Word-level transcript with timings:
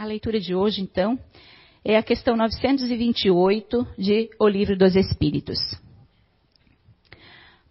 A 0.00 0.06
leitura 0.06 0.40
de 0.40 0.54
hoje, 0.54 0.80
então, 0.80 1.18
é 1.84 1.98
a 1.98 2.02
questão 2.02 2.34
928 2.34 3.86
de 3.98 4.30
O 4.40 4.48
Livro 4.48 4.74
dos 4.74 4.96
Espíritos. 4.96 5.58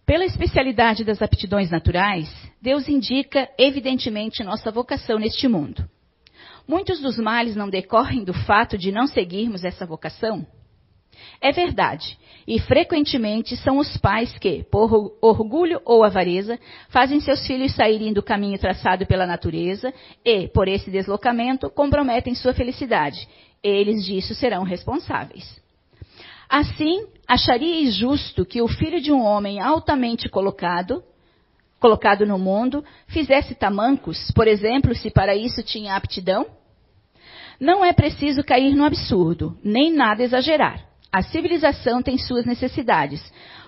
Pela 0.06 0.24
especialidade 0.24 1.02
das 1.02 1.20
aptidões 1.20 1.72
naturais, 1.72 2.32
Deus 2.62 2.88
indica 2.88 3.48
evidentemente 3.58 4.44
nossa 4.44 4.70
vocação 4.70 5.18
neste 5.18 5.48
mundo. 5.48 5.84
Muitos 6.68 7.00
dos 7.00 7.18
males 7.18 7.56
não 7.56 7.68
decorrem 7.68 8.22
do 8.22 8.32
fato 8.32 8.78
de 8.78 8.92
não 8.92 9.08
seguirmos 9.08 9.64
essa 9.64 9.84
vocação? 9.84 10.46
É 11.40 11.52
verdade, 11.52 12.18
e 12.46 12.58
frequentemente 12.58 13.56
são 13.56 13.78
os 13.78 13.96
pais 13.96 14.36
que, 14.38 14.64
por 14.64 15.16
orgulho 15.20 15.80
ou 15.84 16.02
avareza, 16.02 16.58
fazem 16.88 17.20
seus 17.20 17.46
filhos 17.46 17.74
saírem 17.74 18.12
do 18.12 18.22
caminho 18.22 18.58
traçado 18.58 19.06
pela 19.06 19.26
natureza 19.26 19.94
e, 20.24 20.48
por 20.48 20.66
esse 20.66 20.90
deslocamento, 20.90 21.70
comprometem 21.70 22.34
sua 22.34 22.52
felicidade. 22.52 23.28
Eles 23.62 24.04
disso 24.04 24.34
serão 24.34 24.64
responsáveis. 24.64 25.60
Assim, 26.48 27.06
acharíeis 27.28 27.94
justo 27.94 28.44
que 28.44 28.60
o 28.60 28.66
filho 28.66 29.00
de 29.00 29.12
um 29.12 29.22
homem 29.22 29.60
altamente 29.60 30.28
colocado, 30.28 31.04
colocado 31.78 32.26
no 32.26 32.36
mundo, 32.38 32.84
fizesse 33.06 33.54
tamancos, 33.54 34.32
por 34.32 34.48
exemplo, 34.48 34.92
se 34.94 35.10
para 35.10 35.36
isso 35.36 35.62
tinha 35.62 35.94
aptidão? 35.94 36.46
Não 37.60 37.84
é 37.84 37.92
preciso 37.92 38.42
cair 38.42 38.74
no 38.74 38.84
absurdo, 38.84 39.56
nem 39.62 39.92
nada 39.92 40.24
exagerar. 40.24 40.89
A 41.12 41.22
civilização 41.22 42.02
tem 42.02 42.16
suas 42.18 42.44
necessidades. 42.44 43.20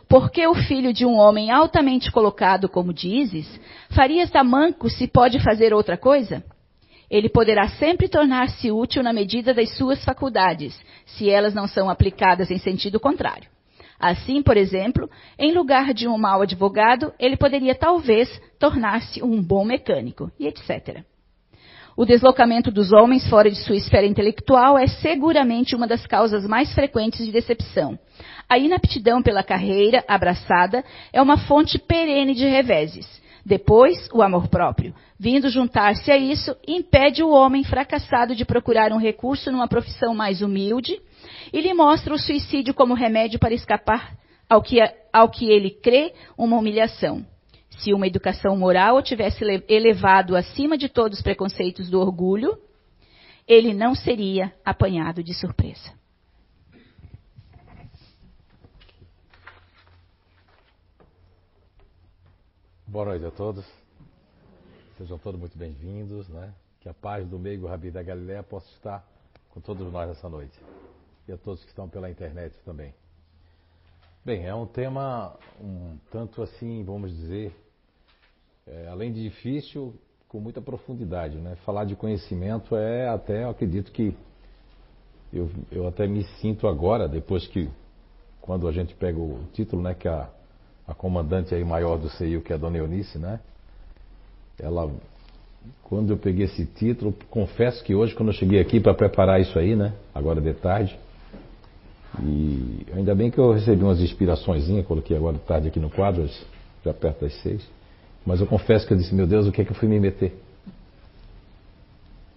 Porque 0.09 0.47
o 0.47 0.55
filho 0.55 0.93
de 0.93 1.07
um 1.07 1.17
homem 1.17 1.51
altamente 1.51 2.13
colocado, 2.13 2.69
como 2.69 2.93
dizes, 2.93 3.49
faria 3.91 4.29
tamanco 4.29 4.91
se 4.91 5.09
pode 5.09 5.41
fazer 5.41 5.73
outra 5.73 5.97
coisa? 5.97 6.45
Ele 7.11 7.29
poderá 7.29 7.69
sempre 7.69 8.09
tornar-se 8.09 8.71
útil 8.71 9.03
na 9.03 9.13
medida 9.13 9.53
das 9.53 9.75
suas 9.77 10.05
faculdades, 10.05 10.79
se 11.07 11.29
elas 11.31 11.55
não 11.55 11.67
são 11.67 11.89
aplicadas 11.91 12.51
em 12.51 12.59
sentido 12.59 13.01
contrário. 13.01 13.49
Assim, 13.99 14.43
por 14.43 14.57
exemplo, 14.57 15.09
em 15.39 15.53
lugar 15.53 15.95
de 15.95 16.09
um 16.09 16.19
mau 16.19 16.43
advogado, 16.43 17.13
ele 17.19 17.37
poderia 17.37 17.75
talvez 17.75 18.29
tornar-se 18.59 19.23
um 19.23 19.43
bom 19.43 19.65
mecânico, 19.65 20.31
e 20.39 20.47
etc. 20.47 21.05
O 21.95 22.07
deslocamento 22.07 22.71
dos 22.71 22.91
homens 22.91 23.29
fora 23.29 23.51
de 23.51 23.57
sua 23.57 23.77
esfera 23.77 24.07
intelectual 24.07 24.79
é 24.79 24.87
seguramente 24.87 25.77
uma 25.77 25.87
das 25.87 26.07
causas 26.07 26.47
mais 26.47 26.73
frequentes 26.73 27.25
de 27.25 27.31
decepção. 27.31 27.99
A 28.49 28.59
inaptidão 28.59 29.23
pela 29.23 29.43
carreira 29.43 30.03
abraçada 30.09 30.83
é 31.13 31.21
uma 31.21 31.37
fonte 31.37 31.79
perene 31.79 32.35
de 32.35 32.47
reveses. 32.47 33.21
Depois, 33.45 34.09
o 34.13 34.23
amor 34.23 34.49
próprio, 34.49 34.95
vindo 35.19 35.51
juntar-se 35.51 36.11
a 36.11 36.17
isso, 36.17 36.57
impede 36.67 37.23
o 37.23 37.31
homem 37.31 37.65
fracassado 37.65 38.35
de 38.35 38.45
procurar 38.45 38.93
um 38.93 38.99
recurso 38.99 39.51
numa 39.51 39.69
profissão 39.69 40.15
mais 40.15 40.41
humilde 40.41 40.99
e 41.53 41.61
lhe 41.61 41.75
mostra 41.75 42.15
o 42.15 42.19
suicídio 42.19 42.73
como 42.73 42.95
remédio 42.95 43.39
para 43.39 43.53
escapar 43.53 44.17
ao 44.49 44.63
que, 44.63 44.79
ao 45.13 45.29
que 45.29 45.51
ele 45.51 45.71
crê 45.71 46.15
uma 46.39 46.57
humilhação. 46.57 47.27
Se 47.79 47.93
uma 47.93 48.07
educação 48.07 48.57
moral 48.57 48.97
o 48.97 49.03
tivesse 49.03 49.45
elevado 49.69 50.37
acima 50.37 50.77
de 50.77 50.89
todos 50.89 51.19
os 51.19 51.23
preconceitos 51.23 51.91
do 51.91 52.01
orgulho, 52.01 52.59
ele 53.47 53.75
não 53.75 53.95
seria 53.95 54.55
apanhado 54.65 55.23
de 55.23 55.35
surpresa. 55.35 55.93
Boa 62.87 63.07
noite 63.07 63.25
a 63.25 63.31
todos. 63.31 63.65
Sejam 64.99 65.19
todos 65.19 65.41
muito 65.41 65.57
bem-vindos, 65.57 66.29
né? 66.29 66.53
Que 66.79 66.89
a 66.89 66.95
paz 66.95 67.27
do 67.27 67.39
meio 67.39 67.67
Rabi 67.67 67.91
da 67.91 68.03
Galileia 68.03 68.43
possa 68.43 68.69
estar 68.75 69.03
com 69.49 69.61
todos 69.61 69.91
nós 69.91 70.09
nessa 70.09 70.29
noite. 70.29 70.59
E 71.27 71.33
a 71.33 71.39
todos 71.39 71.63
que 71.63 71.71
estão 71.71 71.89
pela 71.89 72.11
internet 72.11 72.55
também. 72.65 72.95
Bem, 74.25 74.47
é 74.47 74.55
um 74.55 74.67
tema 74.67 75.37
um 75.61 75.97
tanto 76.11 76.43
assim, 76.43 76.85
vamos 76.85 77.11
dizer, 77.17 77.57
é, 78.67 78.89
além 78.89 79.13
de 79.13 79.23
difícil, 79.23 79.95
com 80.29 80.41
muita 80.41 80.61
profundidade. 80.61 81.37
Né? 81.37 81.57
Falar 81.65 81.85
de 81.85 81.95
conhecimento 81.95 82.77
é 82.77 83.09
até, 83.09 83.45
eu 83.45 83.51
acredito 83.51 83.93
que 83.93 84.15
eu, 85.33 85.51
eu 85.71 85.87
até 85.87 86.07
me 86.07 86.25
sinto 86.41 86.69
agora, 86.69 87.09
depois 87.09 87.47
que, 87.47 87.69
quando 88.41 88.69
a 88.69 88.73
gente 88.73 88.95
pega 88.95 89.19
o 89.19 89.41
título, 89.53 89.83
né, 89.83 89.95
que 89.95 90.07
a, 90.07 90.29
a 90.87 90.95
comandante 90.95 91.55
aí 91.55 91.65
maior 91.65 91.99
do 91.99 92.09
CIU, 92.11 92.43
que 92.43 92.53
é 92.53 92.57
a 92.57 92.59
Dona 92.59 92.79
Eunice, 92.79 93.19
né? 93.19 93.41
Ela, 94.59 94.91
quando 95.83 96.11
eu 96.11 96.19
peguei 96.19 96.45
esse 96.45 96.67
título, 96.67 97.15
confesso 97.31 97.83
que 97.83 97.95
hoje, 97.95 98.15
quando 98.15 98.29
eu 98.29 98.35
cheguei 98.35 98.61
aqui 98.61 98.79
para 98.79 98.93
preparar 98.93 99.41
isso 99.41 99.59
aí, 99.59 99.75
né, 99.75 99.95
agora 100.15 100.41
de 100.41 100.53
tarde, 100.53 100.99
e 102.23 102.87
ainda 102.95 103.15
bem 103.15 103.31
que 103.31 103.39
eu 103.39 103.53
recebi 103.53 103.83
umas 103.83 104.01
inspirações, 104.01 104.65
coloquei 104.87 105.17
agora 105.17 105.39
de 105.39 105.45
tarde 105.45 105.69
aqui 105.69 105.81
no 105.81 105.89
quadro, 105.89 106.29
já 106.85 106.93
perto 106.93 107.23
das 107.23 107.35
seis. 107.41 107.67
Mas 108.25 108.41
eu 108.41 108.47
confesso 108.47 108.87
que 108.87 108.93
eu 108.93 108.97
disse, 108.97 109.15
meu 109.15 109.27
Deus, 109.27 109.47
o 109.47 109.53
que 109.53 109.63
é 109.63 109.65
que 109.65 109.73
eu 109.73 109.77
fui 109.77 109.89
me 109.89 109.99
meter? 109.99 110.33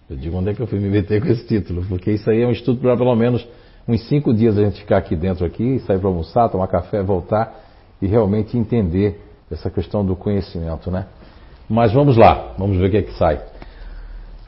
Eu 0.08 0.16
digo, 0.16 0.36
onde 0.36 0.50
é 0.50 0.54
que 0.54 0.60
eu 0.60 0.66
fui 0.66 0.78
me 0.78 0.88
meter 0.88 1.20
com 1.20 1.28
esse 1.28 1.46
título? 1.46 1.84
Porque 1.88 2.12
isso 2.12 2.30
aí 2.30 2.42
é 2.42 2.46
um 2.46 2.52
estudo 2.52 2.80
para 2.80 2.96
pelo 2.96 3.14
menos 3.14 3.46
uns 3.88 4.06
cinco 4.08 4.32
dias 4.32 4.56
a 4.58 4.64
gente 4.64 4.80
ficar 4.80 4.98
aqui 4.98 5.16
dentro 5.16 5.44
aqui, 5.44 5.78
sair 5.80 5.98
para 5.98 6.08
almoçar, 6.08 6.48
tomar 6.48 6.66
café, 6.68 7.02
voltar 7.02 7.64
e 8.00 8.06
realmente 8.06 8.56
entender 8.56 9.20
essa 9.50 9.70
questão 9.70 10.04
do 10.04 10.16
conhecimento, 10.16 10.90
né? 10.90 11.06
Mas 11.68 11.92
vamos 11.92 12.16
lá, 12.16 12.54
vamos 12.58 12.76
ver 12.76 12.86
o 12.86 12.90
que 12.90 12.96
é 12.96 13.02
que 13.02 13.12
sai. 13.14 13.40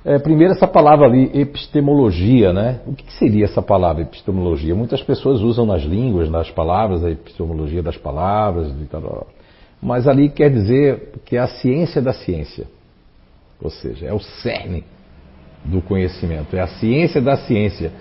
É, 0.05 0.19
primeiro 0.19 0.55
essa 0.55 0.66
palavra 0.66 1.06
ali, 1.06 1.31
epistemologia, 1.34 2.53
né? 2.53 2.81
O 2.87 2.94
que 2.94 3.12
seria 3.15 3.44
essa 3.44 3.60
palavra 3.60 4.03
epistemologia? 4.03 4.75
Muitas 4.75 5.03
pessoas 5.03 5.41
usam 5.41 5.66
nas 5.66 5.82
línguas, 5.82 6.31
nas 6.31 6.50
palavras, 6.50 7.05
a 7.05 7.10
epistemologia 7.10 7.82
das 7.82 7.97
palavras 7.97 8.72
e 8.81 8.84
tal. 8.87 9.26
Mas 9.81 10.09
ali 10.09 10.28
quer 10.28 10.50
dizer 10.50 11.12
que 11.25 11.37
é 11.37 11.41
a 11.41 11.47
ciência 11.47 12.03
da 12.03 12.12
ciência. 12.12 12.66
Ou 13.61 13.71
seja, 13.71 14.06
é 14.06 14.12
o 14.12 14.21
cerne 14.21 14.84
do 15.65 15.83
conhecimento, 15.83 16.56
é 16.56 16.61
a 16.61 16.66
ciência 16.66 17.21
da 17.21 17.37
ciência. 17.37 17.93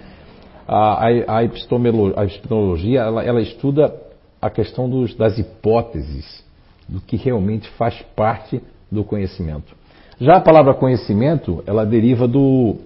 A, 0.68 1.08
a, 1.08 1.38
a 1.38 1.44
epistemologia, 1.44 3.02
ela, 3.02 3.24
ela, 3.24 3.42
estuda 3.42 3.94
a 4.42 4.50
questão 4.50 4.90
dos, 4.90 5.16
das 5.16 5.38
hipóteses, 5.38 6.44
do 6.88 7.02
que 7.02 7.16
realmente 7.16 7.70
faz 7.72 8.02
parte 8.16 8.62
do 8.92 9.04
conhecimento. 9.04 9.76
Já 10.20 10.38
a 10.38 10.42
palavra 10.42 10.74
conhecimento, 10.74 11.64
ela 11.66 11.86
deriva 11.86 12.28
do, 12.28 12.78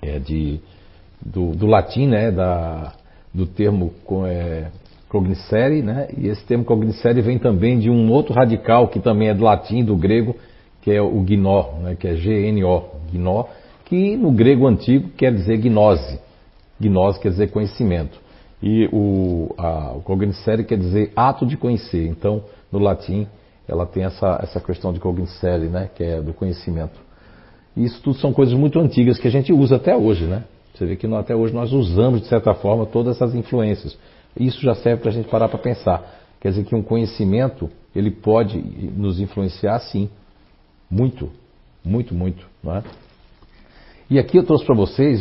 é, 0.00 0.18
de, 0.18 0.60
do, 1.20 1.52
do 1.52 1.66
latim, 1.66 2.06
né, 2.06 2.30
da, 2.30 2.92
do 3.32 3.46
termo 3.46 3.92
é, 4.26 4.68
cognoscere, 5.14 5.80
né? 5.80 6.08
E 6.18 6.26
esse 6.26 6.44
termo 6.44 6.64
cognoscere 6.64 7.22
vem 7.22 7.38
também 7.38 7.78
de 7.78 7.88
um 7.88 8.10
outro 8.10 8.34
radical 8.34 8.88
que 8.88 8.98
também 8.98 9.28
é 9.28 9.34
do 9.34 9.44
latim, 9.44 9.84
do 9.84 9.96
grego, 9.96 10.34
que 10.82 10.90
é 10.90 11.00
o 11.00 11.20
gnó, 11.20 11.74
né? 11.80 11.94
que 11.94 12.08
é 12.08 12.16
G-N-O, 12.16 12.82
gnó, 13.12 13.44
que 13.84 14.16
no 14.16 14.32
grego 14.32 14.66
antigo 14.66 15.10
quer 15.16 15.32
dizer 15.32 15.58
gnose. 15.58 16.18
Gnose 16.80 17.20
quer 17.20 17.28
dizer 17.28 17.52
conhecimento. 17.52 18.18
E 18.60 18.88
o, 18.92 19.54
a, 19.56 19.92
o 19.92 20.00
cognoscere 20.00 20.64
quer 20.64 20.78
dizer 20.78 21.12
ato 21.14 21.46
de 21.46 21.56
conhecer. 21.56 22.08
Então, 22.08 22.42
no 22.72 22.80
latim, 22.80 23.28
ela 23.68 23.86
tem 23.86 24.02
essa, 24.02 24.40
essa 24.42 24.58
questão 24.58 24.92
de 24.92 24.98
cognoscere, 24.98 25.68
né? 25.68 25.88
que 25.94 26.02
é 26.02 26.20
do 26.20 26.32
conhecimento. 26.32 26.98
E 27.76 27.84
isso 27.84 28.02
tudo 28.02 28.16
são 28.18 28.32
coisas 28.32 28.54
muito 28.54 28.80
antigas 28.80 29.18
que 29.18 29.28
a 29.28 29.30
gente 29.30 29.52
usa 29.52 29.76
até 29.76 29.96
hoje, 29.96 30.24
né? 30.24 30.42
Você 30.74 30.86
vê 30.86 30.96
que 30.96 31.06
até 31.06 31.36
hoje 31.36 31.54
nós 31.54 31.72
usamos, 31.72 32.22
de 32.22 32.26
certa 32.26 32.52
forma, 32.52 32.84
todas 32.84 33.16
essas 33.16 33.34
influências. 33.34 33.96
Isso 34.38 34.60
já 34.60 34.74
serve 34.74 35.02
para 35.02 35.10
a 35.10 35.14
gente 35.14 35.28
parar 35.28 35.48
para 35.48 35.58
pensar. 35.58 36.02
Quer 36.40 36.50
dizer 36.50 36.64
que 36.64 36.74
um 36.74 36.82
conhecimento, 36.82 37.70
ele 37.94 38.10
pode 38.10 38.58
nos 38.58 39.20
influenciar 39.20 39.78
sim. 39.78 40.10
Muito, 40.90 41.30
muito, 41.84 42.14
muito. 42.14 42.46
Não 42.62 42.76
é? 42.76 42.82
E 44.10 44.18
aqui 44.18 44.36
eu 44.36 44.44
trouxe 44.44 44.64
para 44.64 44.74
vocês, 44.74 45.20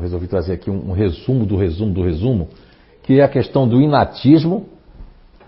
resolvi 0.00 0.26
trazer 0.26 0.52
aqui 0.52 0.70
um, 0.70 0.90
um 0.90 0.92
resumo 0.92 1.46
do 1.46 1.56
resumo 1.56 1.92
do 1.94 2.02
resumo, 2.02 2.48
que 3.02 3.20
é 3.20 3.24
a 3.24 3.28
questão 3.28 3.66
do 3.66 3.80
inatismo, 3.80 4.66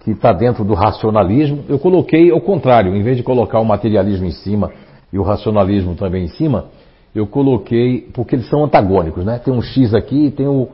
que 0.02 0.12
está 0.12 0.32
dentro 0.32 0.64
do 0.64 0.72
racionalismo. 0.72 1.64
Eu 1.68 1.78
coloquei 1.78 2.30
ao 2.30 2.40
contrário, 2.40 2.94
em 2.96 3.02
vez 3.02 3.16
de 3.16 3.22
colocar 3.22 3.60
o 3.60 3.64
materialismo 3.64 4.26
em 4.26 4.30
cima 4.30 4.72
e 5.12 5.18
o 5.18 5.22
racionalismo 5.22 5.94
também 5.94 6.24
em 6.24 6.28
cima, 6.28 6.66
eu 7.14 7.26
coloquei, 7.26 8.08
porque 8.12 8.36
eles 8.36 8.48
são 8.48 8.64
antagônicos, 8.64 9.24
né? 9.24 9.38
Tem 9.38 9.52
um 9.52 9.62
X 9.62 9.94
aqui 9.94 10.26
e 10.26 10.30
tem 10.30 10.46
o, 10.46 10.68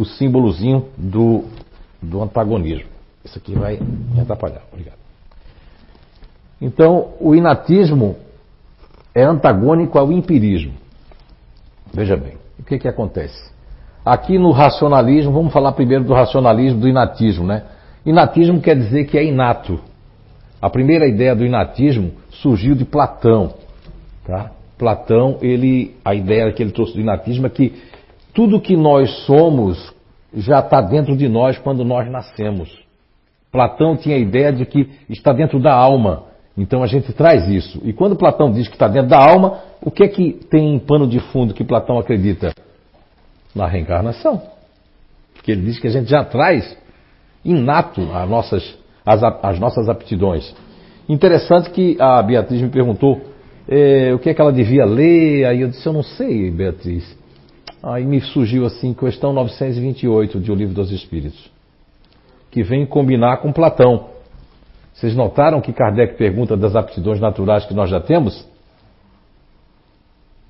o 0.00 0.04
símbolozinho 0.06 0.88
do, 0.96 1.44
do 2.00 2.22
antagonismo. 2.22 2.88
Isso 3.22 3.36
aqui 3.36 3.54
vai 3.54 3.78
me 3.78 4.18
atrapalhar. 4.18 4.62
Obrigado. 4.72 4.96
Então, 6.58 7.12
o 7.20 7.34
inatismo 7.34 8.16
é 9.14 9.22
antagônico 9.22 9.98
ao 9.98 10.10
empirismo. 10.10 10.72
Veja 11.92 12.16
bem, 12.16 12.32
o 12.58 12.62
que, 12.62 12.78
que 12.78 12.88
acontece? 12.88 13.50
Aqui 14.02 14.38
no 14.38 14.52
racionalismo, 14.52 15.32
vamos 15.32 15.52
falar 15.52 15.72
primeiro 15.72 16.04
do 16.04 16.14
racionalismo, 16.14 16.80
do 16.80 16.88
inatismo, 16.88 17.46
né? 17.46 17.64
Inatismo 18.06 18.58
quer 18.58 18.76
dizer 18.76 19.04
que 19.04 19.18
é 19.18 19.24
inato. 19.24 19.78
A 20.62 20.70
primeira 20.70 21.06
ideia 21.06 21.36
do 21.36 21.44
inatismo 21.44 22.12
surgiu 22.30 22.74
de 22.74 22.86
Platão, 22.86 23.52
tá? 24.24 24.50
Platão, 24.78 25.36
ele, 25.42 25.94
a 26.02 26.14
ideia 26.14 26.50
que 26.52 26.62
ele 26.62 26.72
trouxe 26.72 26.94
do 26.94 27.00
inatismo 27.02 27.46
é 27.46 27.50
que 27.50 27.89
tudo 28.32 28.60
que 28.60 28.76
nós 28.76 29.10
somos 29.26 29.92
já 30.34 30.60
está 30.60 30.80
dentro 30.80 31.16
de 31.16 31.28
nós 31.28 31.58
quando 31.58 31.84
nós 31.84 32.10
nascemos. 32.10 32.70
Platão 33.50 33.96
tinha 33.96 34.16
a 34.16 34.18
ideia 34.18 34.52
de 34.52 34.64
que 34.64 34.88
está 35.08 35.32
dentro 35.32 35.60
da 35.60 35.74
alma. 35.74 36.24
Então 36.56 36.82
a 36.82 36.86
gente 36.86 37.12
traz 37.12 37.48
isso. 37.48 37.80
E 37.84 37.92
quando 37.92 38.16
Platão 38.16 38.52
diz 38.52 38.68
que 38.68 38.74
está 38.74 38.86
dentro 38.86 39.08
da 39.08 39.18
alma, 39.18 39.60
o 39.82 39.90
que 39.90 40.04
é 40.04 40.08
que 40.08 40.32
tem 40.50 40.74
em 40.74 40.78
pano 40.78 41.06
de 41.06 41.18
fundo 41.18 41.54
que 41.54 41.64
Platão 41.64 41.98
acredita? 41.98 42.52
Na 43.54 43.66
reencarnação. 43.66 44.42
Porque 45.34 45.50
ele 45.50 45.62
diz 45.62 45.78
que 45.78 45.88
a 45.88 45.90
gente 45.90 46.08
já 46.08 46.24
traz 46.24 46.76
inato 47.44 48.02
as 48.12 48.28
nossas, 48.28 48.78
as, 49.04 49.22
as 49.22 49.58
nossas 49.58 49.88
aptidões. 49.88 50.54
Interessante 51.08 51.70
que 51.70 51.96
a 51.98 52.22
Beatriz 52.22 52.60
me 52.62 52.68
perguntou 52.68 53.20
é, 53.66 54.12
o 54.14 54.18
que 54.18 54.30
é 54.30 54.34
que 54.34 54.40
ela 54.40 54.52
devia 54.52 54.84
ler, 54.84 55.46
aí 55.46 55.62
eu 55.62 55.68
disse, 55.68 55.86
eu 55.86 55.92
não 55.92 56.02
sei, 56.02 56.50
Beatriz. 56.50 57.18
Aí 57.82 58.04
me 58.04 58.20
surgiu 58.20 58.66
assim, 58.66 58.92
questão 58.92 59.32
928 59.32 60.38
de 60.38 60.52
O 60.52 60.54
Livro 60.54 60.74
dos 60.74 60.92
Espíritos, 60.92 61.50
que 62.50 62.62
vem 62.62 62.84
combinar 62.84 63.38
com 63.38 63.52
Platão. 63.52 64.10
Vocês 64.92 65.16
notaram 65.16 65.62
que 65.62 65.72
Kardec 65.72 66.16
pergunta 66.18 66.56
das 66.56 66.76
aptidões 66.76 67.18
naturais 67.20 67.64
que 67.64 67.72
nós 67.72 67.88
já 67.88 67.98
temos? 67.98 68.46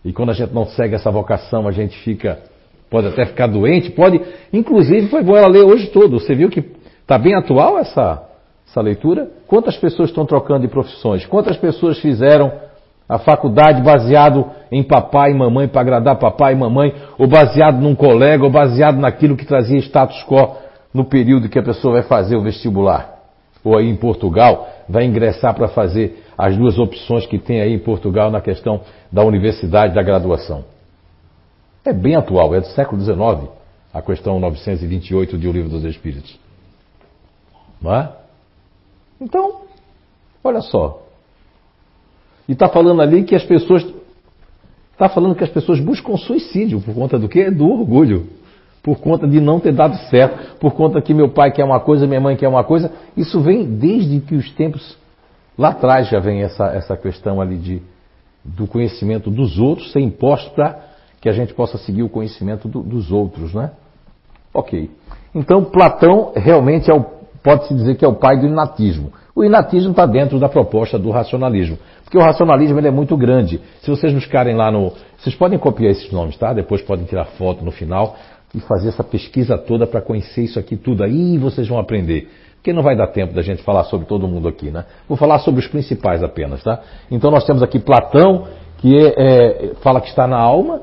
E 0.04 0.12
quando 0.12 0.30
a 0.30 0.32
gente 0.32 0.52
não 0.52 0.66
segue 0.66 0.96
essa 0.96 1.10
vocação, 1.10 1.68
a 1.68 1.70
gente 1.70 1.96
fica, 1.98 2.40
pode 2.88 3.06
até 3.06 3.26
ficar 3.26 3.46
doente, 3.46 3.90
pode, 3.90 4.20
inclusive 4.52 5.08
foi 5.08 5.22
bom 5.22 5.36
ela 5.36 5.46
ler 5.46 5.62
hoje 5.62 5.86
todo. 5.88 6.18
Você 6.18 6.34
viu 6.34 6.48
que 6.48 6.64
está 7.00 7.16
bem 7.16 7.36
atual 7.36 7.78
essa, 7.78 8.26
essa 8.66 8.80
leitura? 8.80 9.30
Quantas 9.46 9.76
pessoas 9.76 10.08
estão 10.08 10.26
trocando 10.26 10.62
de 10.62 10.68
profissões? 10.68 11.24
Quantas 11.26 11.56
pessoas 11.56 12.00
fizeram 12.00 12.50
a 13.10 13.18
faculdade 13.18 13.82
baseado 13.82 14.48
em 14.70 14.84
papai 14.84 15.32
e 15.32 15.34
mamãe 15.34 15.66
para 15.66 15.80
agradar 15.80 16.16
papai 16.16 16.52
e 16.52 16.56
mamãe, 16.56 16.94
ou 17.18 17.26
baseado 17.26 17.80
num 17.80 17.92
colega, 17.92 18.44
ou 18.44 18.50
baseado 18.50 18.98
naquilo 18.98 19.36
que 19.36 19.44
trazia 19.44 19.80
status 19.80 20.22
quo 20.22 20.54
no 20.94 21.04
período 21.04 21.48
que 21.48 21.58
a 21.58 21.62
pessoa 21.62 21.94
vai 21.94 22.02
fazer 22.04 22.36
o 22.36 22.42
vestibular. 22.42 23.18
Ou 23.64 23.76
aí 23.76 23.90
em 23.90 23.96
Portugal, 23.96 24.68
vai 24.88 25.06
ingressar 25.06 25.52
para 25.56 25.66
fazer 25.66 26.22
as 26.38 26.56
duas 26.56 26.78
opções 26.78 27.26
que 27.26 27.36
tem 27.36 27.60
aí 27.60 27.74
em 27.74 27.80
Portugal 27.80 28.30
na 28.30 28.40
questão 28.40 28.82
da 29.10 29.24
universidade 29.24 29.92
da 29.92 30.04
graduação. 30.04 30.64
É 31.84 31.92
bem 31.92 32.14
atual, 32.14 32.54
é 32.54 32.60
do 32.60 32.68
século 32.68 33.02
XIX, 33.02 33.50
a 33.92 34.00
questão 34.00 34.38
928 34.38 35.36
de 35.36 35.48
O 35.48 35.52
Livro 35.52 35.68
dos 35.68 35.82
Espíritos. 35.84 36.38
Não 37.82 37.92
é? 37.92 38.08
Então, 39.20 39.62
olha 40.44 40.60
só, 40.60 41.09
e 42.50 42.52
está 42.52 42.68
falando 42.68 43.00
ali 43.00 43.22
que 43.22 43.36
as 43.36 43.44
pessoas. 43.44 43.86
Está 44.90 45.08
falando 45.08 45.36
que 45.36 45.44
as 45.44 45.50
pessoas 45.50 45.78
buscam 45.78 46.16
suicídio 46.16 46.80
por 46.80 46.92
conta 46.92 47.16
do 47.16 47.28
quê? 47.28 47.48
Do 47.48 47.64
orgulho. 47.64 48.26
Por 48.82 48.98
conta 48.98 49.24
de 49.24 49.40
não 49.40 49.60
ter 49.60 49.72
dado 49.72 49.94
certo, 50.08 50.56
por 50.56 50.72
conta 50.72 51.00
que 51.00 51.14
meu 51.14 51.28
pai 51.28 51.52
quer 51.52 51.62
uma 51.62 51.78
coisa, 51.78 52.08
minha 52.08 52.20
mãe 52.20 52.34
quer 52.34 52.48
uma 52.48 52.64
coisa. 52.64 52.90
Isso 53.16 53.40
vem 53.40 53.64
desde 53.64 54.18
que 54.18 54.34
os 54.34 54.50
tempos. 54.50 54.98
Lá 55.56 55.68
atrás 55.68 56.08
já 56.08 56.18
vem 56.18 56.42
essa, 56.42 56.66
essa 56.74 56.96
questão 56.96 57.40
ali 57.40 57.56
de, 57.56 57.82
do 58.44 58.66
conhecimento 58.66 59.30
dos 59.30 59.60
outros 59.60 59.92
ser 59.92 60.00
imposto 60.00 60.50
para 60.50 60.76
que 61.20 61.28
a 61.28 61.32
gente 61.32 61.54
possa 61.54 61.78
seguir 61.78 62.02
o 62.02 62.08
conhecimento 62.08 62.66
do, 62.66 62.82
dos 62.82 63.12
outros, 63.12 63.54
né? 63.54 63.70
Ok. 64.52 64.90
Então 65.32 65.62
Platão 65.62 66.32
realmente 66.34 66.90
é 66.90 66.94
pode-se 67.44 67.72
dizer 67.74 67.94
que 67.94 68.04
é 68.04 68.08
o 68.08 68.14
pai 68.14 68.40
do 68.40 68.46
inatismo. 68.46 69.12
O 69.36 69.44
inatismo 69.44 69.92
está 69.92 70.04
dentro 70.04 70.40
da 70.40 70.48
proposta 70.48 70.98
do 70.98 71.10
racionalismo. 71.10 71.78
Porque 72.10 72.18
o 72.18 72.22
racionalismo 72.22 72.76
ele 72.76 72.88
é 72.88 72.90
muito 72.90 73.16
grande. 73.16 73.60
Se 73.82 73.88
vocês 73.88 74.12
buscarem 74.12 74.56
lá 74.56 74.68
no. 74.68 74.92
Vocês 75.16 75.32
podem 75.36 75.56
copiar 75.56 75.92
esses 75.92 76.10
nomes, 76.10 76.36
tá? 76.36 76.52
Depois 76.52 76.82
podem 76.82 77.04
tirar 77.04 77.24
foto 77.24 77.64
no 77.64 77.70
final 77.70 78.16
e 78.52 78.58
fazer 78.58 78.88
essa 78.88 79.04
pesquisa 79.04 79.56
toda 79.56 79.86
para 79.86 80.02
conhecer 80.02 80.42
isso 80.42 80.58
aqui 80.58 80.76
tudo. 80.76 81.04
Aí 81.04 81.38
vocês 81.38 81.68
vão 81.68 81.78
aprender. 81.78 82.28
Porque 82.56 82.72
não 82.72 82.82
vai 82.82 82.96
dar 82.96 83.06
tempo 83.06 83.32
da 83.32 83.42
gente 83.42 83.62
falar 83.62 83.84
sobre 83.84 84.08
todo 84.08 84.26
mundo 84.26 84.48
aqui, 84.48 84.72
né? 84.72 84.86
Vou 85.08 85.16
falar 85.16 85.38
sobre 85.38 85.60
os 85.60 85.68
principais 85.68 86.20
apenas, 86.20 86.64
tá? 86.64 86.80
Então 87.12 87.30
nós 87.30 87.44
temos 87.44 87.62
aqui 87.62 87.78
Platão, 87.78 88.48
que 88.78 88.92
é, 88.98 89.14
é, 89.16 89.74
fala 89.76 90.00
que 90.00 90.08
está 90.08 90.26
na 90.26 90.36
alma, 90.36 90.82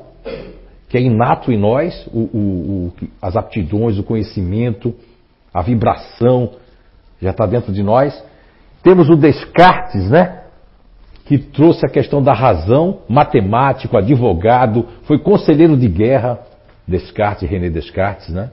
que 0.88 0.96
é 0.96 1.00
inato 1.02 1.52
em 1.52 1.58
nós, 1.58 2.08
o, 2.10 2.20
o, 2.20 2.38
o, 2.38 2.92
as 3.20 3.36
aptidões, 3.36 3.98
o 3.98 4.02
conhecimento, 4.02 4.94
a 5.52 5.60
vibração, 5.60 6.52
já 7.20 7.32
está 7.32 7.44
dentro 7.44 7.70
de 7.70 7.82
nós. 7.82 8.18
Temos 8.82 9.10
o 9.10 9.14
Descartes, 9.14 10.08
né? 10.08 10.47
Que 11.28 11.36
trouxe 11.36 11.84
a 11.84 11.90
questão 11.90 12.22
da 12.22 12.32
razão, 12.32 13.00
matemático, 13.06 13.98
advogado, 13.98 14.86
foi 15.02 15.18
conselheiro 15.18 15.76
de 15.76 15.86
guerra, 15.86 16.38
Descartes, 16.86 17.46
René 17.46 17.68
Descartes, 17.68 18.30
né? 18.30 18.50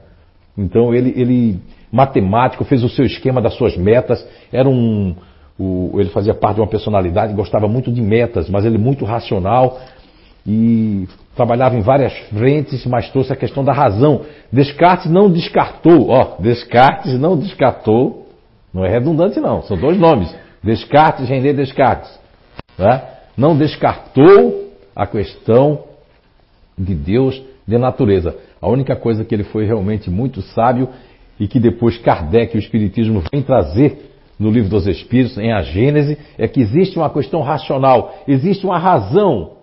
Então 0.58 0.94
ele, 0.94 1.14
ele 1.16 1.58
matemático, 1.90 2.64
fez 2.66 2.84
o 2.84 2.88
seu 2.90 3.06
esquema 3.06 3.40
das 3.40 3.54
suas 3.54 3.78
metas, 3.78 4.22
era 4.52 4.68
um, 4.68 5.16
o, 5.58 5.98
ele 5.98 6.10
fazia 6.10 6.34
parte 6.34 6.56
de 6.56 6.60
uma 6.60 6.66
personalidade, 6.66 7.32
gostava 7.32 7.66
muito 7.66 7.90
de 7.90 8.02
metas, 8.02 8.50
mas 8.50 8.66
ele 8.66 8.76
muito 8.76 9.06
racional 9.06 9.80
e 10.46 11.08
trabalhava 11.34 11.76
em 11.76 11.80
várias 11.80 12.12
frentes, 12.28 12.84
mas 12.84 13.08
trouxe 13.08 13.32
a 13.32 13.36
questão 13.36 13.64
da 13.64 13.72
razão. 13.72 14.20
Descartes 14.52 15.10
não 15.10 15.30
descartou, 15.30 16.10
ó, 16.10 16.36
Descartes 16.40 17.18
não 17.18 17.38
descartou, 17.38 18.28
não 18.70 18.84
é 18.84 18.90
redundante 18.90 19.40
não, 19.40 19.62
são 19.62 19.78
dois 19.78 19.98
nomes, 19.98 20.30
Descartes, 20.62 21.26
René 21.26 21.54
Descartes 21.54 22.25
né? 22.78 23.02
não 23.36 23.56
descartou 23.56 24.72
a 24.94 25.06
questão 25.06 25.84
de 26.76 26.94
Deus, 26.94 27.42
de 27.66 27.78
natureza. 27.78 28.36
A 28.60 28.68
única 28.68 28.96
coisa 28.96 29.24
que 29.24 29.34
ele 29.34 29.44
foi 29.44 29.66
realmente 29.66 30.10
muito 30.10 30.40
sábio 30.42 30.88
e 31.38 31.46
que 31.46 31.60
depois 31.60 31.98
Kardec 31.98 32.54
e 32.54 32.58
o 32.58 32.60
Espiritismo 32.60 33.22
vem 33.32 33.42
trazer 33.42 34.10
no 34.38 34.50
livro 34.50 34.68
dos 34.68 34.86
Espíritos, 34.86 35.36
em 35.38 35.52
A 35.52 35.62
Gênese, 35.62 36.18
é 36.36 36.46
que 36.46 36.60
existe 36.60 36.98
uma 36.98 37.10
questão 37.10 37.40
racional, 37.40 38.14
existe 38.28 38.66
uma 38.66 38.78
razão, 38.78 39.56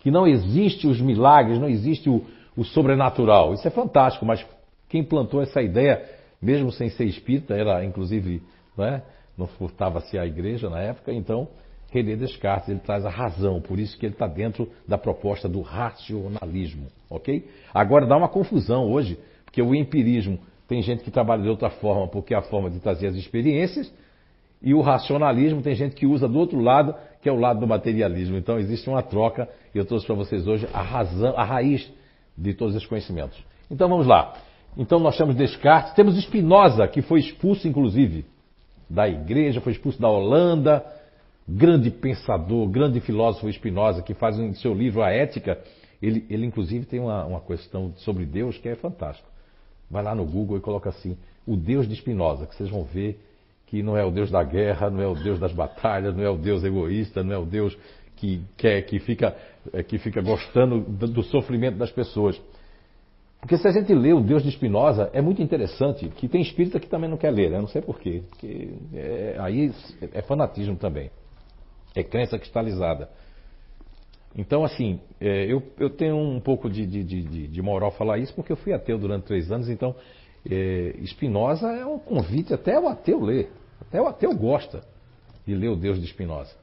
que 0.00 0.10
não 0.10 0.26
existe 0.26 0.86
os 0.86 1.00
milagres, 1.00 1.58
não 1.58 1.68
existe 1.68 2.08
o, 2.08 2.24
o 2.56 2.64
sobrenatural. 2.64 3.54
Isso 3.54 3.66
é 3.66 3.70
fantástico, 3.70 4.24
mas 4.26 4.44
quem 4.88 5.02
plantou 5.02 5.42
essa 5.42 5.62
ideia, 5.62 6.02
mesmo 6.42 6.72
sem 6.72 6.88
ser 6.90 7.04
espírita, 7.04 7.54
era 7.54 7.84
inclusive, 7.84 8.42
não, 8.76 8.84
é? 8.84 9.02
não 9.36 9.46
furtava-se 9.46 10.18
a 10.18 10.26
igreja 10.26 10.68
na 10.68 10.80
época, 10.80 11.12
então 11.12 11.48
René 11.96 12.14
Descartes 12.14 12.68
ele 12.68 12.80
traz 12.80 13.06
a 13.06 13.10
razão, 13.10 13.60
por 13.60 13.78
isso 13.78 13.98
que 13.98 14.04
ele 14.04 14.12
está 14.12 14.26
dentro 14.26 14.68
da 14.86 14.98
proposta 14.98 15.48
do 15.48 15.62
racionalismo, 15.62 16.88
ok? 17.08 17.48
Agora 17.72 18.06
dá 18.06 18.16
uma 18.16 18.28
confusão 18.28 18.90
hoje, 18.90 19.18
porque 19.44 19.62
o 19.62 19.74
empirismo 19.74 20.38
tem 20.68 20.82
gente 20.82 21.02
que 21.02 21.10
trabalha 21.10 21.42
de 21.42 21.48
outra 21.48 21.70
forma, 21.70 22.06
porque 22.06 22.34
é 22.34 22.36
a 22.36 22.42
forma 22.42 22.68
de 22.68 22.80
trazer 22.80 23.06
as 23.06 23.14
experiências, 23.14 23.90
e 24.60 24.74
o 24.74 24.82
racionalismo 24.82 25.62
tem 25.62 25.74
gente 25.74 25.94
que 25.94 26.06
usa 26.06 26.28
do 26.28 26.38
outro 26.38 26.60
lado, 26.60 26.94
que 27.22 27.28
é 27.28 27.32
o 27.32 27.36
lado 27.36 27.60
do 27.60 27.66
materialismo. 27.66 28.36
Então 28.36 28.58
existe 28.58 28.88
uma 28.90 29.02
troca, 29.02 29.48
e 29.74 29.78
eu 29.78 29.84
trouxe 29.84 30.06
para 30.06 30.14
vocês 30.14 30.46
hoje 30.46 30.68
a 30.74 30.82
razão, 30.82 31.34
a 31.36 31.44
raiz 31.44 31.90
de 32.36 32.52
todos 32.52 32.74
esses 32.74 32.86
conhecimentos. 32.86 33.38
Então 33.70 33.88
vamos 33.88 34.06
lá. 34.06 34.34
Então 34.76 34.98
nós 34.98 35.16
temos 35.16 35.34
Descartes, 35.34 35.94
temos 35.94 36.18
Spinoza, 36.22 36.86
que 36.88 37.00
foi 37.00 37.20
expulso 37.20 37.66
inclusive 37.66 38.26
da 38.88 39.08
igreja, 39.08 39.60
foi 39.60 39.72
expulso 39.72 40.00
da 40.00 40.08
Holanda, 40.08 40.84
grande 41.48 41.90
pensador, 41.90 42.68
grande 42.68 43.00
filósofo 43.00 43.50
Spinoza, 43.52 44.02
que 44.02 44.14
faz 44.14 44.38
em 44.38 44.52
seu 44.54 44.74
livro 44.74 45.02
A 45.02 45.10
Ética, 45.10 45.58
ele, 46.02 46.26
ele 46.28 46.44
inclusive 46.44 46.84
tem 46.86 47.00
uma, 47.00 47.24
uma 47.24 47.40
questão 47.40 47.92
sobre 47.96 48.26
Deus 48.26 48.58
que 48.58 48.68
é 48.68 48.74
fantástico. 48.74 49.28
Vai 49.90 50.02
lá 50.02 50.14
no 50.14 50.24
Google 50.24 50.58
e 50.58 50.60
coloca 50.60 50.88
assim, 50.88 51.16
o 51.46 51.56
Deus 51.56 51.88
de 51.88 51.94
Spinoza, 51.94 52.46
que 52.46 52.54
vocês 52.54 52.68
vão 52.68 52.82
ver 52.82 53.20
que 53.66 53.82
não 53.82 53.96
é 53.96 54.04
o 54.04 54.10
Deus 54.10 54.30
da 54.30 54.42
guerra, 54.42 54.90
não 54.90 55.02
é 55.02 55.06
o 55.06 55.14
Deus 55.14 55.38
das 55.38 55.52
batalhas, 55.52 56.14
não 56.16 56.22
é 56.22 56.30
o 56.30 56.36
Deus 56.36 56.62
egoísta, 56.62 57.22
não 57.22 57.32
é 57.32 57.38
o 57.38 57.44
Deus 57.44 57.76
que, 58.16 58.40
que, 58.56 58.98
fica, 59.00 59.36
é, 59.72 59.82
que 59.82 59.98
fica 59.98 60.20
gostando 60.22 60.80
do, 60.80 61.06
do 61.08 61.22
sofrimento 61.24 61.76
das 61.76 61.90
pessoas. 61.90 62.40
Porque 63.40 63.58
se 63.58 63.68
a 63.68 63.72
gente 63.72 63.92
lê 63.94 64.12
o 64.12 64.20
Deus 64.20 64.42
de 64.42 64.50
Spinoza, 64.50 65.10
é 65.12 65.20
muito 65.20 65.42
interessante, 65.42 66.08
que 66.08 66.28
tem 66.28 66.40
espírita 66.40 66.80
que 66.80 66.88
também 66.88 67.08
não 67.10 67.16
quer 67.16 67.30
ler, 67.30 67.50
né? 67.50 67.58
não 67.58 67.68
sei 67.68 67.82
porquê. 67.82 68.22
É, 68.94 69.36
aí 69.38 69.72
é 70.12 70.22
fanatismo 70.22 70.76
também. 70.76 71.10
É 71.96 72.04
crença 72.04 72.38
cristalizada. 72.38 73.08
Então, 74.36 74.62
assim, 74.62 75.00
é, 75.18 75.50
eu, 75.50 75.62
eu 75.78 75.88
tenho 75.88 76.16
um 76.16 76.38
pouco 76.38 76.68
de, 76.68 76.86
de, 76.86 77.02
de, 77.02 77.48
de, 77.48 77.62
moral 77.62 77.90
falar 77.92 78.18
isso, 78.18 78.34
porque 78.34 78.52
eu 78.52 78.56
fui 78.56 78.74
ateu 78.74 78.98
durante 78.98 79.24
três 79.24 79.50
anos, 79.50 79.70
então 79.70 79.96
é, 80.48 80.94
Spinoza 81.06 81.68
é 81.72 81.86
um 81.86 81.98
convite 81.98 82.52
até 82.52 82.78
o 82.78 82.86
ateu 82.86 83.18
ler. 83.18 83.50
Até 83.80 84.00
o 84.00 84.06
ateu 84.06 84.36
gosta 84.36 84.82
de 85.46 85.54
ler 85.54 85.68
o 85.68 85.76
Deus 85.76 85.98
de 85.98 86.06
Spinoza. 86.06 86.54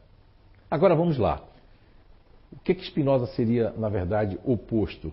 Agora 0.70 0.96
vamos 0.96 1.18
lá. 1.18 1.44
O 2.52 2.60
que 2.60 2.75
que 2.75 2.86
Spinoza 2.86 3.25
seria, 3.34 3.72
na 3.72 3.90
verdade, 3.90 4.40
oposto? 4.46 5.12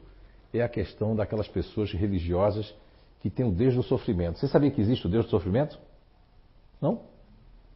É 0.52 0.60
a 0.60 0.68
questão 0.68 1.16
daquelas 1.16 1.48
pessoas 1.48 1.90
religiosas 1.92 2.74
que 3.20 3.30
têm 3.30 3.46
o 3.46 3.52
Deus 3.52 3.74
do 3.74 3.82
sofrimento. 3.82 4.38
Você 4.38 4.48
sabia 4.48 4.70
que 4.70 4.80
existe 4.80 5.06
o 5.06 5.10
Deus 5.10 5.24
do 5.24 5.30
sofrimento? 5.30 5.78
Não? 6.80 7.00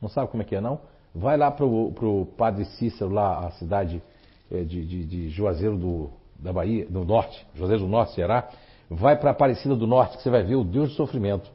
Não 0.01 0.11
sabe 0.11 0.31
como 0.31 0.43
é 0.43 0.47
que 0.47 0.57
é, 0.57 0.61
não? 0.61 0.81
Vai 1.14 1.37
lá 1.37 1.50
para 1.50 1.64
o 1.64 2.26
padre 2.37 2.64
Cícero, 2.64 3.11
lá, 3.11 3.47
a 3.47 3.50
cidade 3.52 4.02
é, 4.50 4.64
de, 4.64 4.85
de, 4.85 5.04
de, 5.04 5.28
Juazeiro 5.28 5.76
do, 5.76 6.11
da 6.38 6.52
Bahia, 6.52 6.87
do 6.87 7.04
Norte, 7.04 7.47
Juazeiro 7.54 7.85
do 7.85 7.88
Norte, 7.88 8.14
Ceará, 8.14 8.50
vai 8.90 9.16
para 9.16 9.30
Aparecida 9.30 9.76
do 9.76 9.87
Norte, 9.87 10.16
que 10.16 10.23
você 10.25 10.30
vai 10.30 10.42
ver 10.42 10.56
o 10.56 10.64
Deus 10.64 10.90
do 10.90 10.94
sofrimento. 10.97 11.49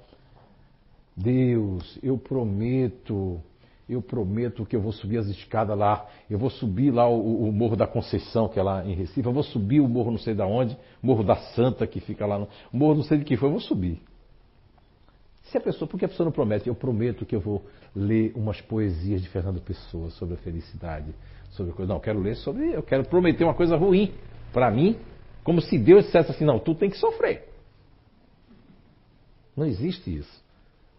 Deus, 1.15 1.99
eu 2.01 2.17
prometo, 2.17 3.41
eu 3.89 4.01
prometo 4.01 4.65
que 4.65 4.77
eu 4.77 4.81
vou 4.81 4.93
subir 4.93 5.17
as 5.17 5.27
escadas 5.27 5.77
lá, 5.77 6.07
eu 6.29 6.39
vou 6.39 6.49
subir 6.49 6.91
lá 6.91 7.09
o, 7.09 7.49
o, 7.49 7.51
Morro 7.51 7.75
da 7.75 7.85
Conceição, 7.85 8.47
que 8.47 8.57
é 8.57 8.63
lá 8.63 8.85
em 8.85 8.93
Recife, 8.93 9.27
eu 9.27 9.33
vou 9.33 9.43
subir 9.43 9.81
o 9.81 9.89
morro 9.89 10.11
não 10.11 10.17
sei 10.17 10.33
de 10.33 10.41
onde, 10.41 10.77
Morro 11.03 11.23
da 11.23 11.35
Santa, 11.35 11.85
que 11.85 11.99
fica 11.99 12.25
lá 12.25 12.39
no. 12.39 12.47
Morro 12.71 12.95
não 12.95 13.03
sei 13.03 13.17
de 13.17 13.25
que 13.25 13.35
foi, 13.35 13.49
eu 13.49 13.51
vou 13.51 13.61
subir. 13.61 14.01
Se 15.43 15.57
a 15.57 15.61
pessoa, 15.61 15.87
porque 15.87 16.05
a 16.05 16.07
pessoa 16.07 16.25
não 16.25 16.31
promete, 16.31 16.69
eu 16.69 16.75
prometo 16.75 17.25
que 17.25 17.35
eu 17.35 17.41
vou 17.41 17.63
ler 17.95 18.31
umas 18.35 18.61
poesias 18.61 19.21
de 19.21 19.29
Fernando 19.29 19.61
Pessoa 19.61 20.09
sobre 20.11 20.35
a 20.35 20.37
felicidade, 20.37 21.13
sobre 21.51 21.73
coisa. 21.73 21.89
Não, 21.89 21.97
eu 21.97 22.01
quero 22.01 22.19
ler 22.19 22.35
sobre, 22.35 22.73
eu 22.73 22.83
quero 22.83 23.03
prometer 23.05 23.43
uma 23.43 23.53
coisa 23.53 23.75
ruim 23.75 24.13
para 24.53 24.69
mim, 24.71 24.97
como 25.43 25.61
se 25.61 25.77
Deus 25.77 26.05
dissesse 26.05 26.31
assim, 26.31 26.45
não, 26.45 26.59
tu 26.59 26.75
tem 26.75 26.89
que 26.89 26.97
sofrer. 26.97 27.47
Não 29.55 29.65
existe 29.65 30.15
isso. 30.15 30.43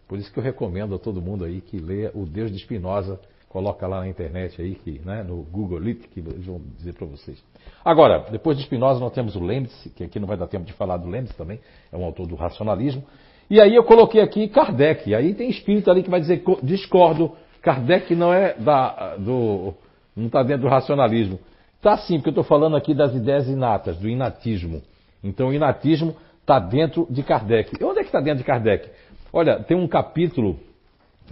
Por 0.06 0.18
isso 0.18 0.32
que 0.32 0.38
eu 0.38 0.42
recomendo 0.42 0.94
a 0.94 0.98
todo 0.98 1.22
mundo 1.22 1.44
aí 1.44 1.60
que 1.60 1.78
leia 1.78 2.10
o 2.14 2.26
Deus 2.26 2.50
de 2.50 2.58
Spinoza, 2.58 3.20
coloca 3.48 3.86
lá 3.86 4.00
na 4.00 4.08
internet 4.08 4.60
aí, 4.60 4.74
que, 4.74 5.00
né, 5.04 5.22
no 5.22 5.42
Google 5.42 5.78
Lit, 5.78 6.06
que 6.08 6.20
eles 6.20 6.46
vão 6.46 6.60
dizer 6.76 6.94
para 6.94 7.06
vocês. 7.06 7.42
Agora, 7.84 8.30
depois 8.30 8.56
de 8.56 8.64
Spinoza 8.64 9.00
nós 9.00 9.12
temos 9.12 9.34
o 9.34 9.40
Leibniz, 9.40 9.72
que 9.94 10.04
aqui 10.04 10.20
não 10.20 10.26
vai 10.26 10.36
dar 10.36 10.46
tempo 10.46 10.64
de 10.64 10.72
falar 10.72 10.96
do 10.98 11.08
Leibniz 11.08 11.34
também, 11.36 11.60
é 11.92 11.96
um 11.96 12.04
autor 12.04 12.26
do 12.26 12.34
racionalismo. 12.34 13.04
E 13.50 13.60
aí 13.60 13.74
eu 13.74 13.82
coloquei 13.82 14.20
aqui 14.20 14.46
Kardec. 14.46 15.12
Aí 15.12 15.34
tem 15.34 15.50
espírito 15.50 15.90
ali 15.90 16.04
que 16.04 16.10
vai 16.10 16.20
dizer 16.20 16.44
discordo. 16.62 17.32
Kardec 17.60 18.14
não 18.14 18.32
é 18.32 18.54
da, 18.54 19.16
do, 19.16 19.74
não 20.16 20.26
está 20.26 20.44
dentro 20.44 20.62
do 20.62 20.68
racionalismo. 20.68 21.40
Está 21.76 21.96
sim, 21.96 22.16
porque 22.16 22.28
eu 22.28 22.32
estou 22.32 22.44
falando 22.44 22.76
aqui 22.76 22.94
das 22.94 23.12
ideias 23.12 23.48
inatas, 23.48 23.96
do 23.96 24.08
inatismo. 24.08 24.80
Então 25.22 25.48
o 25.48 25.52
inatismo 25.52 26.14
está 26.40 26.60
dentro 26.60 27.06
de 27.10 27.24
Kardec. 27.24 27.72
E 27.78 27.84
onde 27.84 27.98
é 27.98 28.02
que 28.02 28.08
está 28.08 28.20
dentro 28.20 28.38
de 28.38 28.44
Kardec? 28.44 28.88
Olha, 29.32 29.58
tem 29.60 29.76
um 29.76 29.88
capítulo, 29.88 30.58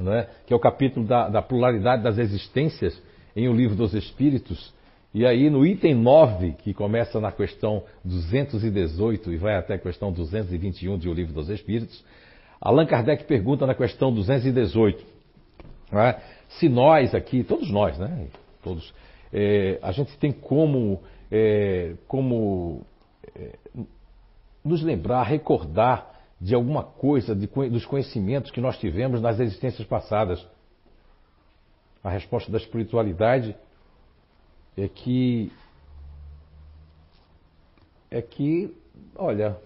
é, 0.07 0.27
que 0.45 0.53
é 0.53 0.57
o 0.57 0.61
capítulo 0.61 1.07
da, 1.07 1.29
da 1.29 1.41
pluralidade 1.41 2.03
das 2.03 2.19
existências 2.19 3.01
em 3.37 3.49
O 3.49 3.53
Livro 3.53 3.77
dos 3.77 3.95
Espíritos, 3.95 4.75
e 5.19 5.27
aí 5.27 5.51
no 5.51 5.67
item 5.67 5.97
9, 5.97 6.53
que 6.53 6.73
começa 6.73 7.21
na 7.21 7.33
questão 7.33 7.83
218 8.05 9.33
e 9.33 9.37
vai 9.37 9.57
até 9.57 9.75
a 9.75 9.79
questão 9.79 10.13
221 10.13 10.97
de 10.97 11.09
O 11.09 11.13
Livro 11.13 11.35
dos 11.35 11.49
Espíritos, 11.49 12.05
Allan 12.61 12.87
Kardec 12.87 13.25
pergunta 13.25 13.67
na 13.67 13.75
questão 13.75 14.15
218, 14.15 15.05
é? 15.91 16.21
se 16.51 16.69
nós 16.69 17.17
aqui, 17.17 17.43
todos 17.43 17.69
nós, 17.69 17.99
né? 17.99 18.29
Todos, 18.63 18.95
é, 19.33 19.81
a 19.83 19.91
gente 19.91 20.17
tem 20.19 20.31
como, 20.31 21.03
é, 21.33 21.95
como 22.07 22.87
é, 23.35 23.59
nos 24.65 24.85
lembrar, 24.85 25.25
recordar 25.25 26.13
de 26.41 26.55
alguma 26.55 26.85
coisa, 26.85 27.35
de, 27.35 27.49
dos 27.49 27.85
conhecimentos 27.85 28.53
que 28.53 28.61
nós 28.61 28.79
tivemos 28.79 29.21
nas 29.21 29.41
existências 29.41 29.85
passadas. 29.85 30.47
A 32.05 32.11
resposta 32.11 32.53
da 32.53 32.59
espiritualidade 32.59 33.57
é 34.83 34.89
que 34.89 35.53
é 38.11 38.23
que, 38.23 38.75
olha, 39.17 39.57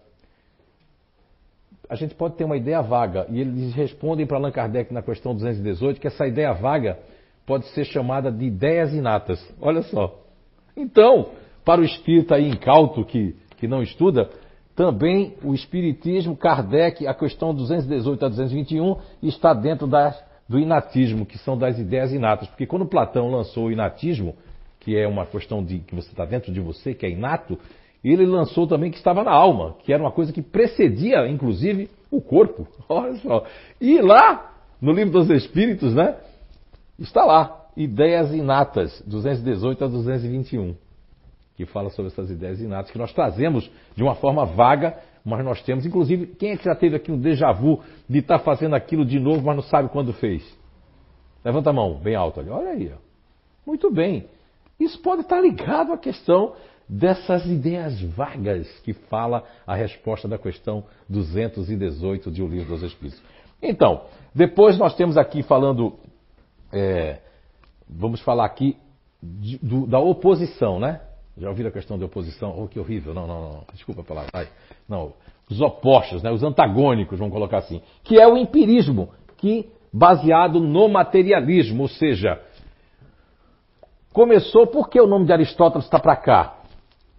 a 1.88 1.94
gente 1.94 2.14
pode 2.14 2.34
ter 2.34 2.44
uma 2.44 2.56
ideia 2.56 2.82
vaga, 2.82 3.26
e 3.28 3.40
eles 3.40 3.72
respondem 3.74 4.26
para 4.26 4.36
Allan 4.36 4.50
Kardec 4.50 4.92
na 4.92 5.02
questão 5.02 5.34
218 5.34 6.00
que 6.00 6.06
essa 6.06 6.26
ideia 6.26 6.52
vaga 6.52 6.98
pode 7.46 7.66
ser 7.68 7.84
chamada 7.84 8.32
de 8.32 8.44
ideias 8.44 8.92
inatas. 8.92 9.40
Olha 9.60 9.82
só. 9.82 10.18
Então, 10.76 11.30
para 11.64 11.80
o 11.80 11.84
espírita 11.84 12.36
aí 12.36 12.48
incauto 12.48 13.04
que, 13.04 13.36
que 13.58 13.68
não 13.68 13.82
estuda, 13.82 14.28
também 14.74 15.36
o 15.44 15.54
Espiritismo, 15.54 16.36
Kardec, 16.36 17.06
a 17.06 17.14
questão 17.14 17.54
218 17.54 18.24
a 18.24 18.28
221 18.28 18.96
está 19.22 19.52
dentro 19.52 19.86
das, 19.86 20.18
do 20.48 20.58
inatismo, 20.58 21.26
que 21.26 21.36
são 21.38 21.58
das 21.58 21.78
ideias 21.78 22.12
inatas. 22.12 22.48
Porque 22.48 22.66
quando 22.66 22.86
Platão 22.86 23.30
lançou 23.30 23.66
o 23.66 23.72
inatismo, 23.72 24.34
que 24.82 24.96
é 24.96 25.06
uma 25.06 25.24
questão 25.24 25.64
de 25.64 25.78
que 25.78 25.94
você 25.94 26.08
está 26.10 26.24
dentro 26.24 26.52
de 26.52 26.60
você, 26.60 26.92
que 26.92 27.06
é 27.06 27.10
inato, 27.10 27.56
ele 28.02 28.26
lançou 28.26 28.66
também 28.66 28.90
que 28.90 28.96
estava 28.96 29.22
na 29.22 29.30
alma, 29.30 29.76
que 29.84 29.92
era 29.92 30.02
uma 30.02 30.10
coisa 30.10 30.32
que 30.32 30.42
precedia, 30.42 31.28
inclusive, 31.28 31.88
o 32.10 32.20
corpo. 32.20 32.66
Olha 32.88 33.14
só. 33.18 33.46
E 33.80 34.00
lá, 34.00 34.56
no 34.80 34.92
livro 34.92 35.12
dos 35.12 35.30
Espíritos, 35.30 35.94
né? 35.94 36.16
Está 36.98 37.24
lá, 37.24 37.64
ideias 37.76 38.34
inatas, 38.34 39.00
218 39.06 39.84
a 39.84 39.86
221, 39.86 40.74
que 41.56 41.64
fala 41.64 41.88
sobre 41.90 42.10
essas 42.10 42.28
ideias 42.28 42.60
inatas 42.60 42.90
que 42.90 42.98
nós 42.98 43.12
trazemos 43.12 43.70
de 43.94 44.02
uma 44.02 44.16
forma 44.16 44.44
vaga, 44.44 44.98
mas 45.24 45.44
nós 45.44 45.62
temos, 45.62 45.86
inclusive, 45.86 46.26
quem 46.26 46.50
é 46.50 46.56
que 46.56 46.64
já 46.64 46.74
teve 46.74 46.96
aqui 46.96 47.12
um 47.12 47.18
déjà 47.18 47.52
vu 47.52 47.80
de 48.08 48.18
estar 48.18 48.40
tá 48.40 48.44
fazendo 48.44 48.74
aquilo 48.74 49.04
de 49.04 49.20
novo, 49.20 49.46
mas 49.46 49.54
não 49.54 49.62
sabe 49.62 49.88
quando 49.90 50.12
fez? 50.12 50.42
Levanta 51.44 51.70
a 51.70 51.72
mão, 51.72 51.94
bem 51.94 52.16
alto 52.16 52.40
ali. 52.40 52.50
Olha 52.50 52.70
aí. 52.70 52.90
Ó. 52.92 52.98
Muito 53.64 53.88
bem. 53.88 54.26
Isso 54.82 54.98
pode 55.00 55.22
estar 55.22 55.40
ligado 55.40 55.92
à 55.92 55.98
questão 55.98 56.54
dessas 56.88 57.46
ideias 57.46 58.00
vagas 58.02 58.68
que 58.80 58.92
fala 58.92 59.44
a 59.66 59.74
resposta 59.74 60.26
da 60.26 60.36
questão 60.36 60.84
218 61.08 62.30
de 62.30 62.42
O 62.42 62.48
Livro 62.48 62.74
dos 62.74 62.82
Espíritos. 62.82 63.22
Então, 63.62 64.02
depois 64.34 64.76
nós 64.76 64.94
temos 64.96 65.16
aqui 65.16 65.42
falando, 65.42 65.94
é, 66.72 67.20
vamos 67.88 68.20
falar 68.20 68.44
aqui 68.44 68.76
de, 69.22 69.58
do, 69.58 69.86
da 69.86 70.00
oposição, 70.00 70.80
né? 70.80 71.00
Já 71.38 71.48
ouviram 71.48 71.70
a 71.70 71.72
questão 71.72 71.96
de 71.96 72.04
oposição? 72.04 72.54
Oh, 72.58 72.66
que 72.66 72.78
horrível. 72.78 73.14
Não, 73.14 73.26
não, 73.26 73.40
não. 73.40 73.64
Desculpa 73.72 74.02
a 74.02 74.04
palavra. 74.04 74.30
Ai, 74.34 74.48
não. 74.88 75.14
Os 75.48 75.60
opostos, 75.60 76.22
né? 76.22 76.30
os 76.30 76.42
antagônicos, 76.42 77.18
vamos 77.18 77.32
colocar 77.32 77.58
assim. 77.58 77.80
Que 78.02 78.20
é 78.20 78.26
o 78.26 78.36
empirismo, 78.36 79.10
que 79.38 79.70
baseado 79.92 80.60
no 80.60 80.88
materialismo, 80.88 81.82
ou 81.82 81.88
seja, 81.88 82.40
Começou 84.12 84.66
porque 84.66 85.00
o 85.00 85.06
nome 85.06 85.24
de 85.24 85.32
Aristóteles 85.32 85.86
está 85.86 85.98
para 85.98 86.16
cá? 86.16 86.58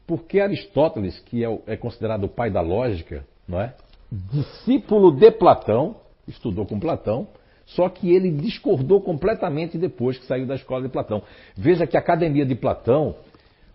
Porque 0.06 0.40
Aristóteles, 0.40 1.18
que 1.20 1.44
é, 1.44 1.60
é, 1.66 1.76
considerado 1.76 2.26
o 2.26 2.30
pai 2.30 2.52
da 2.52 2.62
lógica, 2.62 3.26
não 3.48 3.60
é? 3.60 3.74
discípulo 4.12 5.12
de 5.12 5.32
Platão, 5.32 5.96
estudou 6.28 6.68
com 6.68 6.80
Platão, 6.80 7.28
só 7.66 7.90
que 7.90 8.14
ele 8.14 8.30
discordou 8.30 9.02
completamente 9.02 9.78
depois 9.78 10.20
que 10.20 10.26
saiu 10.26 10.46
da 10.46 10.54
escola 10.54 10.84
de 10.84 10.90
Platão. 10.90 11.24
Veja 11.56 11.88
que 11.88 11.98
a 11.98 12.00
academia 12.00 12.46
de 12.46 12.54
Platão, 12.54 13.16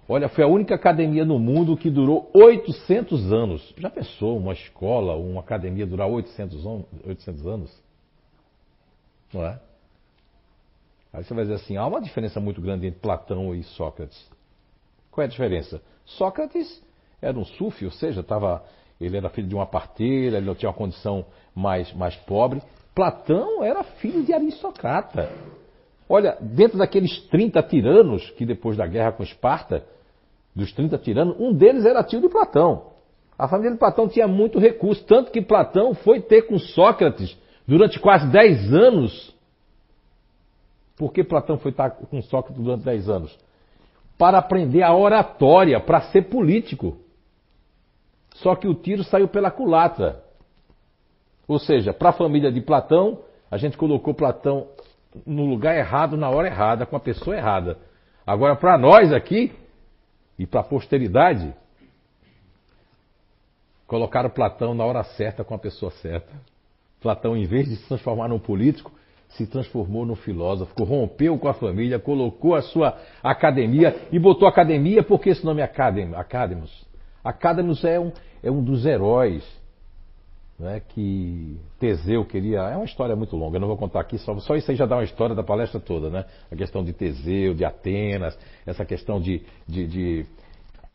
olha, 0.09 0.29
foi 0.29 0.45
a 0.45 0.47
única 0.47 0.77
academia 0.77 1.25
no 1.25 1.41
mundo 1.41 1.77
que 1.77 1.91
durou 1.91 2.31
800 2.33 3.33
anos. 3.33 3.75
Já 3.77 3.91
pensou 3.91 4.37
uma 4.39 4.53
escola, 4.53 5.17
uma 5.17 5.41
academia 5.41 5.87
durar 5.87 6.09
800, 6.09 6.65
800 7.05 7.47
anos? 7.47 7.83
Não 9.33 9.45
é? 9.45 9.59
Aí 11.13 11.25
você 11.25 11.35
vai 11.35 11.45
dizer 11.45 11.57
assim: 11.57 11.77
há 11.77 11.87
uma 11.87 12.01
diferença 12.01 12.41
muito 12.41 12.61
grande 12.61 12.87
entre 12.87 13.01
Platão 13.01 13.55
e 13.55 13.63
Sócrates. 13.63 14.29
Qual 15.11 15.23
é 15.23 15.27
a 15.27 15.31
diferença? 15.31 15.81
Sócrates 16.05 16.83
era 17.21 17.39
um 17.39 17.45
sufi, 17.45 17.85
ou 17.85 17.91
seja, 17.91 18.23
tava, 18.23 18.63
ele 19.01 19.17
era 19.17 19.29
filho 19.29 19.49
de 19.49 19.55
uma 19.55 19.67
parteira, 19.67 20.37
ele 20.37 20.47
não 20.47 20.55
tinha 20.55 20.71
uma 20.71 20.77
condição 20.77 21.27
mais, 21.55 21.93
mais 21.93 22.15
pobre. 22.15 22.63
Platão 22.95 23.63
era 23.63 23.83
filho 23.83 24.23
de 24.23 24.33
aristocrata. 24.33 25.31
Olha, 26.09 26.37
dentro 26.41 26.79
daqueles 26.79 27.21
30 27.29 27.63
tiranos 27.65 28.31
que 28.31 28.47
depois 28.47 28.77
da 28.77 28.87
guerra 28.87 29.13
com 29.13 29.23
Esparta, 29.23 29.85
dos 30.55 30.73
30 30.73 30.99
tiranos, 30.99 31.37
um 31.39 31.53
deles 31.53 31.85
era 31.85 32.03
tio 32.03 32.21
de 32.21 32.29
Platão. 32.29 32.93
A 33.39 33.47
família 33.47 33.73
de 33.73 33.79
Platão 33.79 34.09
tinha 34.09 34.27
muito 34.27 34.59
recurso, 34.59 35.05
tanto 35.05 35.31
que 35.31 35.41
Platão 35.41 35.95
foi 35.95 36.21
ter 36.21 36.43
com 36.43 36.59
Sócrates 36.59 37.37
durante 37.67 38.01
quase 38.01 38.27
10 38.29 38.73
anos 38.73 39.38
por 40.99 41.13
que 41.13 41.23
Platão 41.23 41.57
foi 41.59 41.71
estar 41.71 41.91
com 41.91 42.21
Sócrates 42.23 42.63
durante 42.63 42.85
10 42.85 43.09
anos? 43.09 43.39
Para 44.19 44.39
aprender 44.39 44.83
a 44.83 44.95
oratória, 44.95 45.79
para 45.79 46.01
ser 46.11 46.23
político. 46.23 46.99
Só 48.35 48.57
que 48.57 48.67
o 48.67 48.75
tiro 48.75 49.05
saiu 49.05 49.29
pela 49.29 49.51
culatra. 49.51 50.23
Ou 51.47 51.59
seja, 51.59 51.95
para 51.95 52.11
a 52.11 52.13
família 52.13 52.51
de 52.51 52.61
Platão, 52.61 53.21
a 53.49 53.57
gente 53.57 53.79
colocou 53.79 54.13
Platão 54.13 54.67
no 55.25 55.47
lugar 55.47 55.77
errado, 55.77 56.17
na 56.17 56.29
hora 56.29 56.49
errada, 56.49 56.85
com 56.85 56.97
a 56.97 57.01
pessoa 57.01 57.37
errada. 57.37 57.79
Agora, 58.27 58.57
para 58.57 58.77
nós 58.77 59.13
aqui, 59.13 59.53
e 60.39 60.47
para 60.47 60.61
a 60.61 60.65
posteridade, 60.65 61.55
colocaram 63.87 64.31
Platão 64.31 64.75
na 64.75 64.85
hora 64.85 65.03
certa, 65.05 65.45
com 65.45 65.55
a 65.55 65.59
pessoa 65.59 65.91
certa. 65.93 66.33
Platão, 67.01 67.37
em 67.37 67.45
vez 67.45 67.69
de 67.69 67.77
se 67.77 67.87
transformar 67.87 68.29
num 68.29 68.39
político, 68.39 68.93
se 69.31 69.47
transformou 69.47 70.07
num 70.07 70.17
filósofo, 70.17 70.73
rompeu 70.85 71.39
com 71.39 71.49
a 71.49 71.55
família, 71.55 71.99
colocou 71.99 72.55
a 72.55 72.63
sua 72.63 72.97
academia 73.23 74.09
e 74.11 74.19
botou 74.19 74.49
academia, 74.49 75.03
porque 75.03 75.31
esse 75.31 75.45
nome 75.45 75.61
é 75.61 75.65
Academ, 75.65 76.15
Academos? 76.15 76.87
Academos 77.23 77.85
é 77.85 78.01
um, 78.01 78.11
é 78.43 78.51
um 78.51 78.63
dos 78.63 78.87
heróis 78.87 79.45
né, 80.59 80.81
que 80.89 81.57
Teseu 81.79 82.25
queria. 82.25 82.61
É 82.61 82.77
uma 82.77 82.85
história 82.85 83.15
muito 83.15 83.37
longa, 83.37 83.57
eu 83.57 83.61
não 83.61 83.69
vou 83.69 83.77
contar 83.77 84.01
aqui, 84.01 84.19
só, 84.19 84.37
só 84.41 84.57
isso 84.57 84.71
aí 84.71 84.77
já 84.77 84.87
dá 84.87 84.97
uma 84.97 85.05
história 85.05 85.35
da 85.35 85.43
palestra 85.43 85.79
toda, 85.79 86.11
né? 86.11 86.25
A 86.51 86.57
questão 86.57 86.83
de 86.83 86.93
Teseu, 86.93 87.55
de 87.55 87.65
Atenas, 87.65 88.37
essa 88.67 88.85
questão 88.85 89.21
de. 89.21 89.43
de, 89.67 89.87
de 89.87 90.27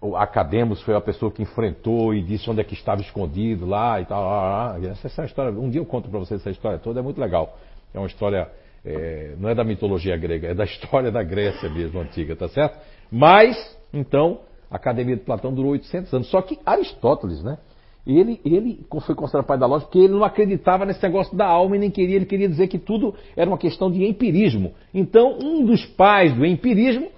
o 0.02 0.18
Academos 0.18 0.82
foi 0.82 0.94
a 0.96 1.00
pessoa 1.00 1.32
que 1.32 1.42
enfrentou 1.42 2.14
e 2.14 2.22
disse 2.22 2.50
onde 2.50 2.60
é 2.60 2.64
que 2.66 2.74
estava 2.74 3.00
escondido 3.00 3.66
lá 3.66 4.02
e 4.02 4.06
tal. 4.06 4.76
Essa, 4.84 5.08
essa 5.08 5.22
é 5.22 5.26
história, 5.26 5.58
um 5.58 5.70
dia 5.70 5.80
eu 5.80 5.86
conto 5.86 6.10
para 6.10 6.20
vocês 6.20 6.42
essa 6.42 6.50
história 6.50 6.78
toda, 6.78 7.00
é 7.00 7.04
muito 7.04 7.22
legal. 7.22 7.58
É 7.94 8.00
uma 8.00 8.08
história, 8.08 8.50
é, 8.86 9.36
não 9.40 9.50
é 9.50 9.56
da 9.56 9.64
mitologia 9.64 10.18
grega, 10.18 10.48
é 10.48 10.54
da 10.54 10.64
história 10.64 11.12
da 11.12 11.24
Grécia 11.24 11.70
mesmo, 11.70 12.00
antiga, 12.00 12.36
tá 12.36 12.48
certo? 12.48 12.80
Mas, 13.12 13.56
então, 13.94 14.40
a 14.70 14.76
Academia 14.76 15.16
de 15.16 15.22
Platão 15.22 15.54
durou 15.54 15.72
800 15.72 16.14
anos. 16.14 16.28
Só 16.30 16.42
que 16.42 16.60
Aristóteles, 16.66 17.44
né? 17.44 17.58
Ele, 18.06 18.42
ele 18.44 18.86
foi 19.06 19.16
considerado 19.16 19.46
pai 19.46 19.58
da 19.58 19.66
lógica 19.66 19.90
porque 19.90 20.00
ele 20.00 20.14
não 20.14 20.26
acreditava 20.26 20.86
nesse 20.86 21.02
negócio 21.02 21.38
da 21.38 21.46
alma 21.46 21.78
e 21.78 21.80
nem 21.80 21.90
queria, 21.90 22.18
ele 22.18 22.26
queria 22.26 22.50
dizer 22.50 22.68
que 22.68 22.78
tudo 22.78 23.16
era 23.36 23.50
uma 23.50 23.58
questão 23.58 23.90
de 23.90 24.04
empirismo. 24.04 24.74
Então, 24.94 25.38
um 25.42 25.64
dos 25.64 25.86
pais 25.86 26.34
do 26.34 26.46
empirismo, 26.46 27.10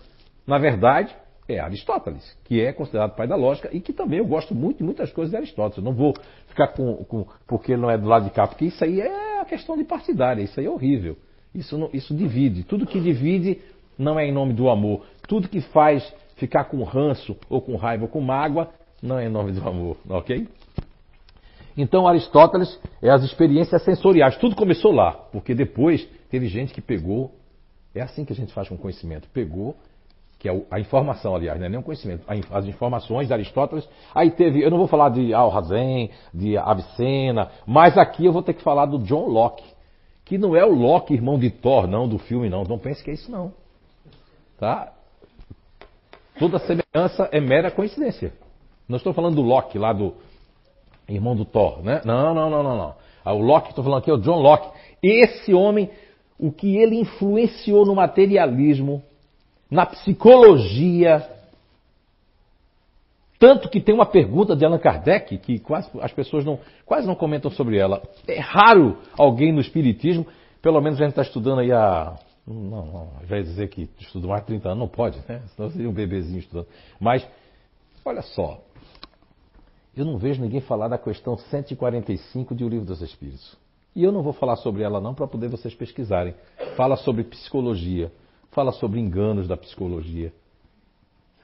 na 0.45 0.59
verdade, 0.59 1.15
é 1.47 1.59
Aristóteles, 1.59 2.37
que 2.43 2.59
é 2.59 2.73
considerado 2.73 3.15
pai 3.15 3.27
da 3.27 3.35
lógica 3.35 3.69
e 3.71 3.79
que 3.79 3.93
também 3.93 4.19
eu 4.19 4.25
gosto 4.25 4.55
muito 4.55 4.77
de 4.77 4.83
muitas 4.83 5.11
coisas 5.11 5.31
de 5.31 5.37
Aristóteles. 5.37 5.77
Eu 5.77 5.83
não 5.83 5.93
vou 5.93 6.13
ficar 6.47 6.69
com, 6.69 6.95
com 7.05 7.27
porque 7.47 7.73
ele 7.73 7.81
não 7.81 7.91
é 7.91 7.97
do 7.97 8.07
lado 8.07 8.25
de 8.25 8.31
cá, 8.31 8.47
porque 8.47 8.65
isso 8.65 8.83
aí 8.83 8.99
é 8.99 9.41
a 9.41 9.45
questão 9.45 9.77
de 9.77 9.83
partidária, 9.83 10.41
isso 10.41 10.59
aí 10.59 10.65
é 10.65 10.69
horrível. 10.69 11.17
Isso, 11.53 11.77
não, 11.77 11.89
isso 11.93 12.13
divide. 12.13 12.63
Tudo 12.63 12.85
que 12.85 12.99
divide 12.99 13.61
não 13.97 14.19
é 14.19 14.25
em 14.25 14.31
nome 14.31 14.53
do 14.53 14.69
amor. 14.69 15.05
Tudo 15.27 15.47
que 15.47 15.61
faz 15.61 16.13
ficar 16.35 16.65
com 16.65 16.83
ranço, 16.83 17.37
ou 17.49 17.61
com 17.61 17.75
raiva, 17.75 18.03
ou 18.03 18.09
com 18.09 18.19
mágoa, 18.19 18.69
não 19.01 19.17
é 19.17 19.25
em 19.25 19.29
nome 19.29 19.51
do 19.51 19.67
amor, 19.67 19.97
ok? 20.09 20.47
Então 21.77 22.07
Aristóteles 22.07 22.79
é 23.01 23.09
as 23.09 23.23
experiências 23.23 23.83
sensoriais. 23.83 24.37
Tudo 24.37 24.55
começou 24.55 24.91
lá, 24.91 25.11
porque 25.11 25.53
depois 25.53 26.05
teve 26.29 26.47
gente 26.47 26.73
que 26.73 26.81
pegou. 26.81 27.31
É 27.93 28.01
assim 28.01 28.25
que 28.25 28.33
a 28.33 28.35
gente 28.35 28.53
faz 28.53 28.67
com 28.67 28.77
conhecimento. 28.77 29.27
Pegou, 29.33 29.75
que 30.45 30.49
é 30.49 30.65
a 30.69 30.79
informação, 30.79 31.35
aliás, 31.35 31.59
não 31.59 31.65
é 31.65 31.69
nem 31.69 31.81
conhecimento, 31.81 32.23
as 32.51 32.67
informações 32.67 33.27
de 33.27 33.33
Aristóteles. 33.33 33.89
Aí 34.13 34.29
teve, 34.29 34.63
eu 34.63 34.69
não 34.69 34.77
vou 34.77 34.87
falar 34.87 35.09
de 35.09 35.33
Alhazen, 35.33 36.11
de 36.31 36.55
Avicena, 36.55 37.49
mas 37.65 37.97
aqui 37.97 38.27
eu 38.27 38.31
vou 38.31 38.43
ter 38.43 38.53
que 38.53 38.61
falar 38.61 38.85
do 38.85 38.99
John 38.99 39.25
Locke, 39.27 39.63
que 40.23 40.37
não 40.37 40.55
é 40.55 40.63
o 40.63 40.71
Locke, 40.71 41.15
irmão 41.15 41.39
de 41.39 41.49
Thor, 41.49 41.87
não, 41.87 42.07
do 42.07 42.19
filme, 42.19 42.47
não. 42.47 42.63
Não 42.63 42.77
pense 42.77 43.03
que 43.03 43.09
é 43.09 43.15
isso, 43.15 43.31
não. 43.31 43.53
Tá? 44.59 44.93
Toda 46.37 46.59
semelhança 46.59 47.27
é 47.31 47.39
mera 47.39 47.71
coincidência. 47.71 48.31
Não 48.87 48.97
estou 48.97 49.13
falando 49.13 49.37
do 49.37 49.41
Locke, 49.41 49.79
lá 49.79 49.93
do, 49.93 50.13
irmão 51.09 51.35
do 51.35 51.43
Thor, 51.43 51.81
né? 51.81 52.01
Não, 52.05 52.35
não, 52.35 52.51
não, 52.51 52.61
não, 52.61 52.77
não. 52.77 52.95
Ah, 53.23 53.33
o 53.33 53.41
Locke, 53.41 53.69
estou 53.69 53.83
falando 53.83 53.99
aqui, 53.99 54.11
é 54.11 54.13
o 54.13 54.21
John 54.21 54.39
Locke. 54.39 54.69
Esse 55.01 55.55
homem, 55.55 55.89
o 56.37 56.51
que 56.51 56.77
ele 56.77 56.99
influenciou 56.99 57.83
no 57.83 57.95
materialismo, 57.95 59.01
na 59.69 59.85
psicologia, 59.85 61.27
tanto 63.39 63.69
que 63.69 63.81
tem 63.81 63.93
uma 63.93 64.05
pergunta 64.05 64.55
de 64.55 64.65
Allan 64.65 64.79
Kardec, 64.79 65.37
que 65.37 65.59
quase, 65.59 65.89
as 65.99 66.13
pessoas 66.13 66.45
não, 66.45 66.59
quase 66.85 67.05
não 67.05 67.15
comentam 67.15 67.51
sobre 67.51 67.77
ela. 67.77 68.01
É 68.27 68.39
raro 68.39 68.97
alguém 69.17 69.51
no 69.51 69.59
Espiritismo, 69.59 70.25
pelo 70.61 70.81
menos 70.81 70.99
a 70.99 71.03
gente 71.03 71.11
está 71.11 71.21
estudando 71.21 71.59
aí 71.59 71.71
há. 71.71 72.17
Não, 72.47 72.85
não, 72.85 73.41
dizer 73.41 73.69
que 73.69 73.89
estudou 73.99 74.29
mais 74.29 74.41
de 74.41 74.47
30 74.47 74.69
anos, 74.69 74.79
não 74.79 74.87
pode, 74.87 75.19
né? 75.27 75.41
Senão 75.55 75.69
seria 75.71 75.89
um 75.89 75.93
bebezinho 75.93 76.39
estudando. 76.39 76.67
Mas, 76.99 77.27
olha 78.05 78.21
só, 78.21 78.61
eu 79.97 80.05
não 80.05 80.17
vejo 80.17 80.41
ninguém 80.41 80.61
falar 80.61 80.87
da 80.87 80.97
questão 80.97 81.37
145 81.37 82.53
de 82.53 82.63
O 82.63 82.69
Livro 82.69 82.85
dos 82.85 83.01
Espíritos. 83.01 83.57
E 83.95 84.03
eu 84.03 84.11
não 84.11 84.21
vou 84.21 84.33
falar 84.33 84.57
sobre 84.57 84.83
ela 84.83 84.99
não 84.99 85.13
para 85.13 85.25
poder 85.25 85.47
vocês 85.47 85.73
pesquisarem. 85.73 86.35
Fala 86.75 86.97
sobre 86.97 87.23
psicologia, 87.23 88.11
fala 88.55 88.71
sobre 88.71 89.01
enganos 89.01 89.49
da 89.49 89.57
psicologia. 89.57 90.31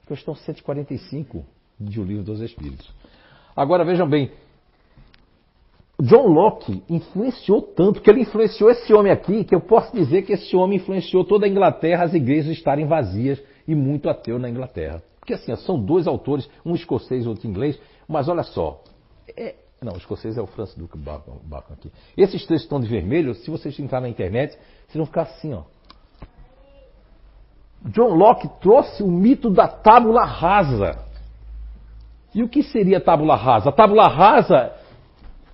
Questão 0.08 0.34
145 0.34 1.44
de 1.78 2.00
O 2.00 2.04
Livro 2.04 2.24
dos 2.24 2.40
Espíritos. 2.40 2.90
Agora 3.54 3.84
vejam 3.84 4.08
bem, 4.08 4.32
John 6.00 6.26
Locke 6.26 6.82
influenciou 6.88 7.60
tanto 7.60 8.00
que 8.00 8.10
ele 8.10 8.22
influenciou 8.22 8.70
esse 8.70 8.92
homem 8.94 9.12
aqui, 9.12 9.44
que 9.44 9.54
eu 9.54 9.60
posso 9.60 9.94
dizer 9.94 10.22
que 10.22 10.32
esse 10.32 10.56
homem 10.56 10.78
influenciou 10.78 11.24
toda 11.24 11.44
a 11.44 11.48
Inglaterra, 11.48 12.04
as 12.04 12.14
igrejas 12.14 12.56
estarem 12.56 12.86
vazias 12.86 13.40
e 13.68 13.74
muito 13.74 14.08
ateu 14.08 14.38
na 14.38 14.48
Inglaterra. 14.48 15.02
Porque 15.20 15.34
assim, 15.34 15.54
são 15.56 15.78
dois 15.78 16.06
autores, 16.06 16.48
um 16.64 16.74
escocês 16.74 17.24
e 17.24 17.28
outro 17.28 17.46
inglês, 17.46 17.78
mas 18.08 18.26
olha 18.26 18.42
só. 18.42 18.82
É, 19.36 19.54
não, 19.80 19.92
o 19.92 19.98
escocês 19.98 20.36
é 20.36 20.42
o 20.42 20.46
Francis 20.46 20.76
Duke 20.76 20.98
Bacon, 20.98 21.38
aqui. 21.70 21.92
Esses 22.16 22.44
três 22.46 22.62
estão 22.62 22.80
de 22.80 22.88
vermelho, 22.88 23.34
se 23.34 23.50
vocês 23.50 23.78
entrarem 23.78 24.08
na 24.08 24.10
internet, 24.10 24.58
vocês 24.88 24.96
vão 24.96 25.06
ficar 25.06 25.22
assim, 25.22 25.52
ó. 25.52 25.62
John 27.86 28.14
Locke 28.14 28.48
trouxe 28.60 29.02
o 29.02 29.10
mito 29.10 29.50
da 29.50 29.66
tábula 29.66 30.24
rasa. 30.24 30.98
E 32.34 32.42
o 32.42 32.48
que 32.48 32.62
seria 32.62 32.98
a 32.98 33.00
tábula 33.00 33.34
rasa? 33.36 33.68
A 33.68 33.72
tábula 33.72 34.08
rasa 34.08 34.72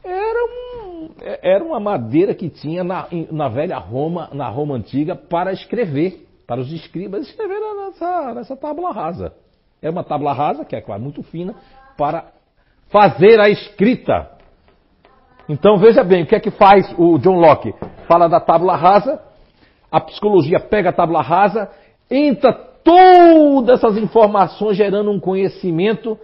era, 0.04 0.44
um, 0.44 1.10
era 1.42 1.64
uma 1.64 1.80
madeira 1.80 2.34
que 2.34 2.48
tinha 2.48 2.84
na, 2.84 3.06
na 3.32 3.48
velha 3.48 3.78
Roma, 3.78 4.28
na 4.32 4.48
Roma 4.48 4.76
antiga, 4.76 5.16
para 5.16 5.52
escrever, 5.52 6.26
para 6.46 6.60
os 6.60 6.72
escribas 6.72 7.26
escreverem 7.28 7.76
nessa, 7.76 8.34
nessa 8.34 8.56
tábula 8.56 8.92
rasa. 8.92 9.32
É 9.80 9.90
uma 9.90 10.04
tábua 10.04 10.32
rasa, 10.32 10.64
que 10.64 10.76
é 10.76 10.80
claro, 10.80 11.02
muito 11.02 11.22
fina, 11.22 11.54
para 11.96 12.26
fazer 12.90 13.40
a 13.40 13.48
escrita. 13.48 14.30
Então 15.48 15.78
veja 15.78 16.04
bem, 16.04 16.24
o 16.24 16.26
que 16.26 16.34
é 16.34 16.40
que 16.40 16.50
faz 16.50 16.94
o 16.98 17.18
John 17.18 17.38
Locke? 17.40 17.74
Fala 18.06 18.28
da 18.28 18.40
tábua 18.40 18.76
rasa, 18.76 19.20
a 19.90 20.00
psicologia 20.00 20.60
pega 20.60 20.90
a 20.90 20.92
tábua 20.92 21.22
rasa, 21.22 21.70
entra 22.10 22.52
todas 22.52 23.78
essas 23.78 23.98
informações 23.98 24.76
gerando 24.76 25.10
um 25.10 25.20
conhecimento 25.20 26.18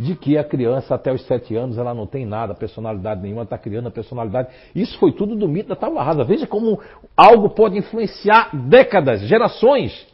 de 0.00 0.14
que 0.14 0.38
a 0.38 0.44
criança 0.44 0.94
até 0.94 1.12
os 1.12 1.22
sete 1.26 1.54
anos 1.54 1.76
ela 1.76 1.92
não 1.92 2.06
tem 2.06 2.24
nada, 2.24 2.54
personalidade 2.54 3.20
nenhuma, 3.20 3.42
está 3.42 3.58
criando 3.58 3.88
a 3.88 3.90
personalidade. 3.90 4.48
Isso 4.74 4.98
foi 4.98 5.12
tudo 5.12 5.36
do 5.36 5.46
mito 5.46 5.68
da 5.68 5.76
tábua 5.76 6.02
rasa. 6.02 6.24
Veja 6.24 6.46
como 6.46 6.80
algo 7.14 7.50
pode 7.50 7.76
influenciar 7.76 8.48
décadas, 8.54 9.20
gerações. 9.20 10.06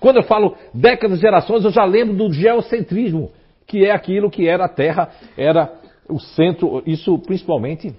Quando 0.00 0.16
eu 0.16 0.22
falo 0.22 0.56
décadas, 0.72 1.20
gerações, 1.20 1.62
eu 1.62 1.70
já 1.70 1.84
lembro 1.84 2.16
do 2.16 2.32
geocentrismo, 2.32 3.30
que 3.66 3.84
é 3.84 3.90
aquilo 3.90 4.30
que 4.30 4.48
era 4.48 4.64
a 4.64 4.68
Terra, 4.68 5.10
era 5.36 5.74
o 6.08 6.18
centro, 6.18 6.82
isso 6.86 7.18
principalmente, 7.18 7.94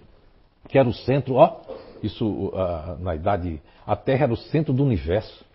que 0.68 0.80
era 0.80 0.90
o 0.90 0.94
centro, 0.94 1.36
ó, 1.36 1.58
isso 2.02 2.26
uh, 2.28 2.98
na 3.00 3.14
idade, 3.16 3.62
a 3.86 3.96
Terra 3.96 4.24
era 4.24 4.34
o 4.34 4.38
centro 4.38 4.74
do 4.74 4.84
universo. 4.84 5.46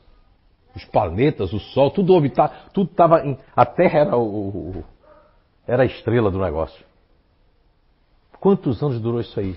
Os 0.75 0.85
planetas, 0.85 1.53
o 1.53 1.59
Sol, 1.59 1.91
tudo 1.91 2.15
orbitar, 2.15 2.71
tudo 2.73 2.91
estava 2.91 3.27
em. 3.27 3.39
A 3.55 3.67
Terra 3.67 4.01
era, 4.01 4.17
o, 4.17 4.83
era 5.67 5.83
a 5.83 5.87
estrela 5.87 6.31
do 6.31 6.39
negócio. 6.39 6.85
Quantos 8.41 8.83
anos 8.83 9.01
durou 9.01 9.21
isso 9.21 9.39
aí? 9.39 9.57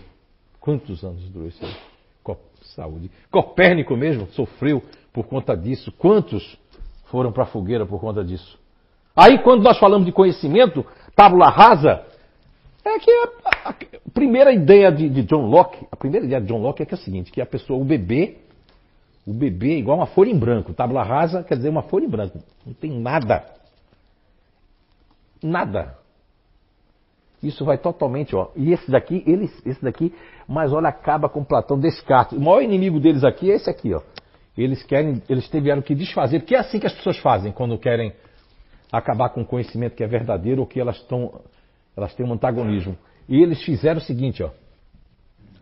Quantos 0.60 1.04
anos 1.04 1.28
durou 1.30 1.48
isso 1.48 1.64
aí? 1.64 1.76
Saúde. 2.76 3.12
Copérnico 3.32 3.96
mesmo 3.96 4.28
sofreu 4.32 4.84
por 5.14 5.28
conta 5.28 5.56
disso. 5.56 5.92
Quantos 5.94 6.58
foram 7.06 7.32
para 7.32 7.44
a 7.44 7.48
fogueira 7.48 7.86
por 7.86 8.00
conta 8.00 8.24
disso. 8.24 8.58
Aí, 9.16 9.40
quando 9.40 9.64
nós 9.64 9.78
falamos 9.80 10.06
de 10.06 10.12
conhecimento, 10.12 10.86
tábula 11.16 11.50
rasa, 11.50 12.04
é 12.84 13.00
que 13.00 13.10
a, 13.10 13.30
a, 13.46 13.70
a 13.70 13.76
primeira 14.14 14.52
ideia 14.52 14.92
de, 14.92 15.08
de, 15.10 15.24
John 15.24 15.48
Locke, 15.48 15.88
a 15.92 15.96
primeira 15.96 16.26
ideia 16.26 16.42
de 16.42 16.48
John 16.48 16.62
Locke 16.62 16.84
é 16.84 16.86
que 16.86 16.94
é 16.94 16.98
a 16.98 17.02
seguinte, 17.02 17.32
que 17.32 17.40
a 17.40 17.46
pessoa, 17.46 17.80
o 17.80 17.86
bebê, 17.86 18.38
o 19.26 19.34
bebê 19.34 19.74
é 19.74 19.78
igual 19.80 19.98
uma 19.98 20.06
folha 20.06 20.30
em 20.30 20.38
branco. 20.38 20.74
Tábula 20.74 21.04
rasa 21.04 21.44
quer 21.44 21.56
dizer 21.56 21.70
uma 21.70 21.82
folha 21.82 22.06
em 22.06 22.10
branco. 22.10 22.40
Não 22.66 22.74
tem 22.74 22.92
nada. 23.00 23.44
Nada. 25.42 25.98
Isso 27.42 27.66
vai 27.66 27.78
totalmente, 27.78 28.36
ó. 28.36 28.52
E 28.56 28.72
esse 28.72 28.90
daqui, 28.90 29.24
eles, 29.26 29.52
esse 29.66 29.84
daqui, 29.84 30.14
mas 30.48 30.72
olha, 30.72 30.90
acaba 30.90 31.28
com 31.28 31.44
Platão 31.44 31.80
Descartes. 31.80 32.38
O 32.38 32.42
maior 32.42 32.62
inimigo 32.62 33.00
deles 33.00 33.24
aqui 33.24 33.52
é 33.52 33.56
esse 33.56 33.70
aqui, 33.70 33.94
ó. 33.94 34.02
Eles 34.58 34.84
querem, 34.84 35.22
eles 35.28 35.50
tiveram 35.50 35.82
que 35.82 35.94
desfazer, 35.94 36.40
porque 36.40 36.56
é 36.56 36.60
assim 36.60 36.80
que 36.80 36.88
as 36.88 36.94
pessoas 36.94 37.18
fazem 37.18 37.52
quando 37.52 37.78
querem 37.78 38.14
acabar 38.92 39.30
com 39.30 39.42
o 39.42 39.46
conhecimento 39.46 39.96
que 39.96 40.04
é 40.04 40.08
verdadeiro 40.08 40.62
ou 40.62 40.68
que 40.68 40.80
elas 40.80 40.96
estão, 40.98 41.42
elas 41.98 42.14
têm 42.14 42.26
um 42.26 42.34
antagonismo. 42.34 42.98
E 43.28 43.42
eles 43.42 43.62
fizeram 43.64 43.98
o 43.98 44.04
seguinte, 44.04 44.42
ó. 44.44 44.50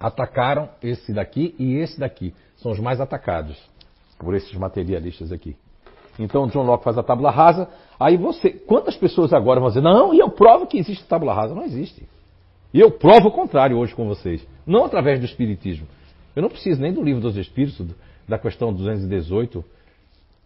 Atacaram 0.04 0.68
esse 0.84 1.14
daqui 1.14 1.56
e 1.58 1.76
esse 1.76 1.98
daqui. 1.98 2.34
São 2.58 2.74
os 2.74 2.80
mais 2.80 3.00
atacados 3.00 3.58
por 4.20 4.36
esses 4.36 4.54
materialistas 4.54 5.32
aqui. 5.32 5.56
Então 6.20 6.46
John 6.48 6.64
Locke 6.64 6.84
faz 6.84 6.98
a 6.98 7.04
tábula 7.04 7.32
rasa. 7.32 7.70
Aí 7.98 8.18
você, 8.18 8.50
quantas 8.50 8.98
pessoas 8.98 9.32
agora 9.32 9.62
vão 9.62 9.70
dizer, 9.70 9.82
não, 9.82 10.14
e 10.14 10.20
eu 10.20 10.30
provo 10.30 10.68
que 10.68 10.78
existe 10.78 11.06
tábula 11.06 11.34
rasa? 11.34 11.56
Não 11.56 11.64
existe. 11.64 12.06
E 12.74 12.82
eu 12.82 12.92
provo 12.92 13.30
o 13.30 13.32
contrário 13.32 13.78
hoje 13.78 13.96
com 13.96 14.06
vocês. 14.06 14.46
Não 14.68 14.84
através 14.84 15.22
do 15.22 15.26
Espiritismo. 15.26 15.88
Eu 16.36 16.42
não 16.42 16.50
preciso 16.50 16.82
nem 16.82 16.92
do 16.92 17.02
livro 17.02 17.22
dos 17.22 17.38
Espíritos, 17.38 17.88
da 18.28 18.38
questão 18.38 18.74
218, 18.74 19.64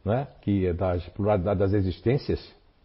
né, 0.05 0.27
que 0.41 0.67
é 0.67 0.73
da 0.73 0.99
pluralidade 1.15 1.59
das 1.59 1.73
existências, 1.73 2.39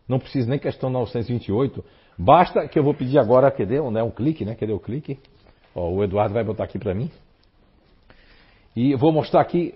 não 0.09 0.19
precisa 0.19 0.49
nem 0.49 0.59
questão 0.59 0.89
928, 0.91 1.85
basta 2.19 2.67
que 2.67 2.79
eu 2.79 2.83
vou 2.83 2.95
pedir 2.95 3.19
agora, 3.19 3.51
cadê 3.51 3.79
né, 3.91 4.03
um 4.03 4.11
clique, 4.11 4.45
né? 4.45 4.55
Cadê 4.55 4.73
o 4.73 4.81
clique? 4.81 5.19
O 5.75 6.03
Eduardo 6.03 6.35
vai 6.35 6.45
botar 6.45 6.65
aqui 6.65 6.79
para 6.79 6.95
mim. 6.95 7.11
E 8.77 8.95
vou 8.95 9.13
mostrar 9.13 9.41
aqui, 9.41 9.75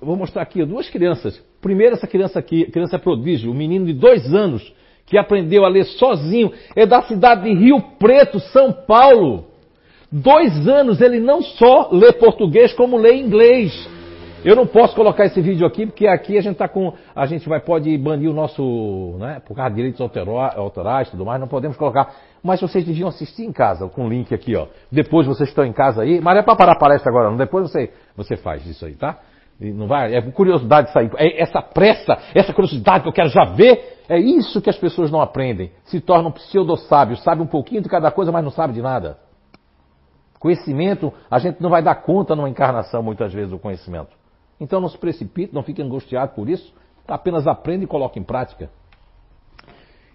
vou 0.00 0.16
mostrar 0.16 0.42
aqui 0.42 0.64
duas 0.64 0.88
crianças. 0.88 1.42
Primeiro 1.60 1.94
essa 1.94 2.06
criança 2.06 2.38
aqui, 2.38 2.66
criança 2.70 2.98
prodígio, 2.98 3.50
um 3.50 3.54
menino 3.54 3.86
de 3.86 3.92
dois 3.92 4.32
anos 4.32 4.72
que 5.06 5.18
aprendeu 5.18 5.64
a 5.64 5.68
ler 5.68 5.84
sozinho, 5.84 6.52
é 6.76 6.86
da 6.86 7.02
cidade 7.02 7.42
de 7.42 7.54
Rio 7.54 7.80
Preto, 7.98 8.38
São 8.40 8.72
Paulo. 8.72 9.46
Dois 10.10 10.68
anos 10.68 11.00
ele 11.00 11.20
não 11.20 11.42
só 11.42 11.90
lê 11.90 12.12
português 12.12 12.72
como 12.74 12.98
lê 12.98 13.16
inglês. 13.16 13.88
Eu 14.44 14.56
não 14.56 14.66
posso 14.66 14.94
colocar 14.94 15.24
esse 15.24 15.40
vídeo 15.40 15.64
aqui 15.64 15.86
porque 15.86 16.06
aqui 16.06 16.36
a 16.36 16.40
gente 16.40 16.56
tá 16.56 16.68
com, 16.68 16.92
a 17.14 17.26
gente 17.26 17.48
vai 17.48 17.60
pode 17.60 17.96
banir 17.96 18.28
o 18.28 18.34
nosso, 18.34 19.16
né, 19.18 19.40
por 19.46 19.54
causa 19.54 19.70
de 19.70 19.76
direitos 19.76 20.00
autorais, 20.00 21.08
e 21.08 21.10
tudo 21.12 21.24
mais, 21.24 21.40
não 21.40 21.46
podemos 21.46 21.76
colocar. 21.76 22.12
Mas 22.42 22.60
vocês 22.60 22.84
deviam 22.84 23.08
assistir 23.08 23.44
em 23.44 23.52
casa 23.52 23.88
com 23.88 24.06
o 24.06 24.08
link 24.08 24.34
aqui, 24.34 24.56
ó. 24.56 24.66
Depois 24.90 25.26
vocês 25.26 25.48
estão 25.48 25.64
em 25.64 25.72
casa 25.72 26.02
aí, 26.02 26.20
mas 26.20 26.36
é 26.36 26.42
para 26.42 26.56
parar 26.56 26.72
a 26.72 26.78
palestra 26.78 27.10
agora, 27.10 27.30
não. 27.30 27.36
Depois 27.36 27.70
você 27.70 27.92
você 28.16 28.36
faz 28.36 28.66
isso 28.66 28.84
aí, 28.84 28.94
tá? 28.94 29.18
E 29.60 29.70
não 29.70 29.86
vai, 29.86 30.12
é 30.12 30.20
curiosidade 30.22 30.90
sair, 30.92 31.08
é 31.16 31.40
essa 31.40 31.62
pressa, 31.62 32.18
essa 32.34 32.52
curiosidade 32.52 33.04
que 33.04 33.08
eu 33.08 33.12
quero 33.12 33.28
já 33.28 33.44
ver, 33.44 34.00
é 34.08 34.18
isso 34.18 34.60
que 34.60 34.68
as 34.68 34.76
pessoas 34.76 35.08
não 35.08 35.20
aprendem. 35.20 35.70
Se 35.84 36.00
tornam 36.00 36.32
pseudo-sábios, 36.32 37.22
sabe 37.22 37.42
um 37.42 37.46
pouquinho 37.46 37.80
de 37.80 37.88
cada 37.88 38.10
coisa, 38.10 38.32
mas 38.32 38.42
não 38.42 38.50
sabe 38.50 38.72
de 38.72 38.82
nada. 38.82 39.18
Conhecimento, 40.40 41.12
a 41.30 41.38
gente 41.38 41.62
não 41.62 41.70
vai 41.70 41.80
dar 41.80 41.94
conta 41.94 42.34
numa 42.34 42.48
encarnação 42.48 43.04
muitas 43.04 43.32
vezes 43.32 43.50
do 43.50 43.58
conhecimento. 43.58 44.10
Então 44.58 44.80
não 44.80 44.88
se 44.88 44.98
precipite, 44.98 45.54
não 45.54 45.62
fique 45.62 45.80
angustiado 45.80 46.32
por 46.34 46.48
isso, 46.48 46.74
apenas 47.06 47.46
aprenda 47.46 47.84
e 47.84 47.86
coloque 47.86 48.18
em 48.18 48.24
prática. 48.24 48.68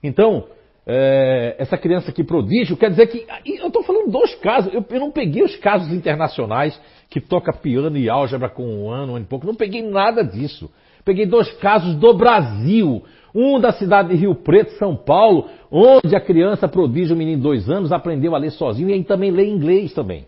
Então, 0.04 0.46
é, 0.90 1.56
essa 1.60 1.78
criança 1.78 2.12
aqui 2.12 2.24
prodígio, 2.24 2.78
quer 2.78 2.90
dizer 2.90 3.08
que. 3.08 3.28
Eu 3.46 3.68
estou 3.68 3.84
falando 3.84 4.10
dos 4.10 4.34
casos, 4.36 4.74
eu, 4.74 4.86
eu, 4.90 5.00
não 5.02 5.12
peguei 5.12 5.44
os 5.44 5.58
casos 5.58 5.92
internacionais 5.92 6.80
que 7.10 7.20
toca 7.20 7.52
piano 7.52 7.98
e 7.98 8.10
álgebra 8.10 8.50
com 8.50 8.64
um 8.64 8.90
ano, 8.90 9.12
um 9.12 9.16
ano 9.18 9.26
e 9.26 9.28
pouco, 9.28 9.46
não 9.46 9.54
peguei 9.54 9.82
nada 9.82 10.24
disso. 10.24 10.72
Peguei 11.04 11.26
dois 11.26 11.52
casos 11.58 11.96
do 11.96 12.14
Brasil. 12.14 13.04
Um 13.36 13.60
da 13.60 13.72
cidade 13.72 14.10
de 14.10 14.16
Rio 14.16 14.34
Preto, 14.34 14.72
São 14.80 14.96
Paulo, 14.96 15.50
onde 15.70 16.16
a 16.16 16.20
criança 16.20 16.68
prodígio, 16.68 17.14
um 17.14 17.20
menino 17.20 17.38
de 17.38 17.44
dois 17.44 17.70
anos, 17.70 17.92
aprendeu 17.92 18.34
a 18.34 18.38
ler 18.40 18.52
sozinho 18.52 18.90
e 18.90 18.94
aí 18.94 19.04
também 19.04 19.30
lê 19.30 19.48
inglês 19.48 19.94
também. 19.94 20.26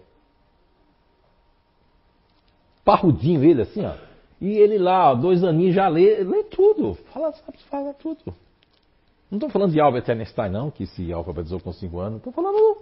Parrudinho 2.85 3.43
ele, 3.43 3.61
assim, 3.61 3.83
ó. 3.83 3.93
E 4.39 4.57
ele 4.57 4.77
lá, 4.77 5.11
ó, 5.11 5.15
dois 5.15 5.43
aninhos, 5.43 5.73
já 5.73 5.87
lê, 5.87 6.23
lê 6.23 6.43
tudo. 6.43 6.97
Fala, 7.11 7.33
fala 7.69 7.93
tudo. 7.93 8.33
Não 9.29 9.37
estou 9.37 9.49
falando 9.49 9.71
de 9.71 9.79
Albert 9.79 10.09
Einstein, 10.09 10.49
não, 10.49 10.71
que 10.71 10.85
se 10.87 11.11
alfabetizou 11.13 11.59
com 11.59 11.71
cinco 11.71 11.99
anos. 11.99 12.17
Estou 12.17 12.33
falando 12.33 12.77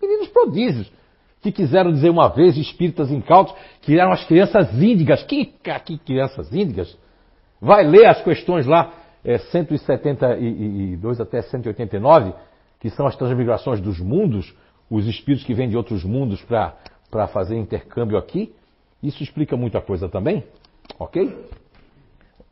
meninos 0.00 0.28
prodígios, 0.28 0.92
que 1.40 1.50
quiseram 1.50 1.90
dizer 1.90 2.10
uma 2.10 2.28
vez, 2.28 2.56
espíritas 2.56 3.10
incautos, 3.10 3.54
que 3.80 3.98
eram 3.98 4.12
as 4.12 4.24
crianças 4.24 4.72
índigas. 4.74 5.22
Que, 5.22 5.46
que 5.46 5.98
crianças 5.98 6.52
índigas? 6.52 6.96
Vai 7.60 7.86
ler 7.86 8.06
as 8.06 8.22
questões 8.22 8.66
lá, 8.66 8.92
é, 9.24 9.38
172 9.38 11.20
até 11.20 11.40
189, 11.40 12.34
que 12.78 12.90
são 12.90 13.06
as 13.06 13.16
transmigrações 13.16 13.80
dos 13.80 13.98
mundos, 13.98 14.54
os 14.90 15.06
espíritos 15.06 15.46
que 15.46 15.54
vêm 15.54 15.68
de 15.68 15.76
outros 15.76 16.04
mundos 16.04 16.42
para 16.42 17.26
fazer 17.28 17.56
intercâmbio 17.56 18.18
aqui. 18.18 18.54
Isso 19.02 19.22
explica 19.22 19.56
muita 19.56 19.80
coisa 19.80 20.08
também, 20.08 20.44
ok? 20.98 21.34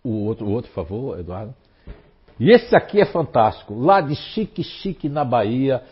O 0.02 0.24
outro, 0.26 0.46
o 0.46 0.50
outro, 0.50 0.70
favor, 0.72 1.18
Eduardo. 1.18 1.54
E 2.38 2.50
esse 2.50 2.74
aqui 2.74 3.00
é 3.00 3.04
fantástico, 3.04 3.78
lá 3.78 4.00
de 4.00 4.14
Chique 4.14 4.62
Chique, 4.62 5.08
na 5.08 5.24
Bahia, 5.24 5.82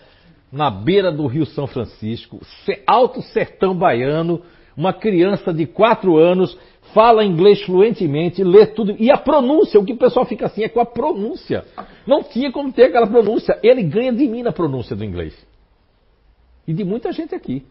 na 0.51 0.71
beira 0.71 1.13
do 1.13 1.27
Rio 1.27 1.47
São 1.47 1.67
Francisco, 1.67 2.41
alto 2.87 3.23
sertão 3.23 3.75
baiano, 3.75 4.43
uma 4.77 4.93
criança 4.93 5.53
de 5.53 5.67
4 5.67 6.17
anos 6.17 6.59
fala 6.93 7.25
inglês 7.25 7.63
fluentemente, 7.63 8.43
lê 8.43 8.67
tudo. 8.67 8.95
E 8.99 9.11
a 9.11 9.17
pronúncia, 9.17 9.79
o 9.79 9.85
que 9.85 9.93
o 9.93 9.97
pessoal 9.97 10.27
fica 10.27 10.47
assim 10.47 10.63
é 10.63 10.69
com 10.69 10.81
a 10.81 10.87
pronúncia. 10.87 11.65
Não 12.07 12.23
tinha 12.23 12.51
como 12.53 12.73
ter 12.73 12.85
aquela 12.85 13.07
pronúncia. 13.07 13.59
Ele 13.63 13.83
ganha 13.83 14.13
de 14.13 14.27
mim 14.27 14.43
na 14.43 14.53
pronúncia 14.53 14.95
do 14.95 15.05
inglês. 15.05 15.35
E 16.67 16.73
de 16.73 16.85
muita 16.85 17.13
gente 17.13 17.35
aqui. 17.35 17.65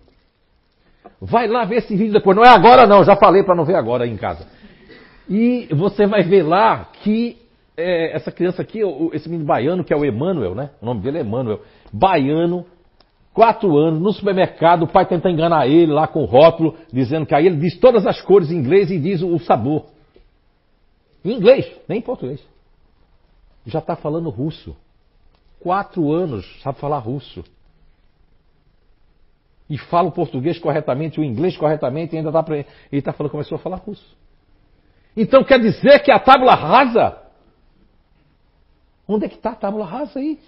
Vai 1.20 1.48
lá 1.48 1.66
ver 1.66 1.78
esse 1.78 1.96
vídeo 1.96 2.14
depois. 2.14 2.36
Não 2.36 2.44
é 2.44 2.50
agora 2.50 2.88
não, 2.88 3.04
já 3.04 3.16
falei 3.16 3.44
para 3.44 3.56
não 3.56 3.66
ver 3.66 3.76
agora 3.76 4.08
em 4.08 4.18
casa. 4.18 4.48
E 5.30 5.68
você 5.72 6.06
vai 6.08 6.24
ver 6.24 6.44
lá 6.44 6.90
que 7.04 7.38
é, 7.76 8.16
essa 8.16 8.32
criança 8.32 8.62
aqui, 8.62 8.80
esse 9.14 9.30
menino 9.30 9.48
baiano, 9.48 9.84
que 9.84 9.94
é 9.94 9.98
o 9.98 10.06
Emanuel, 10.06 10.54
né? 10.56 10.72
O 10.82 10.86
nome 10.86 11.02
dele 11.02 11.20
é 11.20 11.22
Emanuel. 11.22 11.62
Baiano, 11.92 12.66
quatro 13.34 13.78
anos, 13.78 14.02
no 14.02 14.12
supermercado, 14.12 14.84
o 14.84 14.88
pai 14.88 15.06
tenta 15.06 15.30
enganar 15.30 15.68
ele 15.68 15.92
lá 15.92 16.08
com 16.08 16.22
o 16.22 16.26
rótulo, 16.26 16.76
dizendo 16.92 17.26
que 17.26 17.36
aí 17.36 17.46
ele 17.46 17.58
diz 17.58 17.80
todas 17.80 18.06
as 18.06 18.22
cores 18.22 18.52
em 18.52 18.58
inglês 18.58 18.92
e 18.92 19.00
diz 19.00 19.22
o 19.22 19.40
sabor. 19.40 19.86
Em 21.24 21.32
inglês, 21.34 21.72
nem 21.88 22.00
em 22.00 22.02
português. 22.02 22.42
Já 23.66 23.80
está 23.80 23.96
falando 23.96 24.30
russo. 24.30 24.76
Quatro 25.60 26.12
anos, 26.12 26.46
sabe 26.62 26.80
falar 26.80 26.98
russo. 26.98 27.44
E 29.70 29.78
fala 29.78 30.10
o 30.10 30.12
português 30.12 30.60
corretamente, 30.60 31.20
o 31.20 31.24
inglês 31.24 31.56
corretamente, 31.56 32.14
e 32.14 32.18
ainda 32.18 32.30
está 32.30 32.44
ele 32.54 32.66
está 32.92 33.14
falando, 33.14 33.32
começou 33.32 33.56
a 33.56 33.60
falar 33.60 33.78
russo. 33.78 34.18
Então 35.16 35.44
quer 35.44 35.60
dizer 35.60 36.00
que 36.00 36.12
a 36.12 36.20
tábula 36.20 36.56
rasa 36.56 37.21
Onde 39.14 39.26
é 39.26 39.30
que 39.30 39.36
está 39.36 39.52
a 39.52 39.56
tábula 39.56 39.86
rasa 39.86 40.20
aí? 40.20 40.40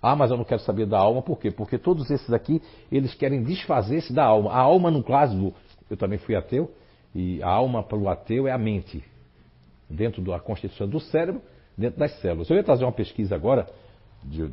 Ah, 0.00 0.14
mas 0.14 0.30
eu 0.30 0.36
não 0.36 0.44
quero 0.44 0.60
saber 0.62 0.86
da 0.86 0.98
alma, 0.98 1.20
por 1.20 1.38
quê? 1.38 1.50
Porque 1.50 1.78
todos 1.78 2.10
esses 2.10 2.32
aqui, 2.32 2.62
eles 2.90 3.14
querem 3.14 3.42
desfazer-se 3.42 4.12
da 4.12 4.24
alma. 4.24 4.52
A 4.52 4.58
alma, 4.58 4.90
no 4.90 5.02
caso, 5.02 5.52
eu 5.90 5.96
também 5.96 6.18
fui 6.18 6.34
ateu, 6.34 6.70
e 7.14 7.42
a 7.42 7.48
alma 7.48 7.82
para 7.82 7.98
o 7.98 8.08
ateu 8.08 8.46
é 8.46 8.52
a 8.52 8.58
mente, 8.58 9.02
dentro 9.88 10.22
da 10.22 10.38
constituição 10.38 10.88
do 10.88 11.00
cérebro, 11.00 11.42
dentro 11.76 11.98
das 11.98 12.12
células. 12.20 12.48
Eu 12.48 12.56
ia 12.56 12.62
trazer 12.62 12.84
uma 12.84 12.92
pesquisa 12.92 13.34
agora, 13.34 13.68
de, 14.22 14.50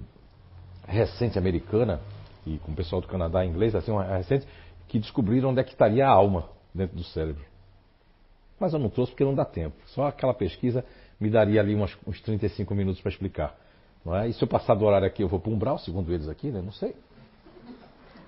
recente 0.87 1.37
americana, 1.37 2.01
e 2.45 2.57
com 2.59 2.71
o 2.71 2.75
pessoal 2.75 3.01
do 3.01 3.07
Canadá 3.07 3.45
em 3.45 3.49
inglês, 3.49 3.75
assim, 3.75 3.91
uma 3.91 4.03
recente, 4.03 4.45
que 4.87 4.99
descobriram 4.99 5.49
onde 5.49 5.61
é 5.61 5.63
que 5.63 5.71
estaria 5.71 6.05
a 6.05 6.09
alma 6.09 6.49
dentro 6.73 6.97
do 6.97 7.03
cérebro. 7.03 7.43
Mas 8.59 8.73
eu 8.73 8.79
não 8.79 8.89
trouxe 8.89 9.11
porque 9.11 9.23
não 9.23 9.35
dá 9.35 9.45
tempo. 9.45 9.75
Só 9.87 10.07
aquela 10.07 10.33
pesquisa 10.33 10.85
me 11.23 11.29
daria 11.29 11.61
ali 11.61 11.73
umas, 11.73 11.97
uns 12.05 12.19
35 12.21 12.75
minutos 12.75 13.01
para 13.01 13.09
explicar. 13.09 13.55
Não 14.05 14.13
é? 14.13 14.27
E 14.27 14.33
se 14.33 14.43
eu 14.43 14.47
passar 14.47 14.75
do 14.75 14.83
horário 14.83 15.07
aqui, 15.07 15.23
eu 15.23 15.29
vou 15.29 15.39
para 15.39 15.49
um 15.49 15.55
Umbral, 15.55 15.77
segundo 15.79 16.13
eles 16.13 16.27
aqui, 16.27 16.51
né? 16.51 16.61
Não 16.61 16.73
sei. 16.73 16.93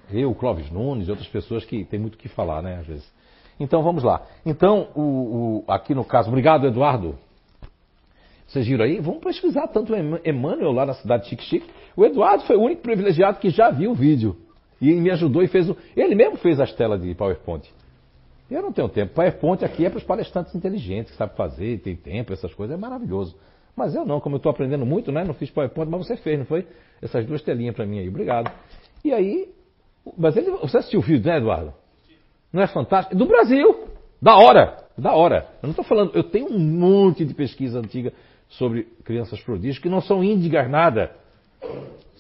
Eu, 0.10 0.34
Clóvis 0.34 0.72
Nunes 0.72 1.10
outras 1.10 1.28
pessoas 1.28 1.66
que 1.66 1.84
tem 1.84 2.00
muito 2.00 2.16
o 2.16 2.18
que 2.18 2.30
falar, 2.30 2.62
né, 2.62 2.78
às 2.78 2.88
vezes. 2.88 3.14
Então 3.60 3.84
vamos 3.84 4.04
lá. 4.04 4.26
Então, 4.46 4.90
o, 4.96 5.02
o, 5.02 5.66
aqui 5.68 5.94
no 5.94 6.06
caso, 6.06 6.30
obrigado, 6.30 6.66
Eduardo. 6.68 7.18
Vocês 8.48 8.66
viram 8.66 8.86
aí? 8.86 9.00
Vamos 9.00 9.22
pesquisar 9.22 9.68
tanto 9.68 9.94
o 9.94 9.96
Emmanuel 10.28 10.72
lá 10.72 10.86
na 10.86 10.94
cidade 10.94 11.24
de 11.24 11.30
Chique-Chique. 11.30 11.70
O 11.98 12.06
Eduardo 12.06 12.44
foi 12.44 12.56
o 12.56 12.62
único 12.62 12.82
privilegiado 12.82 13.40
que 13.40 13.50
já 13.50 13.72
viu 13.72 13.92
o 13.92 13.96
vídeo. 13.96 14.38
E 14.80 14.94
me 14.94 15.10
ajudou 15.12 15.42
e 15.42 15.48
fez 15.48 15.70
o. 15.70 15.76
Ele 15.96 16.16
mesmo 16.16 16.38
fez 16.38 16.60
as 16.60 16.72
telas 16.74 17.02
de 17.02 17.14
PowerPoint. 17.16 17.68
Eu 18.50 18.62
não 18.62 18.72
tenho 18.72 18.88
tempo. 18.90 19.14
PowerPoint 19.14 19.64
aqui 19.66 19.86
é 19.86 19.90
para 19.90 19.98
os 19.98 20.04
palestrantes 20.04 20.54
inteligentes, 20.54 21.12
que 21.12 21.18
sabem 21.18 21.36
fazer, 21.36 21.80
tem 21.80 21.96
tempo, 21.96 22.32
essas 22.32 22.54
coisas, 22.54 22.76
é 22.76 22.80
maravilhoso. 22.80 23.36
Mas 23.76 23.96
eu 23.96 24.06
não, 24.06 24.20
como 24.20 24.36
eu 24.36 24.38
estou 24.38 24.52
aprendendo 24.52 24.86
muito, 24.86 25.12
né? 25.12 25.24
Não 25.24 25.34
fiz 25.34 25.50
PowerPoint, 25.50 25.90
mas 25.90 26.08
você 26.08 26.16
fez, 26.18 26.40
não 26.40 26.46
foi? 26.46 26.66
Essas 27.02 27.26
duas 27.26 27.42
telinhas 27.42 27.76
para 27.76 27.86
mim 27.86 28.00
aí, 28.00 28.08
obrigado. 28.08 28.52
E 29.04 29.12
aí, 29.12 29.50
mas 30.18 30.38
ele, 30.38 30.52
você 30.52 30.78
assistiu 30.78 31.00
o 31.00 31.04
vídeo, 31.04 31.26
né, 31.26 31.38
Eduardo? 31.38 31.74
Não 32.54 32.62
é 32.62 32.68
fantástico? 32.68 33.16
Do 33.16 33.26
Brasil! 33.26 33.86
Da 34.22 34.38
hora! 34.38 34.78
Da 34.98 35.14
hora! 35.14 35.48
Eu 35.62 35.68
não 35.68 35.72
estou 35.72 35.84
falando, 35.84 36.16
eu 36.16 36.24
tenho 36.24 36.48
um 36.48 36.60
monte 36.60 37.26
de 37.26 37.34
pesquisa 37.34 37.80
antiga 37.80 38.14
sobre 38.48 38.84
crianças 39.04 39.42
prodígios 39.42 39.80
que 39.80 39.90
não 39.90 40.00
são 40.00 40.24
índigas 40.24 40.70
nada 40.70 41.12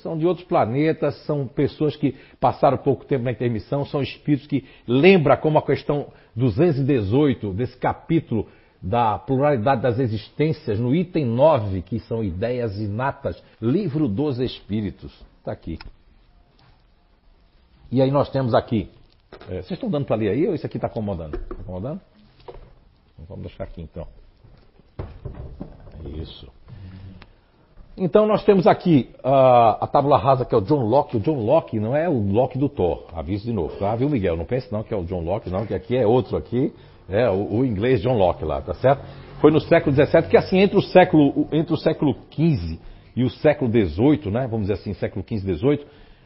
são 0.06 0.16
de 0.16 0.28
outros 0.28 0.46
planetas, 0.46 1.16
são 1.26 1.48
pessoas 1.48 1.96
que 1.96 2.16
passaram 2.40 2.78
pouco 2.78 3.04
tempo 3.06 3.24
na 3.24 3.32
intermissão, 3.32 3.84
são 3.84 4.04
espíritos 4.04 4.46
que 4.46 4.64
lembra 4.88 5.36
como 5.36 5.58
a 5.58 5.64
questão 5.64 6.14
218 6.36 7.52
desse 7.54 7.76
capítulo 7.76 8.48
da 8.80 9.18
pluralidade 9.18 9.82
das 9.82 9.98
existências, 9.98 10.80
no 10.80 10.94
item 10.94 11.26
9, 11.26 11.82
que 11.82 12.00
são 12.02 12.24
ideias 12.24 12.78
inatas, 12.78 13.42
livro 13.60 14.08
dos 14.08 14.38
espíritos. 14.38 15.12
Está 15.40 15.52
aqui. 15.52 15.80
E 17.92 18.00
aí 18.00 18.12
nós 18.12 18.30
temos 18.30 18.54
aqui. 18.54 18.92
É, 19.50 19.64
vocês 19.64 19.72
estão 19.72 19.90
dando 19.90 20.06
para 20.06 20.18
ler 20.18 20.30
aí 20.30 20.48
ou 20.48 20.54
isso 20.54 20.68
aqui 20.68 20.78
está 20.78 20.86
acomodando? 20.86 21.36
Está 21.36 21.62
acomodando? 21.62 22.00
Vamos 23.28 23.48
deixar 23.48 23.64
aqui 23.64 23.82
então. 23.82 24.08
Isso. 26.22 26.48
Então 27.98 28.28
nós 28.28 28.44
temos 28.44 28.68
aqui 28.68 29.10
uh, 29.24 29.78
a 29.80 29.88
tábula 29.88 30.18
rasa 30.18 30.44
que 30.44 30.54
é 30.54 30.58
o 30.58 30.62
John 30.62 30.84
Locke. 30.84 31.18
O 31.18 31.20
John 31.20 31.40
Locke 31.46 31.80
não 31.80 31.96
é 31.96 32.10
o 32.10 32.20
Locke 32.20 32.58
do 32.58 32.68
Thor, 32.68 33.06
aviso 33.14 33.46
de 33.46 33.54
novo, 33.54 33.76
tá? 33.78 33.96
Viu, 33.96 34.10
Miguel? 34.10 34.36
Não 34.36 34.46
pense 34.46 34.72
não 34.72 34.84
que 34.84 34.94
é 34.94 34.98
o 34.98 35.04
John 35.06 35.22
Locke, 35.22 35.50
não, 35.50 35.66
que 35.66 35.74
aqui 35.74 35.96
é 35.96 36.06
outro 36.06 36.36
aqui, 36.36 36.74
é 37.08 37.30
o, 37.30 37.60
o 37.60 37.66
inglês 37.66 38.02
John 38.02 38.18
Locke 38.18 38.44
lá, 38.44 38.62
tá 38.62 38.74
certo? 38.74 39.02
Foi 39.40 39.52
no 39.52 39.62
século 39.62 39.96
XVII, 39.96 40.30
que 40.30 40.38
assim, 40.38 40.60
entre 40.60 40.78
o 40.78 40.82
século, 40.82 41.48
entre 41.54 41.74
o 41.74 41.78
século 41.78 42.16
XV 42.32 42.80
e 43.16 43.24
o 43.24 43.30
século 43.30 43.72
XVIII, 43.72 44.30
né? 44.30 44.48
Vamos 44.50 44.68
dizer 44.68 44.74
assim, 44.74 44.94
século 44.94 45.24
XV 45.28 45.56
XVIII, 45.56 45.86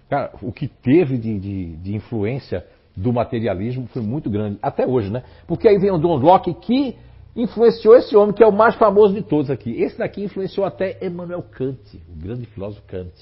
Cara, 0.10 0.32
o 0.42 0.52
que 0.52 0.68
teve 0.68 1.20
de, 1.20 1.40
de, 1.40 1.76
de 1.78 1.96
influência 1.96 2.66
do 2.98 3.14
materialismo 3.14 3.88
foi 3.94 4.02
muito 4.02 4.28
grande, 4.28 4.58
até 4.62 4.86
hoje, 4.86 5.12
né? 5.12 5.24
Porque 5.48 5.68
aí 5.68 5.78
vem 5.78 5.92
o 5.92 6.00
John 6.00 6.18
Locke 6.18 6.52
que 6.56 6.96
influenciou 7.36 7.96
esse 7.96 8.16
homem, 8.16 8.34
que 8.34 8.44
é 8.44 8.48
o 8.48 8.52
mais 8.52 8.76
famoso 8.76 9.14
de 9.14 9.22
todos 9.22 9.50
aqui. 9.50 9.72
Esse 9.82 9.98
daqui 9.98 10.24
influenciou 10.24 10.66
até 10.66 10.98
Emmanuel 11.06 11.44
Kant, 11.44 12.02
o 12.10 12.16
grande 12.16 12.46
filósofo 12.48 12.84
Kant. 12.88 13.14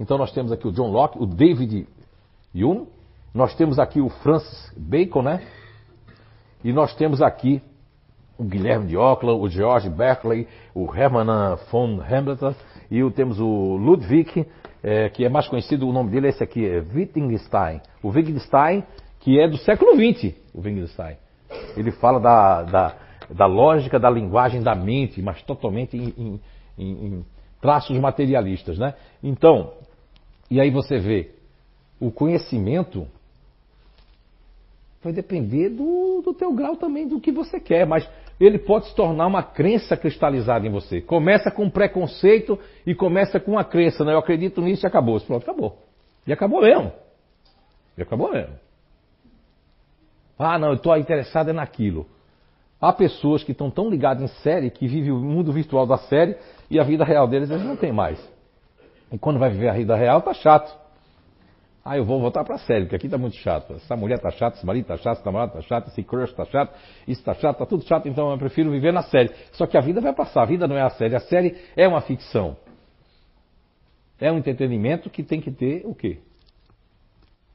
Então 0.00 0.18
nós 0.18 0.32
temos 0.32 0.50
aqui 0.50 0.66
o 0.66 0.72
John 0.72 0.90
Locke, 0.90 1.18
o 1.20 1.26
David 1.26 1.86
Hume, 2.54 2.86
nós 3.34 3.54
temos 3.54 3.78
aqui 3.78 4.00
o 4.00 4.08
Francis 4.08 4.72
Bacon, 4.76 5.22
né? 5.22 5.42
E 6.62 6.72
nós 6.72 6.94
temos 6.94 7.22
aqui 7.22 7.62
o 8.38 8.44
Guilherme 8.44 8.86
de 8.86 8.96
Ockham, 8.96 9.34
o 9.34 9.48
George 9.48 9.88
Berkeley, 9.88 10.48
o 10.74 10.92
Hermann 10.94 11.56
von 11.70 12.00
Humboldt 12.00 12.56
e 12.90 13.02
o, 13.02 13.10
temos 13.10 13.40
o 13.40 13.76
Ludwig, 13.76 14.46
é, 14.82 15.08
que 15.08 15.24
é 15.24 15.28
mais 15.28 15.48
conhecido, 15.48 15.88
o 15.88 15.92
nome 15.92 16.10
dele 16.10 16.26
é 16.26 16.30
esse 16.30 16.42
aqui, 16.42 16.66
é 16.66 16.80
Wittgenstein. 16.80 17.80
O 18.02 18.08
Wittgenstein, 18.08 18.84
que 19.20 19.38
é 19.40 19.48
do 19.48 19.56
século 19.58 19.92
XX, 19.92 20.34
o 20.52 20.60
Wittgenstein. 20.60 21.16
Ele 21.76 21.90
fala 21.92 22.18
da, 22.20 22.62
da, 22.62 22.96
da 23.30 23.46
lógica 23.46 23.98
da 23.98 24.10
linguagem 24.10 24.62
da 24.62 24.74
mente, 24.74 25.20
mas 25.22 25.42
totalmente 25.42 25.96
em, 25.96 26.40
em, 26.78 26.90
em 27.06 27.24
traços 27.60 27.98
materialistas, 27.98 28.78
né? 28.78 28.94
Então, 29.22 29.72
e 30.50 30.60
aí 30.60 30.70
você 30.70 30.98
vê, 30.98 31.30
o 32.00 32.10
conhecimento 32.10 33.06
vai 35.02 35.12
depender 35.12 35.70
do, 35.70 36.22
do 36.24 36.32
teu 36.32 36.52
grau 36.52 36.76
também, 36.76 37.06
do 37.06 37.20
que 37.20 37.32
você 37.32 37.58
quer, 37.58 37.86
mas 37.86 38.08
ele 38.38 38.58
pode 38.58 38.88
se 38.88 38.94
tornar 38.94 39.26
uma 39.26 39.42
crença 39.42 39.96
cristalizada 39.96 40.66
em 40.66 40.70
você. 40.70 41.00
Começa 41.00 41.50
com 41.50 41.64
um 41.64 41.70
preconceito 41.70 42.58
e 42.86 42.94
começa 42.94 43.38
com 43.38 43.52
uma 43.52 43.64
crença, 43.64 44.04
né? 44.04 44.12
Eu 44.12 44.18
acredito 44.18 44.60
nisso 44.60 44.84
e 44.84 44.88
acabou. 44.88 45.20
Pronto, 45.20 45.42
acabou. 45.42 45.78
E 46.26 46.32
acabou 46.32 46.62
mesmo. 46.62 46.92
E 47.96 48.02
acabou 48.02 48.32
mesmo. 48.32 48.54
Ah, 50.44 50.58
não, 50.58 50.68
eu 50.68 50.74
estou 50.74 50.96
interessado 50.96 51.50
é 51.50 51.52
naquilo. 51.52 52.06
Há 52.80 52.92
pessoas 52.92 53.44
que 53.44 53.52
estão 53.52 53.70
tão 53.70 53.88
ligadas 53.88 54.22
em 54.22 54.42
série 54.42 54.70
que 54.70 54.88
vivem 54.88 55.12
o 55.12 55.18
mundo 55.18 55.52
virtual 55.52 55.86
da 55.86 55.96
série 55.96 56.36
e 56.68 56.80
a 56.80 56.82
vida 56.82 57.04
real 57.04 57.28
deles 57.28 57.48
eles 57.48 57.64
não 57.64 57.76
tem 57.76 57.92
mais. 57.92 58.18
E 59.12 59.18
quando 59.18 59.38
vai 59.38 59.50
viver 59.50 59.68
a 59.68 59.74
vida 59.74 59.94
real, 59.94 60.20
tá 60.20 60.34
chato. 60.34 60.76
Ah, 61.84 61.96
eu 61.96 62.04
vou 62.04 62.20
voltar 62.20 62.44
para 62.44 62.56
a 62.56 62.58
série, 62.58 62.84
porque 62.84 62.96
aqui 62.96 63.06
está 63.06 63.18
muito 63.18 63.36
chato. 63.36 63.74
Essa 63.74 63.96
mulher 63.96 64.16
está 64.16 64.30
chata, 64.30 64.56
esse 64.56 64.66
marido 64.66 64.82
está 64.82 64.96
chato, 64.96 65.18
esse 65.18 65.26
namorado 65.26 65.58
está 65.58 65.62
chato, 65.62 65.88
esse 65.88 66.02
crush 66.02 66.30
está 66.30 66.44
chato, 66.44 66.72
isso 67.06 67.20
está 67.20 67.34
chato, 67.34 67.54
está 67.54 67.66
tudo 67.66 67.84
chato, 67.84 68.08
então 68.08 68.30
eu 68.30 68.38
prefiro 68.38 68.70
viver 68.70 68.92
na 68.92 69.02
série. 69.02 69.30
Só 69.52 69.66
que 69.66 69.76
a 69.76 69.80
vida 69.80 70.00
vai 70.00 70.12
passar, 70.12 70.42
a 70.42 70.46
vida 70.46 70.66
não 70.66 70.76
é 70.76 70.82
a 70.82 70.90
série, 70.90 71.14
a 71.16 71.20
série 71.20 71.56
é 71.76 71.86
uma 71.86 72.00
ficção. 72.00 72.56
É 74.20 74.30
um 74.30 74.38
entretenimento 74.38 75.10
que 75.10 75.22
tem 75.22 75.40
que 75.40 75.50
ter 75.50 75.82
o 75.84 75.94
quê? 75.94 76.18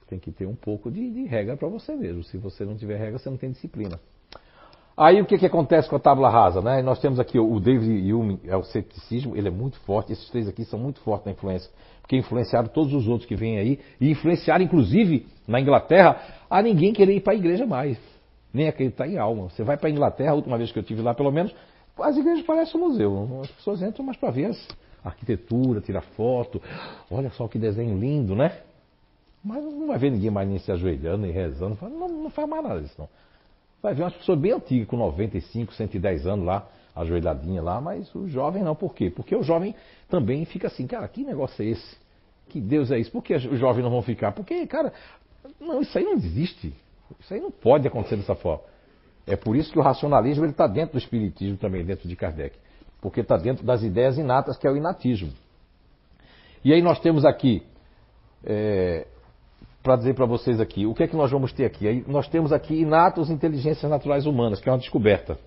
Tem 0.07 0.19
que 0.19 0.31
ter 0.31 0.45
um 0.45 0.55
pouco 0.55 0.89
de, 0.89 1.09
de 1.11 1.25
regra 1.25 1.57
para 1.57 1.67
você 1.67 1.95
mesmo. 1.95 2.23
Se 2.23 2.37
você 2.37 2.63
não 2.63 2.75
tiver 2.75 2.97
regra, 2.97 3.19
você 3.19 3.29
não 3.29 3.37
tem 3.37 3.51
disciplina. 3.51 3.99
Aí 4.95 5.21
o 5.21 5.25
que, 5.25 5.37
que 5.37 5.45
acontece 5.45 5.87
com 5.87 5.95
a 5.95 5.99
tábula 5.99 6.29
rasa? 6.29 6.59
Né? 6.59 6.81
Nós 6.81 6.99
temos 6.99 7.19
aqui 7.19 7.37
o 7.37 7.59
David 7.59 8.11
Hume, 8.11 8.39
é 8.45 8.57
o 8.57 8.63
ceticismo, 8.63 9.37
ele 9.37 9.47
é 9.47 9.51
muito 9.51 9.79
forte, 9.81 10.11
esses 10.11 10.27
três 10.29 10.47
aqui 10.47 10.65
são 10.65 10.79
muito 10.79 10.99
fortes 11.01 11.25
na 11.25 11.33
influência 11.33 11.69
que 12.07 12.15
influenciaram 12.15 12.67
todos 12.67 12.93
os 12.93 13.07
outros 13.07 13.27
que 13.27 13.35
vêm 13.35 13.59
aí, 13.59 13.79
e 13.99 14.09
influenciaram 14.09 14.63
inclusive 14.63 15.27
na 15.47 15.59
Inglaterra 15.59 16.45
a 16.49 16.61
ninguém 16.61 16.93
querer 16.93 17.15
ir 17.15 17.21
para 17.21 17.33
a 17.33 17.35
igreja 17.35 17.65
mais, 17.65 17.99
nem 18.53 18.67
acreditar 18.67 19.07
em 19.07 19.17
alma. 19.17 19.49
Você 19.49 19.63
vai 19.63 19.77
para 19.77 19.89
a 19.89 19.91
Inglaterra, 19.91 20.31
a 20.31 20.35
última 20.35 20.57
vez 20.57 20.71
que 20.71 20.79
eu 20.79 20.83
tive 20.83 21.01
lá, 21.01 21.13
pelo 21.13 21.31
menos, 21.31 21.53
as 21.99 22.15
igrejas 22.15 22.45
parecem 22.45 22.79
um 22.79 22.87
museu. 22.87 23.41
As 23.41 23.51
pessoas 23.51 23.81
entram 23.81 24.05
mais 24.05 24.17
para 24.17 24.31
ver 24.31 24.51
a 25.03 25.09
arquitetura, 25.09 25.81
tirar 25.81 26.01
foto. 26.01 26.61
Olha 27.11 27.29
só 27.31 27.47
que 27.47 27.59
desenho 27.59 27.97
lindo, 27.97 28.35
né? 28.35 28.61
Mas 29.47 29.63
não 29.63 29.87
vai 29.87 29.97
ver 29.97 30.11
ninguém 30.11 30.29
mais 30.29 30.47
nem 30.47 30.59
se 30.59 30.69
ajoelhando, 30.71 31.19
nem 31.19 31.31
rezando. 31.31 31.77
Não, 31.81 32.07
não 32.09 32.29
faz 32.29 32.47
mais 32.47 32.63
nada 32.63 32.81
disso, 32.81 32.95
não. 32.97 33.07
Vai 33.81 33.93
ver 33.93 34.03
umas 34.03 34.13
pessoas 34.13 34.37
bem 34.37 34.51
antigas, 34.51 34.87
com 34.87 34.97
95, 34.97 35.73
110 35.73 36.27
anos 36.27 36.45
lá, 36.45 36.67
ajoelhadinha 36.93 37.61
lá, 37.61 37.79
mas 37.79 38.13
o 38.13 38.27
jovem 38.27 38.61
não. 38.61 38.75
Por 38.75 38.93
quê? 38.93 39.09
Porque 39.09 39.33
o 39.33 39.43
jovem 39.43 39.73
também 40.09 40.43
fica 40.43 40.67
assim, 40.67 40.85
cara, 40.85 41.07
que 41.07 41.23
negócio 41.23 41.63
é 41.63 41.69
esse? 41.69 41.97
Que 42.49 42.59
Deus 42.59 42.91
é 42.91 42.99
isso? 42.99 43.09
Por 43.09 43.23
que 43.23 43.35
os 43.35 43.59
jovens 43.59 43.83
não 43.83 43.89
vão 43.89 44.01
ficar? 44.01 44.33
Porque, 44.33 44.67
cara, 44.67 44.91
não, 45.59 45.81
isso 45.81 45.97
aí 45.97 46.03
não 46.03 46.13
existe. 46.13 46.73
Isso 47.19 47.33
aí 47.33 47.39
não 47.39 47.51
pode 47.51 47.87
acontecer 47.87 48.17
dessa 48.17 48.35
forma. 48.35 48.63
É 49.25 49.37
por 49.37 49.55
isso 49.55 49.71
que 49.71 49.79
o 49.79 49.81
racionalismo 49.81 50.45
está 50.45 50.67
dentro 50.67 50.93
do 50.93 50.97
espiritismo 50.97 51.57
também, 51.57 51.85
dentro 51.85 52.07
de 52.09 52.15
Kardec. 52.15 52.57
Porque 52.99 53.21
está 53.21 53.37
dentro 53.37 53.65
das 53.65 53.83
ideias 53.83 54.17
inatas, 54.17 54.57
que 54.57 54.67
é 54.67 54.71
o 54.71 54.75
inatismo. 54.75 55.31
E 56.65 56.73
aí 56.73 56.81
nós 56.81 56.99
temos 56.99 57.23
aqui, 57.23 57.63
é, 58.43 59.07
para 59.87 59.95
dizer 59.95 60.15
para 60.15 60.25
vocês 60.25 60.59
aqui, 60.59 60.85
o 60.85 60.93
que 60.93 61.03
é 61.03 61.07
que 61.07 61.15
nós 61.15 61.31
vamos 61.31 61.53
ter 61.53 61.63
aqui? 61.63 62.03
Nós 62.09 62.27
temos 62.27 62.51
aqui 62.51 62.81
inatos 62.81 63.29
inteligências 63.29 63.89
naturais 63.89 64.25
humanas, 64.25 64.59
que 64.59 64.67
é 64.67 64.71
uma 64.73 64.77
descoberta 64.77 65.37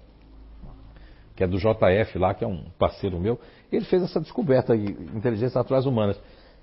que 1.37 1.45
é 1.45 1.47
do 1.47 1.59
JF 1.59 2.19
lá, 2.19 2.35
que 2.35 2.43
é 2.43 2.47
um 2.47 2.65
parceiro 2.79 3.19
meu, 3.19 3.39
ele 3.71 3.85
fez 3.85 4.03
essa 4.03 4.19
descoberta 4.19 4.77
de 4.77 4.93
inteligências 4.93 5.55
naturais 5.55 5.87
humanas. 5.87 6.21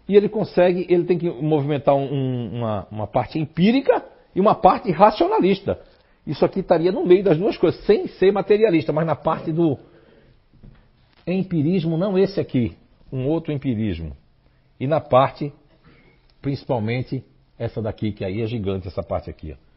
E 0.07 0.15
ele 0.15 0.27
consegue, 0.27 0.85
ele 0.89 1.03
tem 1.03 1.17
que 1.17 1.29
movimentar 1.29 1.95
um, 1.95 2.57
uma, 2.57 2.87
uma 2.91 3.07
parte 3.07 3.39
empírica 3.39 4.03
e 4.35 4.39
uma 4.39 4.55
parte 4.55 4.91
racionalista. 4.91 5.79
Isso 6.25 6.45
aqui 6.45 6.61
estaria 6.61 6.91
no 6.91 7.05
meio 7.05 7.23
das 7.23 7.37
duas 7.37 7.57
coisas, 7.57 7.83
sem 7.85 8.07
ser 8.07 8.31
materialista, 8.31 8.91
mas 8.91 9.05
na 9.05 9.15
parte 9.15 9.51
do 9.51 9.77
empirismo, 11.25 11.97
não 11.97 12.17
esse 12.17 12.39
aqui, 12.39 12.75
um 13.11 13.27
outro 13.27 13.51
empirismo. 13.51 14.15
E 14.79 14.85
na 14.85 14.99
parte, 14.99 15.53
principalmente, 16.41 17.23
essa 17.57 17.81
daqui, 17.81 18.11
que 18.11 18.23
aí 18.23 18.41
é 18.41 18.47
gigante, 18.47 18.87
essa 18.87 19.03
parte 19.03 19.29
aqui. 19.29 19.53
Ó 19.53 19.67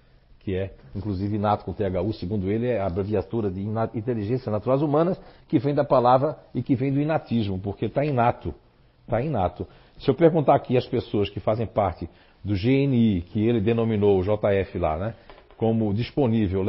que 0.40 0.54
é 0.56 0.72
inclusive 0.94 1.36
inato 1.36 1.64
com 1.64 1.72
THU, 1.72 2.12
segundo 2.14 2.50
ele, 2.50 2.66
é 2.66 2.80
a 2.80 2.86
abreviatura 2.86 3.50
de 3.50 3.62
inteligência 3.94 4.50
naturais 4.50 4.82
humanas, 4.82 5.20
que 5.46 5.58
vem 5.58 5.74
da 5.74 5.84
palavra 5.84 6.36
e 6.54 6.62
que 6.62 6.74
vem 6.74 6.92
do 6.92 7.00
inatismo, 7.00 7.58
porque 7.58 7.86
está 7.86 8.04
inato. 8.04 8.54
Está 9.04 9.22
inato. 9.22 9.66
Se 9.98 10.10
eu 10.10 10.14
perguntar 10.14 10.54
aqui 10.54 10.76
às 10.76 10.86
pessoas 10.86 11.28
que 11.28 11.40
fazem 11.40 11.66
parte 11.66 12.08
do 12.42 12.54
GNI, 12.54 13.22
que 13.22 13.46
ele 13.46 13.60
denominou 13.60 14.18
o 14.18 14.22
JF 14.22 14.78
lá, 14.78 14.98
né, 14.98 15.14
como 15.56 15.92
disponível, 15.92 16.64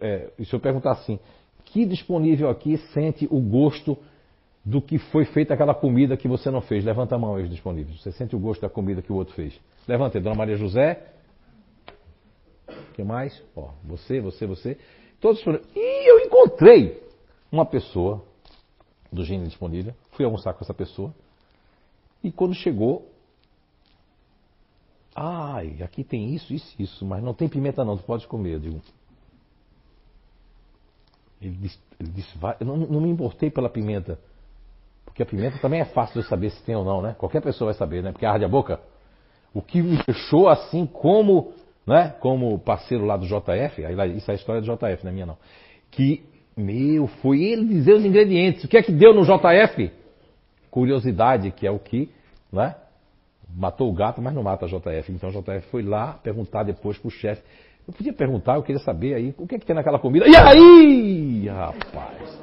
é, 0.00 0.30
se 0.44 0.52
eu 0.52 0.58
perguntar 0.58 0.92
assim, 0.92 1.18
que 1.64 1.86
disponível 1.86 2.50
aqui 2.50 2.76
sente 2.92 3.26
o 3.30 3.40
gosto 3.40 3.96
do 4.64 4.82
que 4.82 4.98
foi 4.98 5.24
feita 5.24 5.54
aquela 5.54 5.74
comida 5.74 6.16
que 6.16 6.26
você 6.26 6.50
não 6.50 6.60
fez? 6.60 6.84
Levanta 6.84 7.14
a 7.14 7.18
mão 7.18 7.36
aí, 7.36 7.48
disponíveis. 7.48 8.00
Você 8.00 8.10
sente 8.12 8.34
o 8.34 8.38
gosto 8.38 8.60
da 8.60 8.68
comida 8.68 9.00
que 9.00 9.12
o 9.12 9.16
outro 9.16 9.34
fez? 9.34 9.58
Levanta 9.86 10.18
aí, 10.18 10.22
Dona 10.22 10.36
Maria 10.36 10.56
José, 10.56 11.12
que 12.92 13.02
mais? 13.02 13.42
Ó, 13.56 13.70
você, 13.84 14.20
você, 14.20 14.46
você. 14.46 14.78
Todos 15.20 15.42
foram. 15.42 15.60
E 15.74 16.10
eu 16.10 16.20
encontrei 16.20 17.02
uma 17.50 17.66
pessoa 17.66 18.24
do 19.12 19.24
gênero 19.24 19.48
disponível. 19.48 19.94
Fui 20.12 20.24
almoçar 20.24 20.54
com 20.54 20.64
essa 20.64 20.74
pessoa. 20.74 21.14
E 22.22 22.30
quando 22.30 22.54
chegou. 22.54 23.10
Ai, 25.14 25.82
aqui 25.82 26.02
tem 26.02 26.34
isso, 26.34 26.54
isso, 26.54 26.74
isso, 26.78 27.04
mas 27.04 27.22
não 27.22 27.34
tem 27.34 27.46
pimenta 27.46 27.84
não, 27.84 27.98
tu 27.98 28.04
pode 28.04 28.26
comer. 28.26 28.54
Eu 28.54 28.60
digo. 28.60 28.82
Ele 31.40 31.56
disse, 31.56 31.78
ele 32.00 32.10
disse 32.10 32.38
eu 32.60 32.66
não, 32.66 32.76
não 32.76 33.00
me 33.00 33.10
importei 33.10 33.50
pela 33.50 33.68
pimenta. 33.68 34.18
Porque 35.04 35.22
a 35.22 35.26
pimenta 35.26 35.58
também 35.58 35.80
é 35.80 35.84
fácil 35.84 36.22
de 36.22 36.28
saber 36.28 36.50
se 36.50 36.62
tem 36.62 36.74
ou 36.74 36.84
não, 36.84 37.02
né? 37.02 37.14
Qualquer 37.18 37.42
pessoa 37.42 37.70
vai 37.70 37.74
saber, 37.74 38.02
né? 38.02 38.12
Porque 38.12 38.24
arde 38.24 38.44
a 38.44 38.48
boca. 38.48 38.80
O 39.54 39.60
que 39.60 39.82
me 39.82 39.98
deixou 40.06 40.48
assim 40.48 40.86
como 40.86 41.52
né? 41.86 42.14
como 42.20 42.58
parceiro 42.58 43.04
lá 43.04 43.16
do 43.16 43.26
JF, 43.26 43.82
isso 44.16 44.30
é 44.30 44.34
a 44.34 44.36
história 44.36 44.60
do 44.60 44.66
JF, 44.66 45.04
não 45.04 45.10
é 45.10 45.12
minha 45.12 45.26
não, 45.26 45.36
que, 45.90 46.22
meu, 46.56 47.06
foi 47.06 47.42
ele 47.42 47.66
dizer 47.66 47.94
os 47.94 48.04
ingredientes. 48.04 48.64
O 48.64 48.68
que 48.68 48.76
é 48.76 48.82
que 48.82 48.92
deu 48.92 49.12
no 49.12 49.22
JF? 49.22 49.90
Curiosidade, 50.70 51.50
que 51.50 51.66
é 51.66 51.70
o 51.70 51.78
que, 51.78 52.10
né? 52.52 52.76
Matou 53.54 53.90
o 53.90 53.92
gato, 53.92 54.22
mas 54.22 54.32
não 54.32 54.42
mata 54.42 54.64
a 54.64 54.68
JF. 54.68 55.12
Então 55.12 55.28
o 55.28 55.32
JF 55.32 55.66
foi 55.70 55.82
lá 55.82 56.14
perguntar 56.22 56.62
depois 56.62 56.96
pro 56.96 57.10
chefe. 57.10 57.42
Eu 57.86 57.92
podia 57.92 58.12
perguntar, 58.12 58.54
eu 58.54 58.62
queria 58.62 58.80
saber 58.80 59.14
aí, 59.14 59.34
o 59.36 59.46
que 59.46 59.56
é 59.56 59.58
que 59.58 59.66
tem 59.66 59.76
naquela 59.76 59.98
comida? 59.98 60.26
E 60.26 60.34
aí, 60.34 61.48
rapaz? 61.48 62.40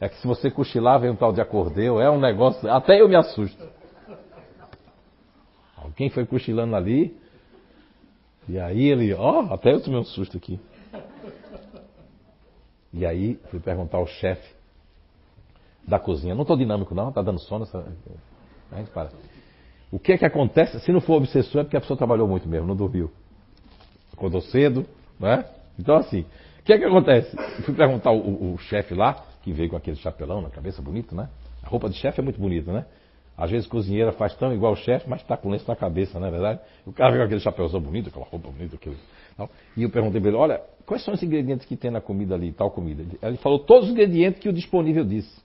É 0.00 0.08
que 0.08 0.16
se 0.16 0.26
você 0.26 0.50
cochilar, 0.50 1.00
vem 1.00 1.10
um 1.10 1.16
tal 1.16 1.32
de 1.32 1.40
acordeu, 1.40 2.00
é 2.00 2.08
um 2.08 2.20
negócio, 2.20 2.70
até 2.70 3.00
eu 3.00 3.08
me 3.08 3.16
assusto. 3.16 3.64
Alguém 5.84 6.08
foi 6.08 6.24
cochilando 6.24 6.74
ali, 6.74 7.14
e 8.48 8.58
aí 8.58 8.88
ele, 8.88 9.12
ó, 9.14 9.42
oh, 9.42 9.54
até 9.54 9.72
eu 9.72 9.80
tomei 9.80 10.00
um 10.00 10.04
susto 10.04 10.36
aqui. 10.36 10.58
E 12.92 13.04
aí 13.04 13.38
fui 13.50 13.60
perguntar 13.60 13.98
ao 13.98 14.06
chefe 14.06 14.54
da 15.86 15.98
cozinha. 15.98 16.34
Não 16.34 16.42
estou 16.42 16.56
dinâmico 16.56 16.94
não, 16.94 17.10
está 17.10 17.22
dando 17.22 17.38
sono. 17.40 17.64
Essa... 17.64 17.84
A 18.72 18.76
gente 18.78 18.90
para. 18.90 19.10
O 19.90 19.98
que 19.98 20.12
é 20.12 20.18
que 20.18 20.24
acontece? 20.24 20.80
Se 20.80 20.92
não 20.92 21.00
for 21.00 21.14
obsessor 21.14 21.60
é 21.60 21.64
porque 21.64 21.76
a 21.76 21.80
pessoa 21.80 21.96
trabalhou 21.96 22.26
muito 22.26 22.48
mesmo, 22.48 22.66
não 22.66 22.76
dormiu. 22.76 23.10
Acordou 24.12 24.40
cedo, 24.40 24.86
né? 25.18 25.44
Então 25.78 25.96
assim, 25.96 26.24
o 26.60 26.62
que 26.64 26.72
é 26.72 26.78
que 26.78 26.84
acontece? 26.84 27.36
Fui 27.64 27.74
perguntar 27.74 28.10
o, 28.10 28.54
o, 28.54 28.58
chefe 28.58 28.94
lá, 28.94 29.24
que 29.42 29.52
veio 29.52 29.70
com 29.70 29.76
aquele 29.76 29.96
chapelão 29.96 30.40
na 30.40 30.50
cabeça, 30.50 30.80
bonito, 30.80 31.14
né? 31.14 31.28
A 31.62 31.68
roupa 31.68 31.88
de 31.88 31.96
chefe 31.96 32.20
é 32.20 32.22
muito 32.22 32.40
bonita, 32.40 32.72
né? 32.72 32.86
Às 33.36 33.50
vezes 33.50 33.66
cozinheira 33.66 34.12
faz 34.12 34.34
tão 34.34 34.52
igual 34.52 34.72
o 34.72 34.76
chefe, 34.76 35.08
mas 35.08 35.20
está 35.20 35.36
com 35.36 35.50
lenço 35.50 35.66
na 35.66 35.74
cabeça, 35.74 36.20
não 36.20 36.28
é 36.28 36.30
verdade? 36.30 36.60
O 36.86 36.92
cara 36.92 37.10
vem 37.10 37.20
com 37.20 37.26
aquele 37.26 37.40
chapéuzão 37.40 37.80
bonito, 37.80 38.08
aquela 38.08 38.24
roupa 38.24 38.48
bonita, 38.48 38.76
aquele, 38.76 38.96
tal. 39.36 39.50
e 39.76 39.82
eu 39.82 39.90
perguntei 39.90 40.20
para 40.20 40.30
ele, 40.30 40.38
olha, 40.38 40.62
quais 40.86 41.02
são 41.04 41.14
os 41.14 41.22
ingredientes 41.22 41.66
que 41.66 41.76
tem 41.76 41.90
na 41.90 42.00
comida 42.00 42.34
ali, 42.34 42.52
tal 42.52 42.70
comida? 42.70 43.04
Ele 43.20 43.36
falou 43.38 43.58
todos 43.58 43.86
os 43.86 43.90
ingredientes 43.90 44.40
que 44.40 44.48
o 44.48 44.52
disponível 44.52 45.04
disse. 45.04 45.42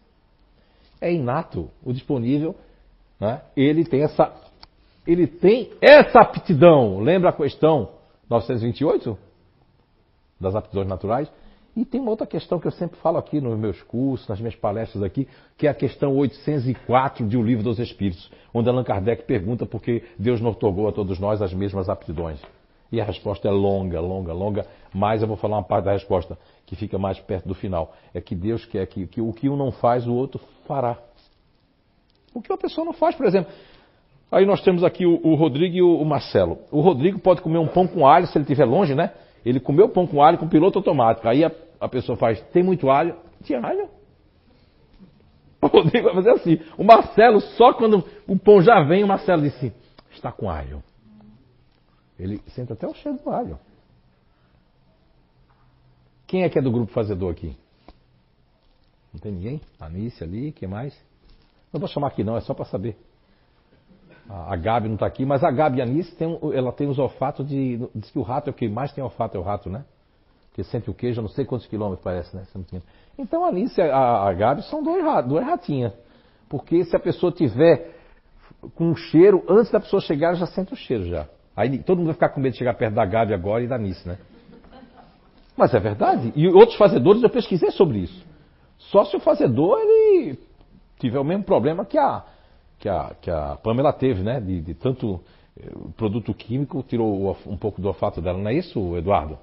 É 1.01 1.11
inato, 1.11 1.69
o 1.83 1.91
disponível, 1.91 2.55
né? 3.19 3.41
ele 3.55 3.83
tem 3.83 4.03
essa 4.03 4.31
ele 5.07 5.25
tem 5.25 5.71
essa 5.81 6.19
aptidão. 6.19 6.99
Lembra 6.99 7.31
a 7.31 7.33
questão 7.33 7.89
928? 8.29 9.17
Das 10.39 10.55
aptidões 10.55 10.87
naturais? 10.87 11.31
E 11.75 11.85
tem 11.85 12.01
uma 12.01 12.09
outra 12.09 12.25
questão 12.25 12.59
que 12.59 12.67
eu 12.67 12.71
sempre 12.71 12.99
falo 12.99 13.17
aqui 13.17 13.39
nos 13.39 13.57
meus 13.57 13.81
cursos, 13.83 14.27
nas 14.27 14.39
minhas 14.39 14.55
palestras 14.55 15.03
aqui, 15.03 15.27
que 15.57 15.67
é 15.67 15.69
a 15.69 15.73
questão 15.73 16.15
804 16.17 17.27
de 17.27 17.37
O 17.37 17.43
Livro 17.43 17.63
dos 17.63 17.79
Espíritos, 17.79 18.29
onde 18.53 18.69
Allan 18.69 18.83
Kardec 18.83 19.23
pergunta 19.23 19.65
por 19.65 19.81
que 19.81 20.03
Deus 20.17 20.41
não 20.41 20.51
otorgou 20.51 20.87
a 20.87 20.91
todos 20.91 21.19
nós 21.19 21.41
as 21.41 21.53
mesmas 21.53 21.87
aptidões. 21.87 22.41
E 22.91 22.99
a 22.99 23.03
resposta 23.03 23.47
é 23.47 23.51
longa, 23.51 24.01
longa, 24.01 24.33
longa, 24.33 24.65
mas 24.93 25.21
eu 25.21 25.27
vou 25.27 25.37
falar 25.37 25.57
uma 25.57 25.63
parte 25.63 25.85
da 25.85 25.93
resposta 25.93 26.37
que 26.65 26.75
fica 26.75 26.97
mais 26.97 27.19
perto 27.19 27.47
do 27.47 27.53
final. 27.53 27.93
É 28.13 28.19
que 28.19 28.33
Deus 28.33 28.65
quer 28.65 28.85
que, 28.87 29.05
que 29.05 29.21
o 29.21 29.31
que 29.31 29.47
um 29.47 29.55
não 29.55 29.71
faz, 29.71 30.07
o 30.07 30.13
outro 30.13 30.41
fará. 30.67 30.97
O 32.33 32.41
que 32.41 32.51
uma 32.51 32.57
pessoa 32.57 32.83
não 32.83 32.93
faz, 32.93 33.15
por 33.15 33.27
exemplo, 33.27 33.51
Aí 34.31 34.45
nós 34.45 34.61
temos 34.61 34.83
aqui 34.83 35.05
o, 35.05 35.19
o 35.23 35.33
Rodrigo 35.33 35.75
e 35.75 35.81
o, 35.81 36.01
o, 36.01 36.05
Marcelo. 36.05 36.59
O 36.71 36.81
Rodrigo 36.81 37.19
pode 37.19 37.41
comer 37.41 37.57
um 37.57 37.67
pão 37.67 37.87
com 37.87 38.07
alho 38.07 38.27
se 38.27 38.37
ele 38.37 38.43
estiver 38.43 38.65
longe, 38.65 38.93
né? 38.93 39.11
Ele 39.49 39.59
comeu 39.59 39.89
pão 39.89 40.05
com 40.05 40.21
alho 40.21 40.37
com 40.37 40.47
piloto 40.47 40.77
automático. 40.77 41.27
Aí 41.27 41.43
a, 41.43 41.51
a 41.79 41.89
pessoa 41.89 42.15
faz, 42.15 42.39
tem 42.53 42.61
muito 42.61 42.89
alho? 42.89 43.15
Tinha 43.43 43.59
alho? 43.59 43.89
O 45.61 45.67
Rodrigo 45.67 46.05
vai 46.05 46.15
fazer 46.15 46.29
assim. 46.29 46.59
O 46.77 46.85
Marcelo, 46.85 47.41
só 47.41 47.73
quando 47.73 48.05
o 48.25 48.39
pão 48.39 48.61
já 48.61 48.81
vem, 48.81 49.03
o 49.03 49.07
Marcelo 49.07 49.41
disse, 49.41 49.73
está 50.09 50.31
com 50.31 50.49
alho. 50.49 50.81
Ele 52.17 52.41
sente 52.55 52.71
até 52.71 52.87
o 52.87 52.93
cheiro 52.93 53.17
do 53.17 53.29
alho. 53.29 53.59
Quem 56.25 56.43
é 56.43 56.49
que 56.49 56.57
é 56.57 56.61
do 56.61 56.71
grupo 56.71 56.93
fazedor 56.93 57.31
aqui? 57.31 57.57
Não 59.11 59.19
tem 59.19 59.33
ninguém? 59.33 59.61
Anícia 59.77 60.25
ali, 60.25 60.53
quem 60.53 60.69
mais? 60.69 60.97
Não 61.73 61.79
vou 61.79 61.89
chamar 61.89 62.07
aqui 62.07 62.23
não, 62.23 62.37
é 62.37 62.41
só 62.41 62.53
para 62.53 62.63
saber. 62.65 62.95
A 64.29 64.55
Gabi 64.55 64.87
não 64.87 64.93
está 64.93 65.07
aqui, 65.07 65.25
mas 65.25 65.43
a 65.43 65.49
Gabi 65.49 65.81
Anice 65.81 66.15
tem, 66.15 66.39
ela 66.53 66.71
tem 66.71 66.87
os 66.87 66.99
olfatos 66.99 67.47
de. 67.47 67.79
Diz 67.95 68.11
que 68.11 68.19
o 68.19 68.21
rato 68.21 68.47
é 68.47 68.51
o 68.51 68.53
que 68.53 68.69
mais 68.69 68.93
tem 68.93 69.03
olfato, 69.03 69.35
é 69.35 69.39
o 69.39 69.43
rato, 69.43 69.71
né? 69.71 69.83
Porque 70.49 70.63
sente 70.63 70.87
o 70.87 70.93
queijo, 70.93 71.19
não 71.19 71.29
sei 71.29 71.45
quantos 71.45 71.65
quilômetros 71.65 72.03
parece, 72.03 72.35
né? 72.35 72.43
Então 73.17 73.43
a 73.43 73.47
Anice 73.47 73.81
e 73.81 73.83
a, 73.83 74.27
a 74.27 74.33
Gabi 74.33 74.61
são 74.63 74.83
dois, 74.83 75.03
duas 75.25 75.43
ratinhas. 75.43 75.93
Porque 76.47 76.83
se 76.85 76.95
a 76.95 76.99
pessoa 76.99 77.31
tiver 77.31 77.95
com 78.75 78.91
um 78.91 78.95
cheiro, 78.95 79.43
antes 79.49 79.71
da 79.71 79.79
pessoa 79.79 79.99
chegar, 79.99 80.35
já 80.35 80.45
sente 80.45 80.73
o 80.73 80.75
cheiro 80.75 81.05
já. 81.05 81.27
Aí 81.55 81.79
todo 81.79 81.97
mundo 81.97 82.07
vai 82.07 82.13
ficar 82.13 82.29
com 82.29 82.39
medo 82.39 82.53
de 82.53 82.59
chegar 82.59 82.75
perto 82.75 82.93
da 82.93 83.05
Gabi 83.05 83.33
agora 83.33 83.63
e 83.63 83.67
da 83.67 83.75
Anice, 83.75 84.07
né? 84.07 84.19
Mas 85.57 85.73
é 85.73 85.79
verdade. 85.79 86.31
E 86.35 86.47
outros 86.47 86.77
fazedores, 86.77 87.23
eu 87.23 87.29
pesquisei 87.29 87.71
sobre 87.71 87.97
isso. 87.97 88.25
Só 88.77 89.03
se 89.05 89.15
o 89.15 89.19
fazedor 89.19 89.79
ele 89.79 90.39
tiver 90.99 91.19
o 91.19 91.23
mesmo 91.23 91.43
problema 91.43 91.83
que 91.83 91.97
a, 91.97 92.23
que 92.79 92.87
a, 92.87 93.13
que 93.21 93.29
a 93.29 93.57
Pamela 93.61 93.91
teve, 93.91 94.23
né? 94.23 94.39
De, 94.39 94.61
de 94.61 94.73
tanto 94.73 95.19
eh, 95.59 95.69
produto 95.97 96.33
químico, 96.33 96.81
tirou 96.83 97.35
um 97.45 97.57
pouco 97.57 97.81
do 97.81 97.87
olfato 97.87 98.21
dela, 98.21 98.37
não 98.37 98.49
é 98.49 98.53
isso, 98.53 98.95
Eduardo? 98.95 99.37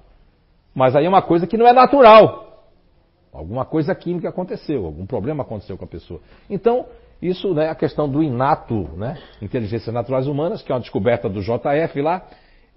Mas 0.73 0.95
aí 0.95 1.05
é 1.05 1.09
uma 1.09 1.21
coisa 1.21 1.47
que 1.47 1.57
não 1.57 1.67
é 1.67 1.73
natural. 1.73 2.65
Alguma 3.31 3.65
coisa 3.65 3.93
química 3.93 4.29
aconteceu, 4.29 4.85
algum 4.85 5.05
problema 5.05 5.43
aconteceu 5.43 5.77
com 5.77 5.85
a 5.85 5.87
pessoa. 5.87 6.19
Então, 6.49 6.87
isso 7.21 7.51
é 7.51 7.53
né, 7.53 7.69
a 7.69 7.75
questão 7.75 8.09
do 8.09 8.23
inato, 8.23 8.89
né? 8.95 9.21
Inteligências 9.41 9.93
Naturais 9.93 10.27
Humanas, 10.27 10.61
que 10.61 10.71
é 10.71 10.75
uma 10.75 10.81
descoberta 10.81 11.29
do 11.29 11.41
JF 11.41 12.01
lá. 12.01 12.25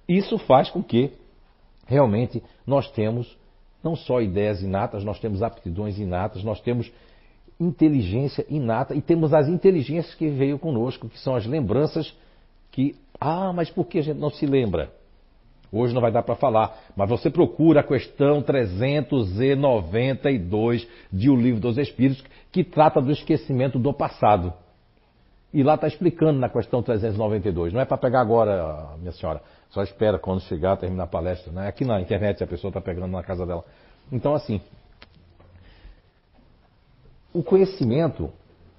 Isso 0.08 0.38
faz 0.38 0.70
com 0.70 0.82
que 0.82 1.12
realmente 1.86 2.42
nós 2.66 2.90
temos 2.90 3.38
não 3.82 3.96
só 3.96 4.20
ideias 4.20 4.62
inatas, 4.62 5.04
nós 5.04 5.18
temos 5.18 5.42
aptidões 5.42 5.98
inatas, 5.98 6.44
nós 6.44 6.60
temos 6.60 6.92
inteligência 7.60 8.44
inata 8.48 8.94
e 8.94 9.02
temos 9.02 9.34
as 9.34 9.46
inteligências 9.46 10.14
que 10.14 10.28
veio 10.28 10.58
conosco, 10.58 11.08
que 11.08 11.20
são 11.20 11.36
as 11.36 11.46
lembranças 11.46 12.12
que. 12.72 12.96
Ah, 13.20 13.52
mas 13.52 13.70
por 13.70 13.86
que 13.86 13.98
a 13.98 14.02
gente 14.02 14.18
não 14.18 14.30
se 14.30 14.46
lembra? 14.46 14.90
Hoje 15.72 15.94
não 15.94 16.00
vai 16.00 16.10
dar 16.10 16.24
para 16.24 16.34
falar, 16.34 16.76
mas 16.96 17.08
você 17.08 17.30
procura 17.30 17.78
a 17.80 17.84
questão 17.84 18.42
392 18.42 20.88
de 21.12 21.30
O 21.30 21.36
Livro 21.36 21.60
dos 21.60 21.78
Espíritos, 21.78 22.24
que 22.50 22.64
trata 22.64 23.00
do 23.00 23.12
esquecimento 23.12 23.78
do 23.78 23.92
passado. 23.92 24.52
E 25.52 25.62
lá 25.62 25.74
está 25.74 25.86
explicando 25.86 26.40
na 26.40 26.48
questão 26.48 26.82
392. 26.82 27.72
Não 27.72 27.80
é 27.80 27.84
para 27.84 27.98
pegar 27.98 28.20
agora, 28.20 28.96
minha 28.98 29.12
senhora. 29.12 29.40
Só 29.70 29.82
espera 29.82 30.18
quando 30.18 30.40
chegar, 30.42 30.76
terminar 30.76 31.04
a 31.04 31.08
palestra. 31.08 31.52
Né? 31.52 31.68
Aqui 31.68 31.84
na 31.84 32.00
internet 32.00 32.42
a 32.42 32.46
pessoa 32.46 32.70
está 32.70 32.80
pegando 32.80 33.08
na 33.08 33.22
casa 33.22 33.46
dela. 33.46 33.64
Então, 34.10 34.34
assim, 34.34 34.60
o 37.32 37.42
conhecimento, 37.42 38.30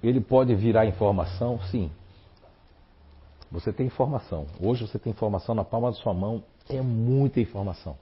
ele 0.02 0.20
pode 0.20 0.54
virar 0.54 0.86
informação? 0.86 1.60
Sim. 1.70 1.90
Você 3.50 3.72
tem 3.72 3.86
informação. 3.86 4.46
Hoje 4.60 4.86
você 4.86 4.98
tem 4.98 5.10
informação 5.10 5.54
na 5.54 5.64
palma 5.64 5.90
da 5.90 5.96
sua 5.96 6.14
mão. 6.14 6.42
É 6.68 6.80
muita 6.80 7.40
informação. 7.40 7.96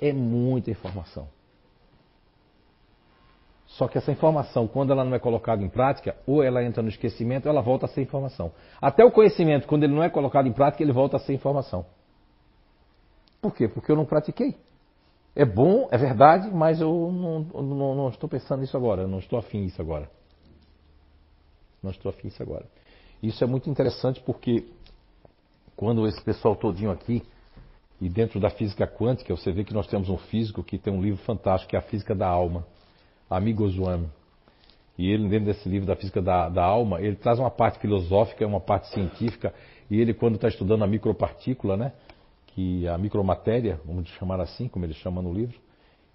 É 0.00 0.12
muita 0.12 0.70
informação. 0.70 1.28
Só 3.66 3.88
que 3.88 3.98
essa 3.98 4.12
informação, 4.12 4.68
quando 4.68 4.92
ela 4.92 5.04
não 5.04 5.14
é 5.14 5.18
colocada 5.18 5.62
em 5.62 5.68
prática, 5.68 6.16
ou 6.26 6.42
ela 6.42 6.62
entra 6.62 6.82
no 6.82 6.88
esquecimento, 6.88 7.46
ou 7.46 7.50
ela 7.50 7.60
volta 7.60 7.86
a 7.86 7.88
ser 7.88 8.02
informação. 8.02 8.52
Até 8.80 9.04
o 9.04 9.10
conhecimento, 9.10 9.66
quando 9.66 9.82
ele 9.84 9.94
não 9.94 10.02
é 10.02 10.08
colocado 10.08 10.46
em 10.46 10.52
prática, 10.52 10.82
ele 10.82 10.92
volta 10.92 11.16
a 11.16 11.20
ser 11.20 11.34
informação. 11.34 11.84
Por 13.40 13.54
quê? 13.54 13.66
Porque 13.66 13.90
eu 13.90 13.96
não 13.96 14.04
pratiquei. 14.04 14.56
É 15.36 15.44
bom, 15.44 15.88
é 15.90 15.98
verdade, 15.98 16.48
mas 16.50 16.80
eu 16.80 17.10
não, 17.10 17.62
não, 17.62 17.94
não 17.94 18.08
estou 18.08 18.28
pensando 18.28 18.60
nisso 18.60 18.76
agora, 18.76 19.06
não 19.06 19.18
estou 19.18 19.38
afim 19.38 19.64
disso 19.64 19.82
agora. 19.82 20.08
Não 21.82 21.90
estou 21.90 22.10
afim 22.10 22.28
disso 22.28 22.42
agora. 22.42 22.66
Isso 23.22 23.42
é 23.42 23.46
muito 23.46 23.68
interessante 23.68 24.20
porque 24.20 24.64
quando 25.76 26.06
esse 26.06 26.22
pessoal 26.22 26.54
todinho 26.54 26.90
aqui, 26.90 27.22
e 28.00 28.08
dentro 28.08 28.38
da 28.38 28.50
física 28.50 28.86
quântica, 28.86 29.34
você 29.34 29.50
vê 29.50 29.64
que 29.64 29.72
nós 29.74 29.86
temos 29.86 30.08
um 30.08 30.18
físico 30.18 30.62
que 30.62 30.78
tem 30.78 30.92
um 30.92 31.00
livro 31.00 31.22
fantástico, 31.24 31.70
que 31.70 31.76
é 31.76 31.78
a 31.78 31.82
Física 31.82 32.14
da 32.14 32.28
Alma, 32.28 32.66
Amigo 33.30 33.68
Zoano. 33.68 34.10
E 34.98 35.10
ele, 35.10 35.28
dentro 35.28 35.46
desse 35.46 35.68
livro 35.68 35.86
da 35.86 35.96
Física 35.96 36.20
da, 36.20 36.48
da 36.48 36.62
Alma, 36.62 37.00
ele 37.00 37.16
traz 37.16 37.38
uma 37.38 37.50
parte 37.50 37.78
filosófica, 37.78 38.46
uma 38.46 38.60
parte 38.60 38.88
científica, 38.88 39.54
e 39.90 40.00
ele, 40.00 40.14
quando 40.14 40.36
está 40.36 40.48
estudando 40.48 40.84
a 40.84 40.86
micropartícula, 40.86 41.76
né, 41.76 41.92
que 42.54 42.86
a 42.86 42.96
micromatéria, 42.96 43.80
vamos 43.84 44.08
chamar 44.10 44.40
assim, 44.40 44.68
como 44.68 44.84
ele 44.84 44.94
chama 44.94 45.20
no 45.20 45.32
livro, 45.32 45.58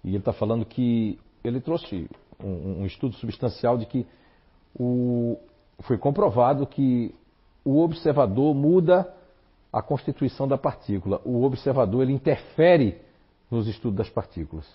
e 0.02 0.08
ele 0.08 0.18
está 0.18 0.32
falando 0.32 0.64
que 0.64 1.18
ele 1.44 1.60
trouxe 1.60 2.08
um, 2.42 2.80
um, 2.80 2.86
estudo 2.86 3.14
substancial 3.16 3.76
de 3.76 3.84
que 3.84 4.06
o, 4.74 5.38
foi 5.80 5.98
comprovado 5.98 6.66
que 6.66 7.14
o 7.62 7.80
observador 7.80 8.54
muda 8.54 9.12
a 9.70 9.82
constituição 9.82 10.48
da 10.48 10.56
partícula. 10.56 11.20
O 11.24 11.44
observador 11.44 12.02
ele 12.02 12.12
interfere 12.12 12.98
nos 13.50 13.68
estudos 13.68 13.98
das 13.98 14.08
partículas. 14.08 14.66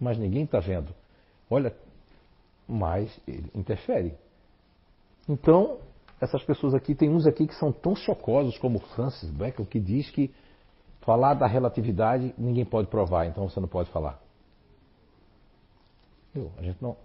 Mas 0.00 0.16
ninguém 0.16 0.44
está 0.44 0.58
vendo. 0.60 0.94
Olha, 1.50 1.76
mas 2.66 3.20
ele 3.28 3.50
interfere. 3.54 4.14
Então, 5.28 5.78
essas 6.22 6.42
pessoas 6.44 6.72
aqui, 6.72 6.94
tem 6.94 7.10
uns 7.10 7.26
aqui 7.26 7.48
que 7.48 7.54
são 7.56 7.72
tão 7.72 7.96
chocosos 7.96 8.56
como 8.56 8.78
Francis 8.78 9.28
Bacon, 9.28 9.64
que 9.64 9.80
diz 9.80 10.08
que 10.08 10.32
falar 11.00 11.34
da 11.34 11.48
relatividade 11.48 12.32
ninguém 12.38 12.64
pode 12.64 12.86
provar, 12.86 13.26
então 13.26 13.48
você 13.48 13.58
não 13.58 13.66
pode 13.66 13.90
falar. 13.90 14.20
A 16.56 16.62
gente 16.62 16.80
não, 16.80 16.96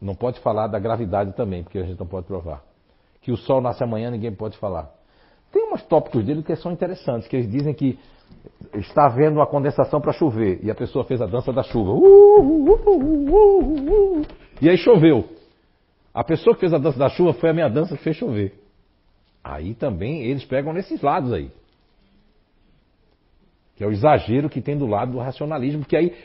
não 0.00 0.14
pode 0.14 0.40
falar 0.40 0.68
da 0.68 0.78
gravidade 0.78 1.34
também, 1.34 1.62
porque 1.62 1.78
a 1.78 1.82
gente 1.84 2.00
não 2.00 2.06
pode 2.06 2.26
provar. 2.26 2.64
Que 3.20 3.30
o 3.30 3.36
sol 3.36 3.60
nasce 3.60 3.84
amanhã, 3.84 4.10
ninguém 4.10 4.34
pode 4.34 4.56
falar. 4.56 4.90
Tem 5.52 5.70
uns 5.70 5.82
tópicos 5.84 6.24
dele 6.24 6.42
que 6.42 6.56
são 6.56 6.72
interessantes, 6.72 7.28
que 7.28 7.36
eles 7.36 7.50
dizem 7.50 7.74
que 7.74 7.98
está 8.72 9.04
havendo 9.04 9.36
uma 9.36 9.46
condensação 9.46 10.00
para 10.00 10.12
chover, 10.14 10.64
e 10.64 10.70
a 10.70 10.74
pessoa 10.74 11.04
fez 11.04 11.20
a 11.20 11.26
dança 11.26 11.52
da 11.52 11.62
chuva. 11.62 11.90
Uh, 11.90 12.40
uh, 12.40 14.20
uh, 14.20 14.26
e 14.62 14.68
aí 14.70 14.78
choveu. 14.78 15.28
A 16.14 16.22
pessoa 16.22 16.54
que 16.54 16.60
fez 16.60 16.72
a 16.72 16.78
dança 16.78 16.96
da 16.96 17.08
chuva 17.08 17.34
foi 17.34 17.50
a 17.50 17.52
minha 17.52 17.68
dança 17.68 17.96
que 17.96 18.02
fez 18.04 18.16
chover. 18.16 18.54
Aí 19.42 19.74
também 19.74 20.22
eles 20.22 20.44
pegam 20.44 20.72
nesses 20.72 21.02
lados 21.02 21.32
aí. 21.32 21.50
Que 23.74 23.82
é 23.82 23.86
o 23.86 23.90
exagero 23.90 24.48
que 24.48 24.62
tem 24.62 24.78
do 24.78 24.86
lado 24.86 25.10
do 25.10 25.18
racionalismo, 25.18 25.84
que 25.84 25.96
aí, 25.96 26.16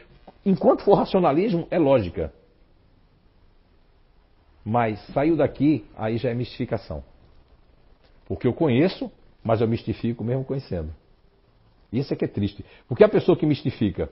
enquanto 0.46 0.84
for 0.84 0.94
racionalismo, 0.94 1.68
é 1.72 1.80
lógica. 1.80 2.32
Mas 4.64 5.04
saiu 5.08 5.36
daqui, 5.36 5.84
aí 5.98 6.18
já 6.18 6.30
é 6.30 6.36
mistificação. 6.36 7.04
Porque 8.28 8.48
eu 8.48 8.54
conheço, 8.54 9.12
mas 9.44 9.60
eu 9.60 9.68
mistifico 9.68 10.24
mesmo 10.24 10.46
conhecendo. 10.46 10.94
Isso 11.92 12.14
é 12.14 12.16
que 12.16 12.26
é 12.26 12.28
triste. 12.28 12.64
Porque 12.88 13.04
a 13.04 13.10
pessoa 13.10 13.36
que 13.36 13.48
mistifica 13.48 14.12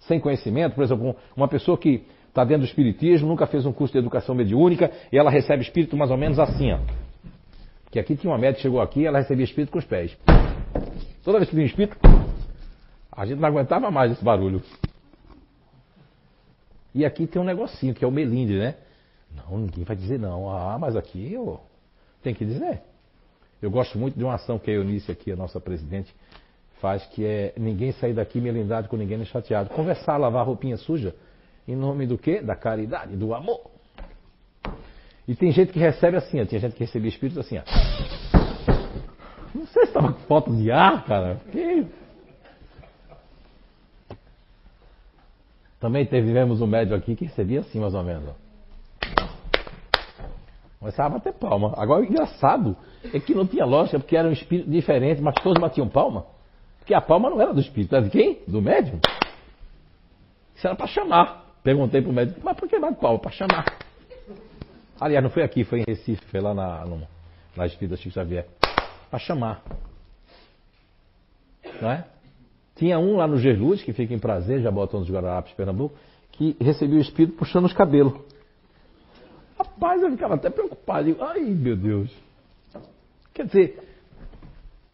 sem 0.00 0.18
conhecimento, 0.18 0.74
por 0.74 0.82
exemplo, 0.82 1.14
uma 1.36 1.46
pessoa 1.46 1.76
que 1.76 2.06
está 2.30 2.44
dentro 2.44 2.62
do 2.62 2.68
espiritismo, 2.68 3.28
nunca 3.28 3.46
fez 3.46 3.66
um 3.66 3.72
curso 3.72 3.92
de 3.92 3.98
educação 3.98 4.34
mediúnica, 4.34 4.90
e 5.12 5.18
ela 5.18 5.30
recebe 5.30 5.62
espírito 5.62 5.96
mais 5.96 6.10
ou 6.10 6.16
menos 6.16 6.38
assim, 6.38 6.72
ó. 6.72 6.78
Que 7.90 7.98
aqui 7.98 8.16
tinha 8.16 8.32
uma 8.32 8.38
médica 8.38 8.62
chegou 8.62 8.80
aqui, 8.80 9.04
ela 9.04 9.18
recebia 9.18 9.44
espírito 9.44 9.72
com 9.72 9.78
os 9.78 9.84
pés. 9.84 10.16
Toda 11.24 11.38
vez 11.38 11.50
que 11.50 11.56
vinha 11.56 11.66
espírito, 11.66 11.96
a 13.10 13.26
gente 13.26 13.40
não 13.40 13.48
aguentava 13.48 13.90
mais 13.90 14.12
esse 14.12 14.24
barulho. 14.24 14.62
E 16.94 17.04
aqui 17.04 17.26
tem 17.26 17.42
um 17.42 17.44
negocinho, 17.44 17.94
que 17.94 18.04
é 18.04 18.08
o 18.08 18.12
melindre, 18.12 18.58
né? 18.58 18.76
Não, 19.34 19.58
ninguém 19.58 19.84
vai 19.84 19.96
dizer 19.96 20.18
não. 20.18 20.48
Ah, 20.48 20.78
mas 20.78 20.96
aqui 20.96 21.32
eu 21.32 21.60
tenho 22.22 22.34
que 22.34 22.44
dizer. 22.44 22.80
Eu 23.60 23.70
gosto 23.70 23.98
muito 23.98 24.16
de 24.16 24.24
uma 24.24 24.34
ação 24.34 24.58
que 24.58 24.70
a 24.70 24.74
Eunice 24.74 25.10
aqui, 25.10 25.30
a 25.30 25.36
nossa 25.36 25.60
presidente, 25.60 26.14
faz, 26.80 27.04
que 27.06 27.24
é 27.24 27.52
ninguém 27.56 27.92
sair 27.92 28.14
daqui 28.14 28.40
melindrado 28.40 28.88
com 28.88 28.96
ninguém 28.96 29.24
chateado. 29.24 29.70
Conversar, 29.70 30.16
lavar 30.16 30.46
roupinha 30.46 30.76
suja, 30.76 31.14
em 31.66 31.76
nome 31.76 32.06
do 32.06 32.18
quê? 32.18 32.40
Da 32.40 32.56
caridade, 32.56 33.16
do 33.16 33.34
amor. 33.34 33.70
E 35.26 35.34
tem 35.34 35.52
gente 35.52 35.72
que 35.72 35.78
recebe 35.78 36.16
assim, 36.16 36.40
ó, 36.40 36.44
tem 36.44 36.58
gente 36.58 36.74
que 36.74 36.84
recebia 36.84 37.08
espíritos 37.08 37.38
assim, 37.44 37.58
ó. 37.58 37.62
Não 39.54 39.66
sei 39.66 39.82
se 39.82 39.88
estava 39.88 40.12
com 40.12 40.20
falta 40.20 40.50
de 40.50 40.70
ar, 40.70 41.04
cara. 41.04 41.36
Que... 41.50 41.86
Também 45.78 46.04
tivemos 46.04 46.60
um 46.60 46.66
médium 46.66 46.96
aqui 46.96 47.16
que 47.16 47.24
recebia 47.24 47.60
assim, 47.60 47.80
mais 47.80 47.94
ou 47.94 48.02
menos. 48.02 48.28
Ó. 48.28 48.50
Começava 50.80 51.14
a 51.14 51.18
bater 51.18 51.34
palma. 51.34 51.74
Agora 51.76 52.00
o 52.00 52.04
engraçado 52.04 52.76
é 53.12 53.20
que 53.20 53.34
não 53.34 53.46
tinha 53.46 53.66
lógica, 53.66 53.98
porque 53.98 54.16
era 54.16 54.26
um 54.26 54.32
espírito 54.32 54.70
diferente, 54.70 55.20
mas 55.20 55.34
todos 55.42 55.60
batiam 55.60 55.88
palma. 55.88 56.24
Porque 56.78 56.94
a 56.94 57.00
palma 57.00 57.28
não 57.28 57.40
era 57.40 57.52
do 57.52 57.60
espírito, 57.60 57.94
era 57.94 58.04
de 58.04 58.10
quem? 58.10 58.40
Do 58.48 58.62
médium. 58.62 58.98
Isso 60.56 60.66
era 60.66 60.74
para 60.74 60.86
chamar. 60.86 61.49
Perguntei 61.62 62.00
para 62.00 62.10
o 62.10 62.14
médico, 62.14 62.40
mas 62.42 62.56
por 62.56 62.68
que 62.68 62.78
bate 62.78 63.00
palma? 63.00 63.18
Para 63.18 63.30
chamar. 63.30 63.64
Aliás, 64.98 65.22
não 65.22 65.30
foi 65.30 65.42
aqui, 65.42 65.64
foi 65.64 65.80
em 65.80 65.84
Recife, 65.86 66.24
foi 66.26 66.40
lá 66.40 66.54
na, 66.54 66.84
no, 66.84 67.02
na 67.56 67.66
Espírita 67.66 67.96
Chico 67.96 68.14
Xavier. 68.14 68.46
Para 69.10 69.18
chamar. 69.18 69.62
Não 71.80 71.90
é? 71.90 72.04
Tinha 72.76 72.98
um 72.98 73.16
lá 73.16 73.26
no 73.26 73.36
Gerluz, 73.38 73.82
que 73.82 73.92
fica 73.92 74.14
em 74.14 74.18
Prazer, 74.18 74.62
já 74.62 74.70
botou 74.70 75.00
nos 75.00 75.10
Guararapes, 75.10 75.52
Pernambuco, 75.52 75.94
que 76.32 76.56
recebia 76.60 76.98
o 76.98 77.02
espírito 77.02 77.36
puxando 77.36 77.66
os 77.66 77.72
cabelos. 77.72 78.14
Rapaz, 79.58 80.02
eu 80.02 80.10
ficava 80.10 80.36
até 80.36 80.48
preocupado. 80.48 81.14
Ai, 81.20 81.40
meu 81.40 81.76
Deus. 81.76 82.10
Quer 83.34 83.46
dizer, 83.46 83.89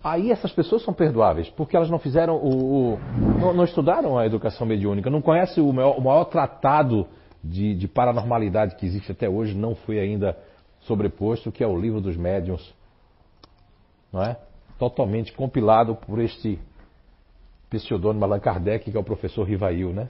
aí 0.06 0.30
essas 0.30 0.52
pessoas 0.52 0.82
são 0.82 0.94
perdoáveis, 0.94 1.50
porque 1.50 1.76
elas 1.76 1.90
não 1.90 1.98
fizeram 1.98 2.36
o. 2.36 2.94
o 2.94 2.98
não, 3.40 3.52
não, 3.52 3.64
estudaram 3.64 4.16
a 4.16 4.24
educação 4.24 4.66
mediúnica, 4.66 5.10
não 5.10 5.20
conhecem 5.20 5.62
o 5.62 5.72
maior, 5.72 5.98
o 5.98 6.00
maior 6.00 6.24
tratado 6.26 7.06
de, 7.42 7.74
de, 7.74 7.88
paranormalidade 7.88 8.76
que 8.76 8.86
existe 8.86 9.10
até 9.10 9.28
hoje, 9.28 9.54
não 9.54 9.74
foi 9.74 9.98
ainda 9.98 10.36
sobreposto, 10.80 11.50
que 11.50 11.64
é 11.64 11.66
o 11.66 11.76
livro 11.76 12.00
dos 12.00 12.16
médiuns. 12.16 12.72
Não 14.12 14.22
é? 14.22 14.36
Totalmente 14.78 15.32
compilado 15.32 15.96
por 15.96 16.20
este 16.20 16.58
pseudônimo 17.68 18.24
Allan 18.24 18.38
Kardec, 18.38 18.90
que 18.90 18.96
é 18.96 19.00
o 19.00 19.04
professor 19.04 19.42
Rivail, 19.42 19.92
né? 19.92 20.08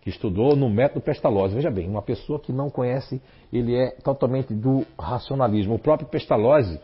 que 0.00 0.10
estudou 0.10 0.54
no 0.54 0.70
método 0.70 1.00
Pestalozzi. 1.00 1.56
Veja 1.56 1.70
bem, 1.70 1.88
uma 1.88 2.00
pessoa 2.00 2.38
que 2.38 2.52
não 2.52 2.70
conhece, 2.70 3.20
ele 3.52 3.74
é 3.74 3.90
totalmente 3.90 4.54
do 4.54 4.86
racionalismo. 4.98 5.74
O 5.74 5.78
próprio 5.78 6.08
Pestalozzi, 6.08 6.80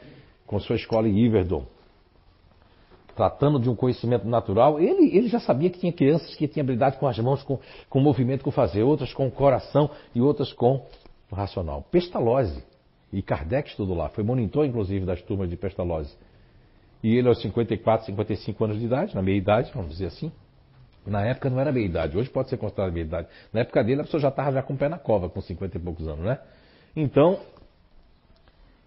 com 0.47 0.59
sua 0.59 0.77
escola 0.77 1.09
em 1.09 1.19
Iverdon, 1.19 1.65
tratando 3.15 3.59
de 3.59 3.69
um 3.71 3.75
conhecimento 3.75 4.27
natural, 4.27 4.81
ele, 4.81 5.17
ele 5.17 5.29
já 5.29 5.41
sabia 5.41 5.71
que 5.71 5.79
tinha 5.79 5.93
crianças 5.93 6.35
que 6.35 6.49
tinham 6.49 6.65
habilidade 6.65 6.99
com 6.99 7.07
as 7.07 7.19
mãos, 7.19 7.43
com, 7.43 7.59
com 7.89 7.99
o 7.99 8.03
movimento, 8.03 8.45
com 8.45 8.51
fazer, 8.51 8.83
outras 8.83 9.13
com 9.13 9.27
o 9.27 9.31
coração 9.31 9.91
e 10.15 10.21
outras 10.21 10.53
com 10.53 10.87
o 11.31 11.35
racional. 11.35 11.85
Pestalozzi, 11.91 12.63
e 13.13 13.23
Kardec 13.23 13.71
estudou 13.71 13.97
lá, 13.97 14.09
foi 14.09 14.25
monitor 14.25 14.67
inclusive 14.67 15.07
das 15.07 15.23
turmas 15.23 15.49
de 15.49 15.57
Pestalozzi. 15.57 16.17
E 17.03 17.17
ele 17.17 17.29
aos 17.29 17.41
54, 17.41 18.07
55 18.07 18.65
anos 18.65 18.79
de 18.79 18.87
idade, 18.87 19.15
na 19.15 19.23
meia 19.23 19.37
idade, 19.37 19.71
vamos 19.75 19.91
dizer 19.91 20.07
assim, 20.07 20.33
na 21.07 21.25
época 21.25 21.51
não 21.51 21.61
era 21.61 21.71
meia 21.71 21.85
idade, 21.85 22.17
hoje 22.17 22.31
pode 22.31 22.49
ser 22.49 22.57
considerado 22.57 22.93
meia 22.93 23.05
idade. 23.05 23.29
Na 23.53 23.61
época 23.61 23.85
dele 23.85 24.01
a 24.01 24.05
pessoa 24.05 24.21
já 24.21 24.29
estava 24.29 24.53
já 24.53 24.63
com 24.63 24.73
o 24.73 24.77
pé 24.77 24.89
na 24.89 24.99
cova, 24.99 25.29
com 25.29 25.41
50 25.41 25.77
e 25.77 25.81
poucos 25.81 26.09
anos, 26.09 26.25
né? 26.25 26.39
Então, 26.97 27.39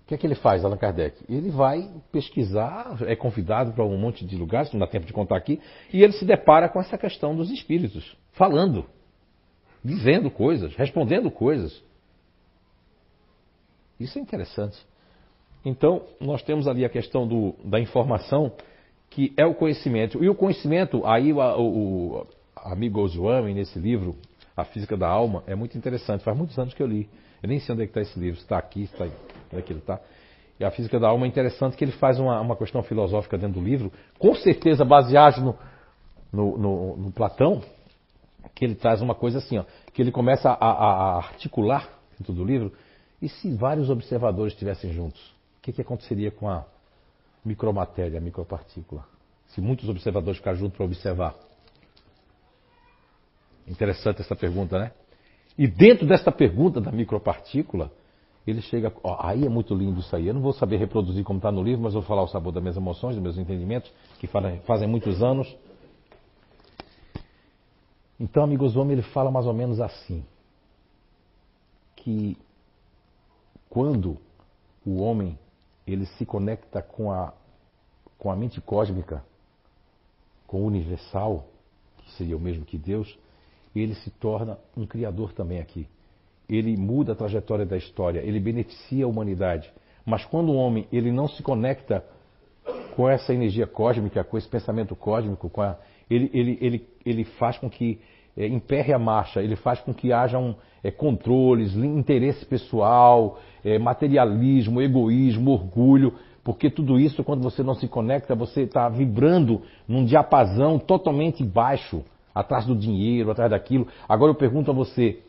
que 0.07 0.15
é 0.15 0.17
que 0.17 0.25
ele 0.25 0.35
faz, 0.35 0.63
Allan 0.63 0.77
Kardec? 0.77 1.21
Ele 1.29 1.49
vai 1.49 1.91
pesquisar, 2.13 2.97
é 3.05 3.15
convidado 3.15 3.73
para 3.73 3.83
um 3.83 3.97
monte 3.97 4.25
de 4.25 4.37
lugares, 4.37 4.71
não 4.71 4.79
dá 4.79 4.87
tempo 4.87 5.05
de 5.05 5.11
contar 5.11 5.35
aqui, 5.35 5.59
e 5.91 6.01
ele 6.01 6.13
se 6.13 6.23
depara 6.23 6.69
com 6.69 6.79
essa 6.79 6.97
questão 6.97 7.35
dos 7.35 7.51
espíritos, 7.51 8.15
falando, 8.31 8.85
dizendo 9.83 10.31
coisas, 10.31 10.73
respondendo 10.75 11.29
coisas. 11.29 11.83
Isso 13.99 14.17
é 14.17 14.21
interessante. 14.21 14.77
Então, 15.65 16.03
nós 16.21 16.41
temos 16.41 16.69
ali 16.69 16.85
a 16.85 16.89
questão 16.89 17.27
do, 17.27 17.55
da 17.65 17.77
informação 17.77 18.53
que 19.09 19.33
é 19.35 19.45
o 19.45 19.53
conhecimento. 19.53 20.23
E 20.23 20.29
o 20.29 20.35
conhecimento, 20.35 21.05
aí 21.05 21.33
o, 21.33 21.39
o, 21.39 22.19
o 22.19 22.27
amigo 22.55 23.01
Oswami, 23.01 23.53
nesse 23.53 23.77
livro, 23.77 24.15
A 24.55 24.63
Física 24.63 24.95
da 24.95 25.09
Alma, 25.09 25.43
é 25.47 25.55
muito 25.55 25.77
interessante. 25.77 26.23
Faz 26.23 26.37
muitos 26.37 26.57
anos 26.57 26.73
que 26.73 26.81
eu 26.81 26.87
li. 26.87 27.09
Eu 27.43 27.49
nem 27.49 27.59
sei 27.59 27.73
onde 27.73 27.83
é 27.83 27.85
que 27.85 27.91
está 27.91 28.01
esse 28.01 28.17
livro, 28.17 28.37
se 28.37 28.43
está 28.43 28.57
aqui, 28.57 28.87
se 28.87 28.93
está 28.93 29.03
aí, 29.03 29.11
ele 29.51 29.79
está. 29.79 29.99
E 30.59 30.65
a 30.65 30.71
Física 30.71 30.99
da 30.99 31.09
Alma 31.09 31.25
é 31.25 31.29
interessante 31.29 31.77
que 31.77 31.83
ele 31.83 31.91
faz 31.91 32.19
uma, 32.19 32.41
uma 32.41 32.55
questão 32.55 32.81
filosófica 32.81 33.37
dentro 33.37 33.59
do 33.59 33.65
livro, 33.65 33.91
com 34.17 34.33
certeza 34.35 34.83
baseado 34.83 35.41
no, 35.41 35.57
no, 36.31 36.57
no, 36.57 36.97
no 36.97 37.11
Platão, 37.11 37.61
que 38.55 38.65
ele 38.65 38.75
traz 38.75 39.01
uma 39.01 39.13
coisa 39.13 39.37
assim, 39.37 39.59
ó, 39.59 39.65
que 39.93 40.01
ele 40.01 40.11
começa 40.11 40.49
a, 40.49 40.53
a, 40.53 40.93
a 41.13 41.17
articular 41.17 41.87
dentro 42.17 42.33
do 42.33 42.43
livro, 42.43 42.73
e 43.21 43.29
se 43.29 43.53
vários 43.55 43.89
observadores 43.89 44.53
estivessem 44.53 44.91
juntos, 44.91 45.21
o 45.59 45.61
que, 45.61 45.73
que 45.73 45.81
aconteceria 45.81 46.31
com 46.31 46.49
a 46.49 46.65
micromatéria, 47.45 48.19
micropartícula? 48.19 49.05
Se 49.47 49.61
muitos 49.61 49.87
observadores 49.87 50.37
ficarem 50.37 50.59
juntos 50.59 50.75
para 50.75 50.85
observar. 50.85 51.35
Interessante 53.67 54.21
essa 54.21 54.35
pergunta, 54.35 54.79
né? 54.79 54.91
E 55.57 55.67
dentro 55.67 56.05
dessa 56.05 56.31
pergunta 56.31 56.79
da 56.79 56.91
micropartícula, 56.91 57.91
ele 58.47 58.61
chega. 58.61 58.93
Ó, 59.03 59.17
aí 59.19 59.45
é 59.45 59.49
muito 59.49 59.75
lindo 59.75 59.99
isso 59.99 60.15
aí. 60.15 60.27
Eu 60.27 60.33
não 60.33 60.41
vou 60.41 60.53
saber 60.53 60.77
reproduzir 60.77 61.23
como 61.23 61.37
está 61.37 61.51
no 61.51 61.61
livro, 61.61 61.83
mas 61.83 61.93
vou 61.93 62.01
falar 62.01 62.23
o 62.23 62.27
sabor 62.27 62.53
das 62.53 62.63
minhas 62.63 62.77
emoções, 62.77 63.15
dos 63.15 63.23
meus 63.23 63.37
entendimentos, 63.37 63.91
que 64.19 64.27
fazem 64.27 64.87
muitos 64.87 65.21
anos. 65.21 65.53
Então, 68.19 68.43
amigos 68.43 68.75
homens, 68.75 68.99
ele 68.99 69.07
fala 69.09 69.29
mais 69.29 69.45
ou 69.45 69.53
menos 69.53 69.81
assim: 69.81 70.23
que 71.97 72.37
quando 73.69 74.17
o 74.85 75.01
homem 75.01 75.37
ele 75.85 76.05
se 76.05 76.25
conecta 76.25 76.81
com 76.81 77.11
a, 77.11 77.33
com 78.17 78.31
a 78.31 78.35
mente 78.35 78.61
cósmica, 78.61 79.23
com 80.47 80.61
o 80.61 80.65
universal, 80.65 81.47
que 81.97 82.11
seria 82.13 82.37
o 82.37 82.39
mesmo 82.39 82.65
que 82.65 82.77
Deus, 82.77 83.17
ele 83.75 83.93
se 83.95 84.09
torna 84.09 84.57
um 84.75 84.85
criador 84.85 85.33
também 85.33 85.59
aqui. 85.59 85.87
Ele 86.49 86.77
muda 86.77 87.13
a 87.13 87.15
trajetória 87.15 87.65
da 87.65 87.77
história, 87.77 88.19
ele 88.19 88.39
beneficia 88.39 89.05
a 89.05 89.07
humanidade. 89.07 89.71
Mas 90.05 90.25
quando 90.25 90.49
o 90.49 90.55
homem 90.55 90.87
ele 90.91 91.11
não 91.11 91.27
se 91.27 91.43
conecta 91.43 92.03
com 92.95 93.09
essa 93.09 93.33
energia 93.33 93.67
cósmica, 93.67 94.23
com 94.23 94.37
esse 94.37 94.47
pensamento 94.47 94.95
cósmico, 94.95 95.51
a, 95.61 95.77
ele, 96.09 96.29
ele, 96.33 96.57
ele, 96.61 96.87
ele 97.05 97.23
faz 97.23 97.57
com 97.57 97.69
que 97.69 97.99
é, 98.35 98.47
emperre 98.47 98.93
a 98.93 98.99
marcha, 98.99 99.41
ele 99.41 99.55
faz 99.55 99.79
com 99.81 99.93
que 99.93 100.13
hajam 100.13 100.55
é, 100.83 100.91
controles, 100.91 101.75
interesse 101.75 102.45
pessoal, 102.45 103.39
é, 103.63 103.77
materialismo, 103.77 104.81
egoísmo, 104.81 105.51
orgulho, 105.51 106.13
porque 106.43 106.69
tudo 106.69 106.97
isso, 106.97 107.23
quando 107.25 107.43
você 107.43 107.61
não 107.61 107.75
se 107.75 107.89
conecta, 107.89 108.33
você 108.33 108.61
está 108.61 108.87
vibrando 108.87 109.63
num 109.85 110.05
diapasão 110.05 110.79
totalmente 110.79 111.43
baixo, 111.43 112.03
atrás 112.33 112.65
do 112.65 112.75
dinheiro, 112.75 113.31
atrás 113.31 113.51
daquilo. 113.51 113.87
Agora 114.07 114.31
eu 114.31 114.35
pergunto 114.35 114.71
a 114.71 114.73
você: 114.73 115.19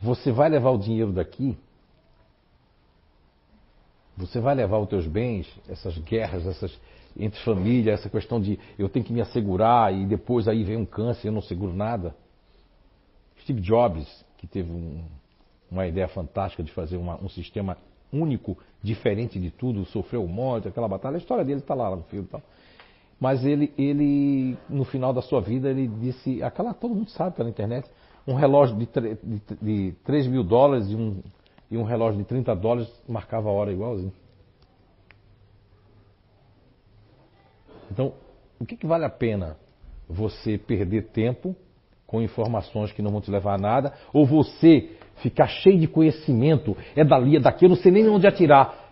você 0.00 0.30
vai 0.30 0.48
levar 0.48 0.70
o 0.70 0.78
dinheiro 0.78 1.12
daqui? 1.12 1.56
Você 4.16 4.40
vai 4.40 4.54
levar 4.54 4.78
os 4.78 4.88
teus 4.88 5.06
bens, 5.06 5.48
essas 5.68 5.96
guerras, 5.98 6.46
essas 6.46 6.78
entre 7.16 7.40
família, 7.40 7.92
essa 7.92 8.08
questão 8.08 8.40
de 8.40 8.58
eu 8.78 8.88
tenho 8.88 9.04
que 9.04 9.12
me 9.12 9.20
assegurar 9.20 9.92
e 9.92 10.06
depois 10.06 10.46
aí 10.46 10.62
vem 10.62 10.76
um 10.76 10.86
câncer 10.86 11.26
e 11.26 11.28
eu 11.28 11.32
não 11.32 11.42
seguro 11.42 11.74
nada? 11.74 12.14
Steve 13.42 13.60
Jobs, 13.60 14.24
que 14.36 14.46
teve 14.46 14.70
um, 14.70 15.02
uma 15.70 15.86
ideia 15.86 16.06
fantástica 16.08 16.62
de 16.62 16.70
fazer 16.72 16.96
uma, 16.96 17.16
um 17.22 17.28
sistema 17.28 17.76
único, 18.12 18.56
diferente 18.82 19.38
de 19.38 19.50
tudo, 19.50 19.84
sofreu 19.86 20.26
morte, 20.26 20.68
aquela 20.68 20.88
batalha, 20.88 21.16
a 21.16 21.18
história 21.18 21.44
dele 21.44 21.60
está 21.60 21.74
lá, 21.74 21.88
lá, 21.88 21.96
no 21.96 22.04
filme 22.04 22.26
e 22.26 22.30
tal. 22.30 22.42
Mas 23.20 23.44
ele, 23.44 23.72
ele, 23.76 24.56
no 24.68 24.84
final 24.84 25.12
da 25.12 25.20
sua 25.20 25.40
vida, 25.40 25.68
ele 25.68 25.88
disse, 25.88 26.42
aquela, 26.42 26.72
todo 26.72 26.94
mundo 26.94 27.10
sabe 27.10 27.34
pela 27.34 27.48
internet, 27.48 27.88
um 28.28 28.34
relógio 28.34 28.76
de, 28.76 28.86
de, 28.86 29.56
de 29.62 29.92
3 30.04 30.26
mil 30.26 30.44
dólares 30.44 30.90
e 30.90 30.94
um, 30.94 31.22
e 31.70 31.78
um 31.78 31.82
relógio 31.82 32.18
de 32.18 32.24
30 32.24 32.54
dólares 32.54 33.02
marcava 33.08 33.48
a 33.48 33.52
hora 33.52 33.72
igualzinho. 33.72 34.12
Então, 37.90 38.12
o 38.60 38.66
que, 38.66 38.76
que 38.76 38.86
vale 38.86 39.06
a 39.06 39.10
pena 39.10 39.56
você 40.06 40.58
perder 40.58 41.06
tempo 41.08 41.56
com 42.06 42.20
informações 42.20 42.92
que 42.92 43.00
não 43.00 43.10
vão 43.10 43.20
te 43.22 43.30
levar 43.30 43.54
a 43.54 43.58
nada, 43.58 43.94
ou 44.12 44.26
você 44.26 44.90
ficar 45.16 45.46
cheio 45.46 45.78
de 45.78 45.88
conhecimento, 45.88 46.76
é 46.94 47.04
dali, 47.04 47.36
é 47.36 47.40
daqui, 47.40 47.64
eu 47.64 47.70
não 47.70 47.76
sei 47.76 47.90
nem 47.90 48.08
onde 48.08 48.26
atirar. 48.26 48.88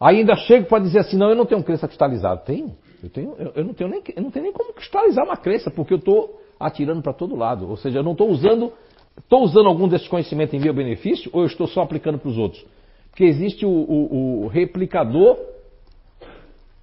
Ainda 0.00 0.34
chego 0.36 0.66
para 0.68 0.82
dizer 0.82 1.00
assim, 1.00 1.18
não, 1.18 1.28
eu 1.28 1.36
não 1.36 1.46
tenho 1.46 1.62
crença 1.62 1.86
cristalizada. 1.86 2.40
Tem. 2.42 2.76
Eu, 3.02 3.10
tenho, 3.10 3.34
eu, 3.38 3.52
eu, 3.56 3.64
não 3.64 3.74
tenho 3.74 3.90
nem, 3.90 4.02
eu 4.14 4.22
não 4.22 4.30
tenho 4.30 4.44
nem 4.44 4.52
como 4.52 4.72
cristalizar 4.72 5.24
uma 5.24 5.36
crença, 5.36 5.70
porque 5.70 5.92
eu 5.92 5.98
estou 5.98 6.45
atirando 6.58 7.02
para 7.02 7.12
todo 7.12 7.36
lado. 7.36 7.68
Ou 7.68 7.76
seja, 7.76 7.98
eu 7.98 8.02
não 8.02 8.12
estou 8.12 8.28
usando, 8.28 8.72
estou 9.18 9.42
usando 9.42 9.68
algum 9.68 9.88
desses 9.88 10.08
conhecimentos 10.08 10.54
em 10.54 10.60
meu 10.60 10.74
benefício, 10.74 11.30
ou 11.32 11.42
eu 11.42 11.46
estou 11.46 11.66
só 11.66 11.82
aplicando 11.82 12.18
para 12.18 12.28
os 12.28 12.38
outros. 12.38 12.64
Porque 13.10 13.24
existe 13.24 13.64
o, 13.64 13.70
o, 13.70 14.44
o 14.44 14.46
replicador 14.48 15.38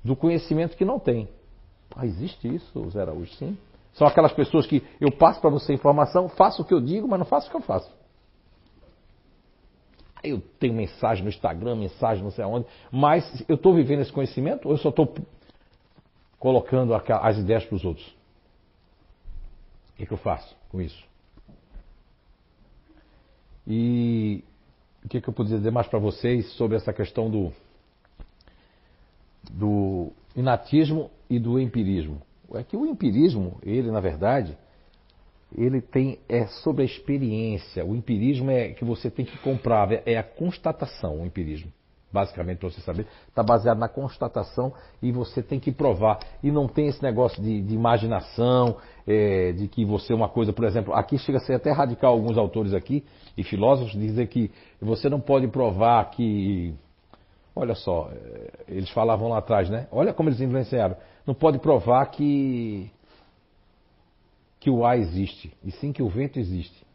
do 0.03 0.15
conhecimento 0.15 0.75
que 0.75 0.83
não 0.83 0.99
tem. 0.99 1.27
Ah, 1.95 2.05
existe 2.05 2.53
isso, 2.53 2.89
Zé 2.89 3.01
Araújo, 3.01 3.31
sim. 3.35 3.57
São 3.93 4.07
aquelas 4.07 4.33
pessoas 4.33 4.65
que 4.65 4.83
eu 4.99 5.11
passo 5.11 5.39
para 5.39 5.51
você 5.51 5.73
informação, 5.73 6.27
faço 6.27 6.63
o 6.63 6.65
que 6.65 6.73
eu 6.73 6.81
digo, 6.81 7.07
mas 7.07 7.19
não 7.19 7.25
faço 7.25 7.47
o 7.47 7.51
que 7.51 7.57
eu 7.57 7.61
faço. 7.61 7.91
Eu 10.23 10.41
tenho 10.59 10.73
mensagem 10.73 11.23
no 11.23 11.29
Instagram, 11.29 11.75
mensagem 11.75 12.23
não 12.23 12.31
sei 12.31 12.43
aonde, 12.43 12.65
mas 12.91 13.45
eu 13.47 13.55
estou 13.55 13.73
vivendo 13.73 14.01
esse 14.01 14.11
conhecimento 14.11 14.67
ou 14.67 14.73
eu 14.73 14.77
só 14.77 14.89
estou 14.89 15.13
colocando 16.39 16.93
as 16.95 17.37
ideias 17.37 17.63
para 17.65 17.75
os 17.75 17.85
outros? 17.85 18.22
Que, 20.03 20.07
que 20.07 20.13
eu 20.13 20.17
faço 20.17 20.55
com 20.69 20.81
isso? 20.81 21.01
E 23.65 24.43
o 25.03 25.07
que, 25.07 25.21
que 25.21 25.29
eu 25.29 25.33
podia 25.33 25.57
dizer 25.57 25.71
mais 25.71 25.87
para 25.87 25.99
vocês 25.99 26.51
sobre 26.53 26.75
essa 26.75 26.91
questão 26.91 27.29
do, 27.29 27.53
do 29.49 30.11
inatismo 30.35 31.09
e 31.29 31.39
do 31.39 31.57
empirismo? 31.57 32.21
É 32.53 32.63
que 32.63 32.75
o 32.75 32.85
empirismo, 32.85 33.57
ele 33.63 33.89
na 33.91 34.01
verdade, 34.01 34.57
ele 35.57 35.79
tem 35.79 36.19
é 36.27 36.47
sobre 36.47 36.81
a 36.81 36.85
experiência. 36.85 37.85
O 37.85 37.95
empirismo 37.95 38.51
é 38.51 38.73
que 38.73 38.83
você 38.83 39.09
tem 39.09 39.23
que 39.25 39.37
comprar, 39.37 39.89
é 40.05 40.17
a 40.17 40.23
constatação, 40.23 41.21
o 41.21 41.25
empirismo. 41.25 41.71
Basicamente, 42.13 42.59
para 42.59 42.69
você 42.69 42.79
saber, 42.81 43.07
está 43.27 43.41
baseado 43.41 43.79
na 43.79 43.89
constatação 43.89 44.71
e 45.01 45.11
você 45.11 45.41
tem 45.41 45.59
que 45.59 45.71
provar. 45.71 46.19
E 46.43 46.51
não 46.51 46.67
tem 46.67 46.85
esse 46.85 47.01
negócio 47.01 47.41
de, 47.41 47.59
de 47.63 47.73
imaginação, 47.73 48.77
é, 49.07 49.51
de 49.51 49.67
que 49.67 49.83
você 49.83 50.13
é 50.13 50.15
uma 50.15 50.29
coisa, 50.29 50.53
por 50.53 50.63
exemplo, 50.63 50.93
aqui 50.93 51.17
chega 51.17 51.39
a 51.39 51.41
ser 51.41 51.55
até 51.55 51.71
radical 51.71 52.13
alguns 52.13 52.37
autores 52.37 52.71
aqui 52.75 53.03
e 53.35 53.43
filósofos 53.43 53.93
dizem 53.93 54.27
que 54.27 54.51
você 54.79 55.09
não 55.09 55.19
pode 55.19 55.47
provar 55.47 56.11
que. 56.11 56.75
Olha 57.55 57.73
só, 57.73 58.09
é, 58.11 58.51
eles 58.67 58.91
falavam 58.91 59.29
lá 59.29 59.39
atrás, 59.39 59.67
né? 59.69 59.87
Olha 59.91 60.13
como 60.13 60.29
eles 60.29 60.39
influenciaram. 60.39 60.95
Não 61.25 61.33
pode 61.33 61.57
provar 61.57 62.05
que 62.11 62.91
que 64.59 64.69
o 64.69 64.85
ar 64.85 64.97
existe, 64.97 65.51
e 65.61 65.71
sim 65.71 65.91
que 65.91 66.01
o 66.01 66.07
vento 66.07 66.39
existe. 66.39 66.85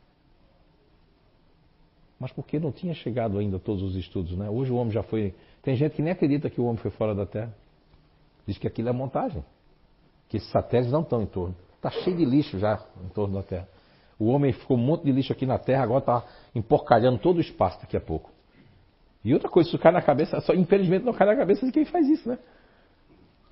Mas 2.18 2.32
porque 2.32 2.58
não 2.58 2.72
tinha 2.72 2.94
chegado 2.94 3.38
ainda 3.38 3.58
todos 3.58 3.82
os 3.82 3.96
estudos, 3.96 4.36
né? 4.36 4.50
Hoje 4.50 4.72
o 4.72 4.76
homem 4.76 4.92
já 4.92 5.02
foi. 5.02 5.34
Tem 5.62 5.76
gente 5.76 5.94
que 5.94 6.02
nem 6.02 6.12
acredita 6.12 6.50
que 6.50 6.60
o 6.60 6.64
homem 6.64 6.78
foi 6.78 6.90
fora 6.90 7.14
da 7.14 7.24
Terra. 7.24 7.54
Diz 8.46 8.58
que 8.58 8.66
aquilo 8.66 8.88
é 8.88 8.92
montagem. 8.92 9.44
Que 10.28 10.38
esses 10.38 10.50
satélites 10.50 10.92
não 10.92 11.02
estão 11.02 11.22
em 11.22 11.26
torno. 11.26 11.54
Está 11.76 11.90
cheio 11.90 12.16
de 12.16 12.24
lixo 12.24 12.58
já 12.58 12.84
em 13.04 13.08
torno 13.10 13.34
da 13.34 13.42
Terra. 13.42 13.68
O 14.18 14.26
homem 14.26 14.52
ficou 14.52 14.76
um 14.76 14.80
monte 14.80 15.04
de 15.04 15.12
lixo 15.12 15.32
aqui 15.32 15.46
na 15.46 15.58
Terra, 15.58 15.84
agora 15.84 16.00
está 16.00 16.24
emporcalhando 16.54 17.18
todo 17.18 17.36
o 17.36 17.40
espaço 17.40 17.80
daqui 17.80 17.96
a 17.96 18.00
pouco. 18.00 18.30
E 19.24 19.32
outra 19.32 19.48
coisa, 19.48 19.68
isso 19.68 19.78
cai 19.78 19.92
na 19.92 20.02
cabeça, 20.02 20.40
só 20.40 20.54
infelizmente 20.54 21.04
não 21.04 21.12
cai 21.12 21.26
na 21.26 21.36
cabeça 21.36 21.64
de 21.64 21.70
quem 21.70 21.84
faz 21.84 22.08
isso, 22.08 22.28
né? 22.28 22.38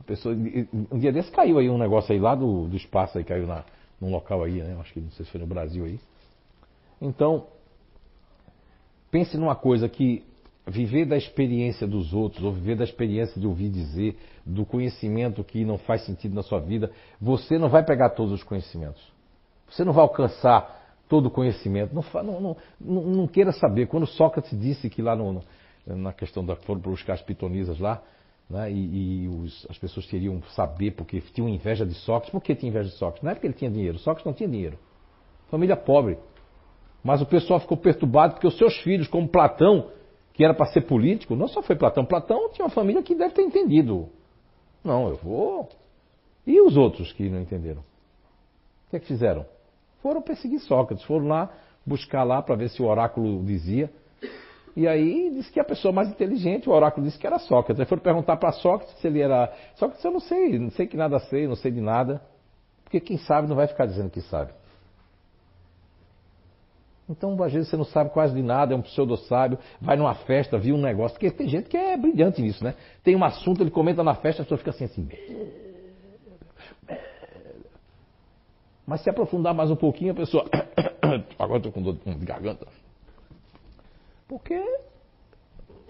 A 0.00 0.02
pessoa, 0.02 0.34
um 0.34 0.98
dia 0.98 1.12
desse 1.12 1.30
caiu 1.30 1.58
aí 1.58 1.70
um 1.70 1.78
negócio 1.78 2.12
aí 2.12 2.18
lá 2.18 2.34
do, 2.34 2.66
do 2.66 2.76
espaço 2.76 3.16
aí, 3.16 3.24
caiu 3.24 3.46
na, 3.46 3.64
num 4.00 4.10
local 4.10 4.42
aí, 4.42 4.60
né? 4.62 4.76
Acho 4.80 4.92
que 4.92 5.00
não 5.00 5.10
sei 5.10 5.24
se 5.24 5.30
foi 5.30 5.40
no 5.40 5.46
Brasil 5.46 5.84
aí. 5.84 6.00
Então, 7.00 7.46
pense 9.11 9.36
numa 9.36 9.54
coisa 9.54 9.88
que 9.88 10.24
viver 10.66 11.07
da 11.07 11.16
experiência 11.16 11.86
dos 11.86 12.12
outros, 12.12 12.42
ou 12.42 12.52
viver 12.52 12.76
da 12.76 12.84
experiência 12.84 13.40
de 13.40 13.46
ouvir 13.46 13.68
dizer, 13.68 14.16
do 14.44 14.66
conhecimento 14.66 15.44
que 15.44 15.64
não 15.64 15.78
faz 15.78 16.04
sentido 16.04 16.34
na 16.34 16.42
sua 16.42 16.59
vida, 16.59 16.90
você 17.20 17.59
não 17.59 17.68
vai 17.68 17.84
pegar 17.84 18.11
todos 18.11 18.32
os 18.32 18.42
conhecimentos. 18.42 19.02
Você 19.68 19.84
não 19.84 19.92
vai 19.92 20.02
alcançar 20.02 21.00
todo 21.09 21.26
o 21.26 21.30
conhecimento. 21.30 21.94
Não, 21.94 22.04
não, 22.22 22.57
não, 22.80 23.02
não 23.02 23.26
queira 23.26 23.52
saber. 23.52 23.86
Quando 23.86 24.07
Sócrates 24.07 24.59
disse 24.59 24.90
que 24.90 25.02
lá 25.02 25.14
no, 25.14 25.42
na 25.86 26.12
questão 26.12 26.44
da 26.44 26.57
foram 26.57 26.80
buscar 26.80 27.14
as 27.14 27.22
pitonisas 27.22 27.78
lá, 27.78 28.02
né? 28.48 28.70
E, 28.70 29.24
e 29.24 29.28
os, 29.28 29.66
as 29.68 29.78
pessoas 29.78 30.07
queriam 30.07 30.40
saber 30.54 30.92
porque 30.92 31.20
tinham 31.20 31.48
inveja 31.48 31.84
de 31.84 31.94
Sócrates. 31.94 32.30
Por 32.30 32.42
que 32.42 32.54
tinha 32.54 32.70
inveja 32.70 32.88
de 32.88 32.96
Sócrates? 32.96 33.22
Não 33.22 33.30
é 33.30 33.34
porque 33.34 33.46
ele 33.46 33.54
tinha 33.54 33.70
dinheiro. 33.70 33.98
Sócrates 33.98 34.24
não 34.24 34.32
tinha 34.32 34.48
dinheiro. 34.48 34.78
Família 35.50 35.76
pobre. 35.76 36.18
Mas 37.07 37.22
o 37.22 37.26
pessoal 37.26 37.61
ficou 37.61 37.76
perturbado 37.76 38.34
porque 38.34 38.48
os 38.48 38.59
seus 38.59 38.76
filhos, 38.78 39.07
como 39.07 39.28
Platão, 39.28 39.90
que 40.34 40.44
era 40.44 40.52
para 40.52 40.66
ser 40.66 40.80
político, 40.80 41.36
não 41.36 41.46
só 41.46 41.62
foi 41.62 41.76
Platão. 41.76 42.04
Platão 42.04 42.50
tinha 42.50 42.64
uma 42.64 42.74
família 42.74 43.00
que 43.00 43.14
deve 43.14 43.32
ter 43.32 43.42
entendido. 43.42 44.09
Não, 44.82 45.09
eu 45.09 45.14
vou. 45.14 45.68
E 46.44 46.61
os 46.61 46.76
outros 46.76 47.12
que 47.12 47.30
não 47.30 47.40
entenderam? 47.40 47.80
O 47.80 48.90
que 48.90 48.96
é 48.96 48.98
que 48.98 49.07
fizeram? 49.07 49.46
Foram 50.02 50.20
perseguir 50.20 50.59
Sócrates. 50.59 51.04
Foram 51.04 51.28
lá 51.28 51.48
buscar 51.86 52.24
lá 52.24 52.42
para 52.42 52.57
ver 52.57 52.70
se 52.70 52.82
o 52.82 52.86
oráculo 52.86 53.40
dizia. 53.44 53.88
E 54.74 54.88
aí 54.88 55.30
disse 55.30 55.52
que 55.52 55.61
a 55.61 55.64
pessoa 55.64 55.92
mais 55.92 56.09
inteligente, 56.09 56.68
o 56.68 56.72
oráculo 56.72 57.07
disse 57.07 57.20
que 57.20 57.26
era 57.26 57.38
Sócrates. 57.38 57.78
Aí 57.78 57.86
foram 57.86 58.02
perguntar 58.02 58.36
para 58.36 58.50
Sócrates 58.50 58.98
se 58.98 59.07
ele 59.07 59.20
era. 59.20 59.52
Sócrates, 59.76 60.04
eu 60.04 60.11
não 60.11 60.20
sei, 60.20 60.59
não 60.59 60.70
sei 60.72 60.88
que 60.88 60.96
nada 60.96 61.20
sei, 61.20 61.46
não 61.46 61.54
sei 61.54 61.70
de 61.70 61.80
nada. 61.80 62.20
Porque 62.82 62.98
quem 62.98 63.16
sabe 63.16 63.46
não 63.46 63.54
vai 63.54 63.68
ficar 63.68 63.86
dizendo 63.86 64.11
que 64.11 64.20
sabe. 64.22 64.50
Então, 67.09 67.40
às 67.42 67.52
vezes, 67.52 67.68
você 67.68 67.76
não 67.76 67.84
sabe 67.84 68.11
quase 68.11 68.34
de 68.34 68.42
nada, 68.42 68.74
é 68.74 68.76
um 68.76 68.82
pseudo-sábio, 68.82 69.59
vai 69.80 69.96
numa 69.96 70.14
festa, 70.14 70.59
viu 70.59 70.74
um 70.74 70.80
negócio, 70.80 71.14
porque 71.14 71.30
tem 71.30 71.48
gente 71.48 71.68
que 71.68 71.76
é 71.76 71.96
brilhante 71.96 72.42
nisso, 72.42 72.64
né? 72.64 72.74
Tem 73.04 73.14
um 73.14 73.24
assunto, 73.24 73.62
ele 73.62 73.70
comenta 73.70 74.02
na 74.02 74.14
festa, 74.14 74.42
a 74.42 74.44
pessoa 74.44 74.59
fica 74.59 74.70
assim, 74.70 74.84
assim. 74.84 75.09
Mas 78.84 79.02
se 79.02 79.11
aprofundar 79.11 79.54
mais 79.54 79.70
um 79.70 79.76
pouquinho, 79.76 80.12
a 80.12 80.14
pessoa. 80.14 80.44
Agora 81.38 81.59
estou 81.59 81.72
com 81.72 81.82
dor 81.82 81.94
de 81.94 82.24
garganta. 82.24 82.66
Porque 84.28 84.61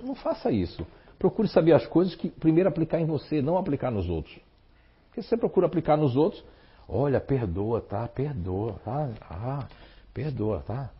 não 0.02 0.14
faça 0.14 0.50
isso. 0.50 0.86
Procure 1.18 1.48
saber 1.48 1.72
as 1.72 1.86
coisas 1.86 2.14
que 2.14 2.28
primeiro 2.28 2.68
aplicar 2.68 3.00
em 3.00 3.06
você, 3.06 3.40
não 3.40 3.56
aplicar 3.56 3.90
nos 3.90 4.08
outros. 4.08 4.38
Porque 5.08 5.22
se 5.22 5.28
você 5.28 5.36
procura 5.36 5.66
aplicar 5.66 5.96
nos 5.96 6.14
outros, 6.14 6.44
olha, 6.86 7.20
perdoa, 7.20 7.80
tá? 7.80 8.06
Perdoa, 8.06 8.74
tá? 8.84 9.10
Ah, 9.30 9.66
perdoa, 10.12 10.62
tá? 10.66 10.90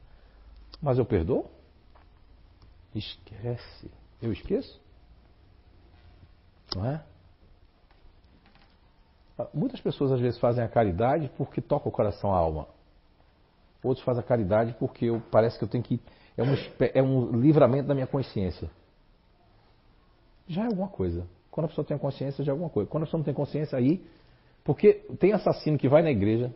Mas 0.80 0.98
eu 0.98 1.04
perdoo? 1.04 1.50
Esquece. 2.94 3.90
Eu 4.20 4.32
esqueço? 4.32 4.80
Não 6.74 6.84
é? 6.86 7.02
Muitas 9.52 9.80
pessoas 9.80 10.12
às 10.12 10.20
vezes 10.20 10.38
fazem 10.40 10.64
a 10.64 10.68
caridade 10.68 11.30
porque 11.36 11.60
toca 11.60 11.88
o 11.88 11.92
coração 11.92 12.34
à 12.34 12.38
alma. 12.38 12.66
Outros 13.82 14.04
fazem 14.04 14.22
a 14.22 14.26
caridade 14.26 14.74
porque 14.78 15.06
eu, 15.06 15.20
parece 15.30 15.58
que 15.58 15.64
eu 15.64 15.68
tenho 15.68 15.84
que 15.84 16.00
é 16.36 16.42
um, 16.42 16.54
é 16.94 17.02
um 17.02 17.40
livramento 17.40 17.88
da 17.88 17.94
minha 17.94 18.06
consciência. 18.06 18.70
Já 20.46 20.62
é 20.62 20.66
alguma 20.66 20.88
coisa. 20.88 21.26
Quando 21.50 21.66
a 21.66 21.68
pessoa 21.68 21.84
tem 21.84 21.96
consciência, 21.96 22.44
já 22.44 22.52
é 22.52 22.54
alguma 22.54 22.70
coisa. 22.70 22.88
Quando 22.88 23.04
a 23.04 23.06
pessoa 23.06 23.18
não 23.18 23.24
tem 23.24 23.34
consciência, 23.34 23.76
aí. 23.78 24.06
Porque 24.62 24.94
tem 25.18 25.32
assassino 25.32 25.78
que 25.78 25.88
vai 25.88 26.02
na 26.02 26.10
igreja. 26.10 26.52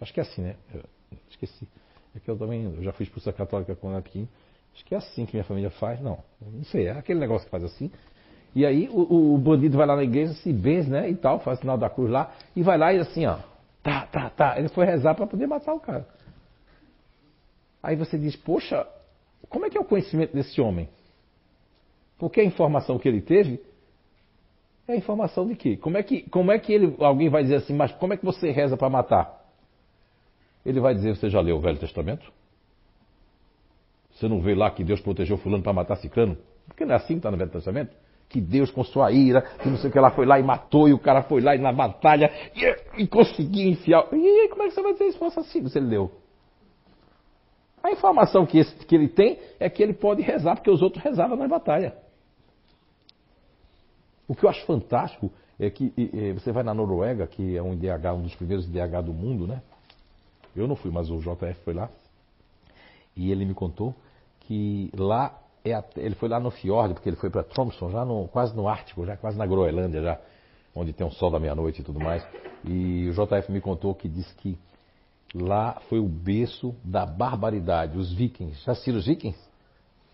Acho 0.00 0.12
que 0.14 0.20
é 0.20 0.22
assim, 0.22 0.42
né? 0.42 0.56
Eu 0.72 0.84
esqueci. 1.28 1.66
É 2.14 2.20
que 2.20 2.30
eu 2.30 2.36
também 2.36 2.64
eu 2.64 2.82
já 2.82 2.92
fui 2.92 3.04
expulsa 3.04 3.32
católica 3.32 3.74
quando 3.74 3.94
era 3.94 4.02
pequeno. 4.02 4.28
Acho 4.74 4.84
que 4.84 4.94
é 4.94 4.98
assim 4.98 5.26
que 5.26 5.34
minha 5.34 5.44
família 5.44 5.70
faz. 5.70 6.00
Não, 6.00 6.18
não 6.40 6.64
sei. 6.64 6.86
É 6.86 6.92
aquele 6.92 7.20
negócio 7.20 7.44
que 7.44 7.50
faz 7.50 7.64
assim. 7.64 7.90
E 8.54 8.66
aí 8.66 8.88
o, 8.88 9.34
o, 9.34 9.38
bandido 9.38 9.76
vai 9.76 9.86
lá 9.86 9.94
na 9.94 10.02
igreja, 10.02 10.32
se 10.34 10.52
benze, 10.52 10.90
né? 10.90 11.08
E 11.08 11.14
tal, 11.14 11.38
faz 11.40 11.58
o 11.58 11.60
sinal 11.60 11.78
da 11.78 11.88
cruz 11.88 12.10
lá. 12.10 12.32
E 12.54 12.62
vai 12.62 12.76
lá 12.76 12.92
e 12.92 12.98
assim, 12.98 13.26
ó. 13.26 13.38
Tá, 13.82 14.06
tá, 14.06 14.30
tá. 14.30 14.58
Ele 14.58 14.68
foi 14.68 14.84
rezar 14.84 15.14
para 15.14 15.26
poder 15.26 15.46
matar 15.46 15.72
o 15.72 15.80
cara. 15.80 16.06
Aí 17.82 17.96
você 17.96 18.18
diz, 18.18 18.36
poxa, 18.36 18.86
como 19.48 19.66
é 19.66 19.70
que 19.70 19.78
é 19.78 19.80
o 19.80 19.84
conhecimento 19.84 20.34
desse 20.34 20.60
homem? 20.60 20.88
Porque 22.18 22.40
a 22.40 22.44
informação 22.44 22.98
que 22.98 23.08
ele 23.08 23.22
teve 23.22 23.60
é 24.86 24.92
a 24.92 24.96
informação 24.96 25.46
de 25.46 25.54
quê? 25.54 25.76
Como 25.76 25.96
é 25.96 26.02
que, 26.02 26.22
como 26.28 26.52
é 26.52 26.58
que 26.58 26.72
ele, 26.72 26.94
alguém 26.98 27.30
vai 27.30 27.42
dizer 27.42 27.56
assim, 27.56 27.74
mas 27.74 27.92
como 27.92 28.12
é 28.12 28.16
que 28.16 28.24
você 28.24 28.50
reza 28.50 28.76
para 28.76 28.90
matar? 28.90 29.39
Ele 30.64 30.80
vai 30.80 30.94
dizer, 30.94 31.16
você 31.16 31.28
já 31.28 31.40
leu 31.40 31.56
o 31.56 31.60
Velho 31.60 31.78
Testamento? 31.78 32.30
Você 34.12 34.28
não 34.28 34.40
vê 34.40 34.54
lá 34.54 34.70
que 34.70 34.84
Deus 34.84 35.00
protegeu 35.00 35.38
fulano 35.38 35.62
para 35.62 35.72
matar 35.72 35.96
ciclano? 35.96 36.36
Porque 36.66 36.84
não 36.84 36.94
é 36.94 36.96
assim 36.96 37.14
que 37.14 37.18
está 37.20 37.30
no 37.30 37.36
Velho 37.36 37.50
Testamento? 37.50 37.96
Que 38.28 38.40
Deus 38.40 38.70
com 38.70 38.84
sua 38.84 39.10
ira, 39.10 39.42
que 39.42 39.68
não 39.68 39.78
sei 39.78 39.90
o 39.90 39.92
que 39.92 39.98
lá 39.98 40.10
foi 40.10 40.26
lá 40.26 40.38
e 40.38 40.42
matou, 40.42 40.88
e 40.88 40.92
o 40.92 40.98
cara 40.98 41.22
foi 41.22 41.40
lá 41.40 41.56
e 41.56 41.58
na 41.58 41.72
batalha 41.72 42.30
e, 42.54 43.02
e 43.02 43.06
conseguiu 43.06 43.70
enfiar. 43.70 44.06
E 44.12 44.16
aí, 44.16 44.48
como 44.50 44.62
é 44.62 44.68
que 44.68 44.74
você 44.74 44.82
vai 44.82 44.92
dizer 44.92 45.06
isso 45.06 45.18
fosse 45.18 45.40
assim, 45.40 45.66
se 45.68 45.80
leu? 45.80 46.12
A 47.82 47.90
informação 47.90 48.44
que, 48.44 48.58
esse, 48.58 48.74
que 48.84 48.94
ele 48.94 49.08
tem 49.08 49.38
é 49.58 49.70
que 49.70 49.82
ele 49.82 49.94
pode 49.94 50.22
rezar, 50.22 50.54
porque 50.54 50.70
os 50.70 50.82
outros 50.82 51.02
rezavam 51.02 51.36
na 51.36 51.48
batalha. 51.48 51.94
O 54.28 54.34
que 54.34 54.44
eu 54.44 54.50
acho 54.50 54.64
fantástico 54.66 55.32
é 55.58 55.70
que 55.70 55.92
e, 55.96 56.10
e, 56.12 56.32
você 56.34 56.52
vai 56.52 56.62
na 56.62 56.74
Noruega, 56.74 57.26
que 57.26 57.56
é 57.56 57.62
um 57.62 57.72
IDH, 57.72 58.14
um 58.14 58.22
dos 58.22 58.34
primeiros 58.34 58.66
IDH 58.66 59.02
do 59.02 59.12
mundo, 59.12 59.46
né? 59.46 59.62
Eu 60.54 60.66
não 60.66 60.76
fui, 60.76 60.90
mas 60.90 61.10
o 61.10 61.18
JF 61.18 61.54
foi 61.64 61.74
lá. 61.74 61.88
E 63.16 63.30
ele 63.30 63.44
me 63.44 63.54
contou 63.54 63.94
que 64.40 64.90
lá 64.96 65.38
é 65.64 65.82
ele 65.96 66.14
foi 66.14 66.28
lá 66.28 66.40
no 66.40 66.50
fiord, 66.50 66.94
porque 66.94 67.08
ele 67.08 67.16
foi 67.16 67.30
para 67.30 67.42
Thompson, 67.42 67.90
já 67.90 68.04
no, 68.04 68.28
quase 68.28 68.56
no 68.56 68.66
Ártico, 68.66 69.04
já 69.04 69.16
quase 69.16 69.36
na 69.36 69.46
Groenlândia, 69.46 70.00
já, 70.02 70.20
onde 70.74 70.92
tem 70.92 71.06
o 71.06 71.10
sol 71.10 71.30
da 71.30 71.38
meia-noite 71.38 71.82
e 71.82 71.84
tudo 71.84 72.00
mais. 72.00 72.26
E 72.64 73.08
o 73.08 73.12
JF 73.12 73.50
me 73.52 73.60
contou 73.60 73.94
que 73.94 74.08
disse 74.08 74.34
que 74.36 74.58
lá 75.34 75.80
foi 75.88 75.98
o 75.98 76.08
berço 76.08 76.74
da 76.82 77.04
barbaridade. 77.04 77.96
Os 77.98 78.12
vikings, 78.12 78.64
já 78.64 78.72
assistiram 78.72 78.98
os 78.98 79.06
vikings? 79.06 79.38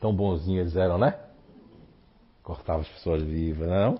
Tão 0.01 0.14
bonzinhos 0.14 0.61
eles 0.61 0.76
eram, 0.76 0.99
né? 0.99 1.18
Cortava 2.43 2.80
as 2.80 2.89
pessoas 2.89 3.22
vivas, 3.22 3.68
não? 3.68 3.99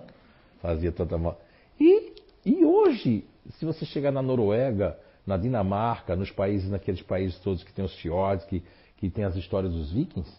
Fazia 0.61 0.91
tanta 0.91 1.17
mal. 1.17 1.39
E, 1.79 2.13
e 2.45 2.65
hoje, 2.65 3.25
se 3.57 3.65
você 3.65 3.85
chegar 3.85 4.11
na 4.11 4.21
Noruega, 4.21 4.97
na 5.27 5.35
Dinamarca, 5.35 6.15
nos 6.15 6.31
países, 6.31 6.69
naqueles 6.71 7.01
países 7.01 7.37
todos 7.39 7.61
que 7.61 7.73
tem 7.73 7.83
os 7.83 7.93
fiordes, 7.99 8.45
que, 8.45 8.63
que 8.95 9.09
tem 9.09 9.25
as 9.25 9.35
histórias 9.35 9.73
dos 9.73 9.91
vikings, 9.91 10.31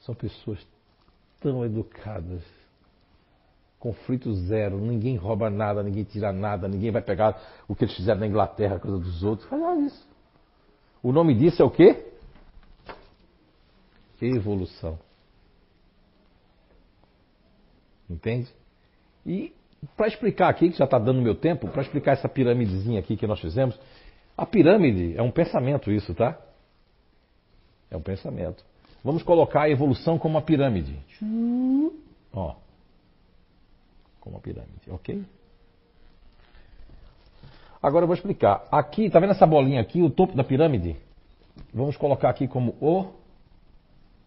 são 0.00 0.14
pessoas 0.14 0.66
tão 1.38 1.62
educadas. 1.62 2.42
Conflito 3.78 4.32
zero, 4.34 4.78
ninguém 4.78 5.16
rouba 5.16 5.50
nada, 5.50 5.82
ninguém 5.82 6.04
tira 6.04 6.32
nada, 6.32 6.66
ninguém 6.66 6.90
vai 6.90 7.02
pegar 7.02 7.38
o 7.68 7.74
que 7.74 7.84
eles 7.84 7.94
fizeram 7.94 8.20
na 8.20 8.26
Inglaterra, 8.26 8.78
coisa 8.78 8.98
dos 8.98 9.22
outros. 9.22 9.46
Faz 9.48 9.60
nada 9.60 9.82
disso. 9.82 10.08
O 11.02 11.12
nome 11.12 11.34
disso 11.34 11.60
é 11.60 11.64
o 11.64 11.70
quê? 11.70 12.10
Evolução. 14.20 14.98
Entende? 18.08 18.48
E 19.26 19.52
para 19.96 20.06
explicar 20.06 20.48
aqui, 20.48 20.70
que 20.70 20.78
já 20.78 20.84
está 20.84 20.98
dando 20.98 21.20
meu 21.20 21.34
tempo, 21.34 21.68
para 21.68 21.82
explicar 21.82 22.12
essa 22.12 22.28
pirâmidezinha 22.28 23.00
aqui 23.00 23.16
que 23.16 23.26
nós 23.26 23.40
fizemos, 23.40 23.78
a 24.36 24.46
pirâmide 24.46 25.16
é 25.16 25.22
um 25.22 25.30
pensamento 25.30 25.90
isso, 25.90 26.14
tá? 26.14 26.38
É 27.90 27.96
um 27.96 28.00
pensamento. 28.00 28.64
Vamos 29.04 29.22
colocar 29.22 29.62
a 29.62 29.70
evolução 29.70 30.18
como 30.18 30.36
uma 30.36 30.42
pirâmide. 30.42 30.96
Ó. 32.32 32.54
Como 34.20 34.36
uma 34.36 34.40
pirâmide, 34.40 34.88
ok? 34.88 35.24
Agora 37.82 38.04
eu 38.04 38.06
vou 38.06 38.14
explicar. 38.14 38.64
Aqui, 38.70 39.10
tá 39.10 39.18
vendo 39.18 39.32
essa 39.32 39.46
bolinha 39.46 39.80
aqui, 39.80 40.00
o 40.00 40.08
topo 40.08 40.36
da 40.36 40.44
pirâmide? 40.44 40.96
Vamos 41.74 41.96
colocar 41.96 42.30
aqui 42.30 42.46
como 42.46 42.76
o 42.80 43.12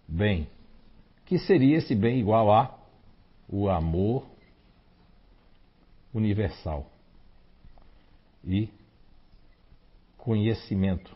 bem. 0.07 0.47
Que 1.25 1.39
seria 1.39 1.77
esse 1.77 1.95
bem 1.95 2.19
igual 2.19 2.51
a 2.51 2.77
o 3.47 3.69
amor 3.69 4.25
universal 6.15 6.87
e 8.43 8.69
conhecimento. 10.17 11.15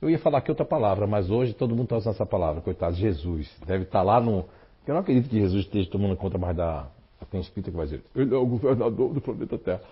Eu 0.00 0.08
ia 0.08 0.18
falar 0.18 0.38
aqui 0.38 0.50
outra 0.50 0.64
palavra, 0.64 1.06
mas 1.06 1.30
hoje 1.30 1.52
todo 1.52 1.70
mundo 1.70 1.84
está 1.84 1.96
usando 1.98 2.14
essa 2.14 2.26
palavra, 2.26 2.62
coitado, 2.62 2.96
Jesus. 2.96 3.54
Deve 3.66 3.84
estar 3.84 3.98
tá 3.98 4.02
lá 4.02 4.20
no. 4.20 4.46
Eu 4.86 4.94
não 4.94 5.02
acredito 5.02 5.28
que 5.28 5.38
Jesus 5.38 5.66
esteja 5.66 5.90
tomando 5.90 6.16
conta 6.16 6.38
mais 6.38 6.56
da. 6.56 6.88
Tem 7.30 7.40
espírita 7.40 7.70
que 7.70 7.76
vai 7.76 7.86
dizer, 7.86 8.02
ele 8.16 8.34
é 8.34 8.38
o 8.38 8.46
governador 8.46 9.12
do 9.12 9.20
planeta 9.20 9.58
Terra. 9.58 9.82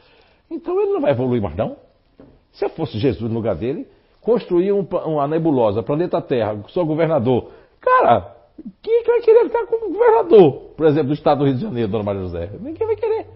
Então 0.51 0.81
ele 0.81 0.95
não 0.95 1.01
vai 1.01 1.11
evoluir 1.13 1.43
mais, 1.43 1.55
não? 1.55 1.77
Se 2.53 2.65
eu 2.65 2.71
fosse 2.71 2.99
Jesus 2.99 3.31
no 3.31 3.37
lugar 3.37 3.55
dele, 3.55 3.87
construir 4.21 4.73
um, 4.73 4.81
uma 4.81 5.29
nebulosa, 5.29 5.83
planeta 5.83 6.21
Terra, 6.23 6.59
sou 6.69 6.87
governador. 6.87 7.53
Cara, 7.81 8.38
quem 8.83 9.05
vai 9.05 9.21
querer 9.21 9.45
ficar 9.45 9.67
como 9.67 9.93
governador, 9.93 10.53
por 10.77 10.87
exemplo, 10.87 11.09
do 11.09 11.15
estado 11.15 11.39
do 11.39 11.45
Rio 11.45 11.55
de 11.55 11.63
Janeiro, 11.63 11.91
Dona 11.91 12.05
Maria 12.05 12.23
José? 12.23 12.51
Ninguém 12.61 12.87
vai 12.87 12.97
querer. 12.97 13.27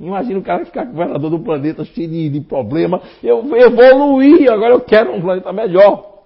Imagina 0.00 0.38
o 0.38 0.42
cara 0.42 0.64
ficar 0.64 0.84
governador 0.84 1.30
do 1.30 1.40
planeta 1.40 1.84
cheio 1.84 2.08
de, 2.08 2.28
de 2.28 2.40
problema. 2.40 3.02
Eu 3.22 3.44
evoluí, 3.56 4.48
agora 4.48 4.74
eu 4.74 4.80
quero 4.80 5.12
um 5.12 5.20
planeta 5.20 5.52
melhor. 5.52 6.18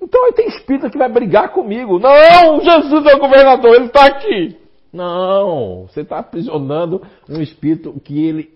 Então 0.00 0.24
aí 0.24 0.32
tem 0.32 0.48
espírito 0.48 0.90
que 0.90 0.98
vai 0.98 1.08
brigar 1.08 1.52
comigo. 1.52 2.00
Não, 2.00 2.60
Jesus 2.60 3.06
é 3.06 3.14
o 3.14 3.20
governador, 3.20 3.74
ele 3.76 3.86
está 3.86 4.06
aqui. 4.06 4.56
Não, 4.92 5.86
você 5.86 6.00
está 6.00 6.18
aprisionando 6.18 7.00
um 7.28 7.40
espírito 7.40 7.98
que 8.00 8.26
ele 8.26 8.50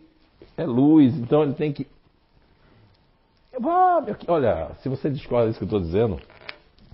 é 0.56 0.64
luz, 0.64 1.16
então 1.16 1.44
ele 1.44 1.54
tem 1.54 1.72
que. 1.72 1.86
Olha, 4.28 4.72
se 4.82 4.88
você 4.88 5.08
discorda 5.08 5.46
disso 5.46 5.58
que 5.58 5.64
eu 5.64 5.78
estou 5.78 5.80
dizendo, 5.80 6.20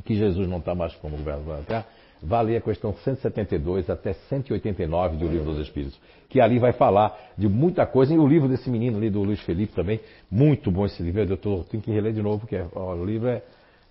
que 0.04 0.14
Jesus 0.14 0.48
não 0.48 0.58
está 0.58 0.74
mais 0.74 0.94
como 0.96 1.16
governador 1.16 1.58
da 1.58 1.62
terra, 1.62 1.86
vá 2.22 2.40
ler 2.40 2.56
a 2.56 2.60
questão 2.60 2.94
172 2.94 3.90
até 3.90 4.12
189 4.12 5.16
do 5.16 5.26
Livro 5.26 5.52
dos 5.52 5.58
Espíritos, 5.58 5.98
que 6.28 6.40
ali 6.40 6.58
vai 6.58 6.72
falar 6.72 7.18
de 7.36 7.48
muita 7.48 7.84
coisa, 7.84 8.14
e 8.14 8.18
o 8.18 8.26
livro 8.26 8.48
desse 8.48 8.70
menino 8.70 8.96
ali, 8.96 9.10
do 9.10 9.22
Luiz 9.22 9.40
Felipe 9.40 9.74
também, 9.74 10.00
muito 10.30 10.70
bom 10.70 10.86
esse 10.86 11.02
livro, 11.02 11.22
eu 11.22 11.36
tô, 11.36 11.64
tenho 11.64 11.82
que 11.82 11.90
reler 11.90 12.12
de 12.12 12.22
novo, 12.22 12.40
porque 12.40 12.64
ó, 12.74 12.94
o 12.94 13.04
livro 13.04 13.28
é, 13.28 13.42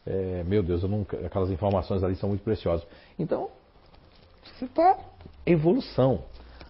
é, 0.05 0.43
meu 0.45 0.64
Deus, 0.64 0.84
nunca, 0.84 1.18
aquelas 1.26 1.51
informações 1.51 2.03
ali 2.03 2.16
são 2.16 2.30
muito 2.30 2.43
preciosas. 2.43 2.88
Então, 3.20 3.49
você 4.43 4.66
está 4.66 4.97
evolução. 5.45 6.24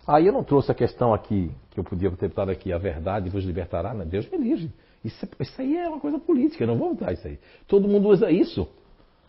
Aí 0.08 0.26
eu 0.26 0.34
não 0.34 0.44
trouxe 0.44 0.72
a 0.72 0.76
questão 0.76 1.14
aqui, 1.14 1.52
que 1.70 1.80
eu 1.80 1.84
podia 1.84 2.10
ter 2.12 2.28
botado 2.28 2.52
aqui, 2.52 2.74
a 2.74 2.78
verdade 2.78 3.30
vos 3.30 3.46
libertará, 3.46 3.94
né? 3.94 4.04
Deus 4.04 4.28
me 4.30 4.38
livre. 4.38 4.72
Isso, 5.04 5.28
isso 5.39 5.62
aí 5.62 5.78
é 5.78 5.88
uma 5.88 6.00
coisa 6.00 6.20
política, 6.20 6.66
não 6.66 6.78
vou 6.78 6.94
botar 6.94 7.14
isso 7.14 7.28
aí. 7.28 7.39
Todo 7.68 7.88
mundo 7.88 8.10
usa 8.10 8.32
isso. 8.32 8.68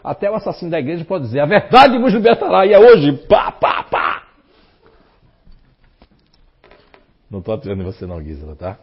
Até 0.02 0.30
o 0.30 0.34
assassino 0.34 0.70
da 0.70 0.80
igreja 0.80 1.04
pode 1.04 1.24
dizer: 1.24 1.40
a 1.40 1.46
verdade 1.46 1.98
vos 1.98 2.12
libertará, 2.12 2.66
e 2.66 2.72
é 2.72 2.78
hoje, 2.78 3.12
pá, 3.28 3.52
pá, 3.52 3.84
pá. 3.84 4.22
Não 7.30 7.38
estou 7.38 7.54
atirando 7.54 7.82
em 7.82 7.84
você, 7.84 8.06
não, 8.06 8.22
Gisela, 8.22 8.54
tá? 8.56 8.78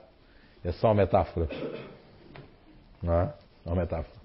É 0.63 0.71
só 0.71 0.87
uma 0.87 0.95
metáfora. 0.95 1.47
Não 3.01 3.13
é? 3.13 3.33
uma 3.65 3.75
metáfora. 3.75 4.19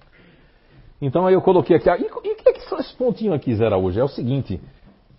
Então 1.01 1.27
aí 1.27 1.35
eu 1.35 1.43
coloquei 1.43 1.77
aqui. 1.77 1.89
E 1.89 2.07
o 2.07 2.37
que 2.37 2.49
é 2.49 2.53
que 2.53 2.63
são 2.63 2.79
esses 2.79 2.93
pontinhos 2.93 3.35
aqui, 3.35 3.55
Zé 3.55 3.67
Araújo? 3.67 4.01
É 4.01 4.05
o 4.05 4.09
seguinte: 4.09 4.61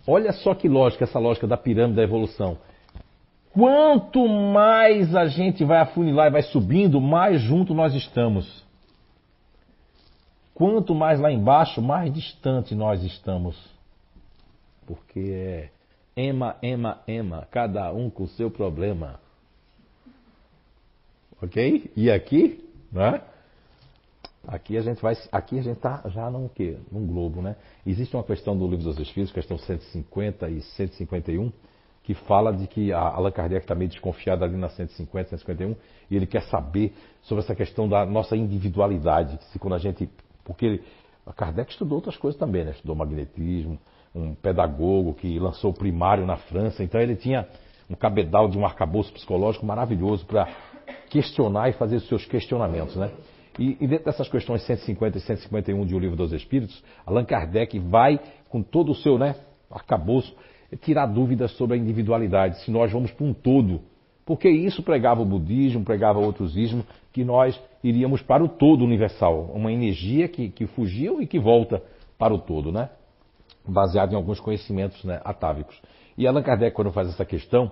olha 0.06 0.32
só 0.32 0.54
que 0.54 0.68
lógica, 0.68 1.04
essa 1.04 1.18
lógica 1.18 1.46
da 1.46 1.56
pirâmide 1.56 1.96
da 1.96 2.02
evolução. 2.02 2.58
Quanto 3.52 4.26
mais 4.28 5.14
a 5.14 5.26
gente 5.26 5.64
vai 5.64 5.78
afunilar 5.78 6.26
e 6.26 6.30
vai 6.30 6.42
subindo, 6.42 7.00
mais 7.00 7.40
junto 7.40 7.72
nós 7.72 7.94
estamos. 7.94 8.65
Quanto 10.56 10.94
mais 10.94 11.20
lá 11.20 11.30
embaixo, 11.30 11.82
mais 11.82 12.10
distante 12.10 12.74
nós 12.74 13.02
estamos. 13.02 13.54
Porque 14.86 15.20
é 15.20 15.70
ema, 16.16 16.56
ema, 16.62 17.02
ema, 17.06 17.46
cada 17.50 17.92
um 17.92 18.08
com 18.08 18.22
o 18.22 18.28
seu 18.28 18.50
problema. 18.50 19.20
Ok? 21.42 21.92
E 21.94 22.10
aqui, 22.10 22.66
né? 22.90 23.20
Aqui 24.48 24.78
a 24.78 24.80
gente 24.80 25.02
vai, 25.02 25.14
aqui 25.30 25.58
a 25.58 25.62
gente 25.62 25.76
está 25.76 26.02
já 26.06 26.30
num 26.30 26.48
quê? 26.48 26.78
Num 26.90 27.06
globo, 27.06 27.42
né? 27.42 27.56
Existe 27.86 28.16
uma 28.16 28.24
questão 28.24 28.56
do 28.56 28.66
Livro 28.66 28.84
dos 28.86 28.98
Espíritos, 28.98 29.34
questão 29.34 29.58
150 29.58 30.48
e 30.48 30.62
151, 30.62 31.52
que 32.02 32.14
fala 32.14 32.50
de 32.50 32.66
que 32.66 32.94
a 32.94 33.00
Allan 33.00 33.30
Kardec 33.30 33.64
está 33.64 33.74
meio 33.74 33.90
desconfiado 33.90 34.42
ali 34.42 34.56
na 34.56 34.70
150, 34.70 35.28
151, 35.36 35.76
e 36.10 36.16
ele 36.16 36.26
quer 36.26 36.44
saber 36.44 36.94
sobre 37.20 37.44
essa 37.44 37.54
questão 37.54 37.86
da 37.86 38.06
nossa 38.06 38.34
individualidade, 38.34 39.38
se 39.52 39.58
quando 39.58 39.74
a 39.74 39.78
gente 39.78 40.08
porque 40.46 40.80
Kardec 41.34 41.72
estudou 41.72 41.96
outras 41.96 42.16
coisas 42.16 42.38
também, 42.38 42.64
né? 42.64 42.70
estudou 42.70 42.94
magnetismo, 42.94 43.78
um 44.14 44.34
pedagogo 44.34 45.12
que 45.12 45.38
lançou 45.38 45.72
o 45.72 45.74
primário 45.74 46.24
na 46.24 46.36
França, 46.36 46.82
então 46.82 47.00
ele 47.00 47.16
tinha 47.16 47.46
um 47.90 47.94
cabedal 47.94 48.48
de 48.48 48.56
um 48.56 48.64
arcabouço 48.64 49.12
psicológico 49.12 49.66
maravilhoso 49.66 50.24
para 50.24 50.48
questionar 51.10 51.68
e 51.68 51.72
fazer 51.72 51.96
os 51.96 52.08
seus 52.08 52.24
questionamentos. 52.24 52.96
Né? 52.96 53.10
E, 53.58 53.76
e, 53.80 53.86
dentro 53.86 54.06
dessas 54.06 54.28
questões 54.28 54.62
150 54.64 55.18
e 55.18 55.20
151 55.20 55.84
de 55.84 55.94
O 55.94 55.98
Livro 55.98 56.16
dos 56.16 56.32
Espíritos, 56.32 56.82
Allan 57.04 57.24
Kardec 57.24 57.78
vai, 57.78 58.20
com 58.48 58.62
todo 58.62 58.92
o 58.92 58.94
seu 58.94 59.18
né, 59.18 59.34
arcabouço, 59.70 60.34
tirar 60.80 61.06
dúvidas 61.06 61.52
sobre 61.52 61.76
a 61.76 61.78
individualidade, 61.78 62.62
se 62.64 62.70
nós 62.70 62.92
vamos 62.92 63.10
para 63.10 63.26
um 63.26 63.34
todo 63.34 63.80
porque 64.26 64.50
isso 64.50 64.82
pregava 64.82 65.22
o 65.22 65.24
budismo, 65.24 65.84
pregava 65.84 66.18
outros 66.18 66.56
ismos, 66.56 66.84
que 67.12 67.24
nós 67.24 67.58
iríamos 67.82 68.20
para 68.20 68.44
o 68.44 68.48
todo 68.48 68.84
universal, 68.84 69.52
uma 69.54 69.72
energia 69.72 70.28
que, 70.28 70.50
que 70.50 70.66
fugiu 70.66 71.22
e 71.22 71.26
que 71.26 71.38
volta 71.38 71.80
para 72.18 72.34
o 72.34 72.38
todo, 72.38 72.72
né? 72.72 72.90
baseado 73.66 74.12
em 74.12 74.16
alguns 74.16 74.40
conhecimentos 74.40 75.02
né, 75.04 75.20
atávicos. 75.24 75.80
E 76.18 76.26
Allan 76.26 76.42
Kardec, 76.42 76.74
quando 76.74 76.92
faz 76.92 77.08
essa 77.08 77.24
questão, 77.24 77.70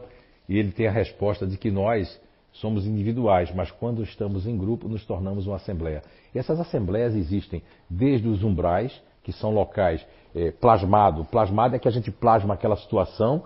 ele 0.49 0.71
tem 0.71 0.87
a 0.87 0.93
resposta 0.93 1.47
de 1.47 1.57
que 1.57 1.71
nós 1.71 2.21
somos 2.53 2.87
individuais, 2.87 3.53
mas 3.55 3.71
quando 3.71 4.03
estamos 4.03 4.47
em 4.47 4.57
grupo 4.57 4.89
nos 4.89 5.05
tornamos 5.05 5.47
uma 5.47 5.57
assembleia. 5.57 6.03
E 6.35 6.39
essas 6.39 6.61
assembleias 6.61 7.15
existem 7.15 7.63
desde 7.91 8.29
os 8.29 8.45
umbrais, 8.45 9.01
que 9.23 9.33
são 9.33 9.51
locais 9.51 10.05
é, 10.35 10.51
plasmado. 10.53 11.25
Plasmado 11.25 11.75
é 11.75 11.79
que 11.79 11.89
a 11.89 11.91
gente 11.91 12.11
plasma 12.11 12.55
aquela 12.55 12.77
situação 12.77 13.45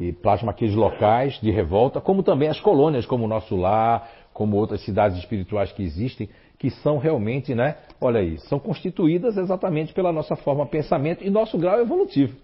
e 0.00 0.12
plasma 0.14 0.50
aqueles 0.50 0.74
locais 0.74 1.38
de 1.42 1.50
revolta, 1.50 2.00
como 2.00 2.22
também 2.22 2.48
as 2.48 2.58
colônias, 2.58 3.04
como 3.04 3.26
o 3.26 3.28
nosso 3.28 3.54
lar, 3.54 4.10
como 4.32 4.56
outras 4.56 4.80
cidades 4.80 5.18
espirituais 5.18 5.70
que 5.72 5.82
existem, 5.82 6.26
que 6.58 6.70
são 6.70 6.96
realmente, 6.96 7.54
né, 7.54 7.76
olha 8.00 8.20
aí, 8.20 8.38
são 8.38 8.58
constituídas 8.58 9.36
exatamente 9.36 9.92
pela 9.92 10.10
nossa 10.10 10.34
forma 10.36 10.64
de 10.64 10.70
pensamento 10.70 11.22
e 11.22 11.28
nosso 11.28 11.58
grau 11.58 11.78
evolutivo. 11.78 12.34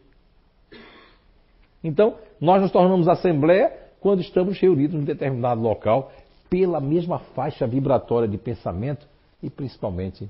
Então, 1.83 2.17
nós 2.39 2.61
nos 2.61 2.71
tornamos 2.71 3.09
assembleia 3.09 3.73
quando 4.01 4.21
estamos 4.21 4.61
reunidos 4.61 5.01
em 5.01 5.05
determinado 5.05 5.63
local, 5.63 6.13
pela 6.51 6.79
mesma 6.79 7.21
faixa 7.35 7.67
vibratória 7.67 8.29
de 8.29 8.37
pensamento 8.37 9.07
e 9.43 9.49
principalmente 9.49 10.29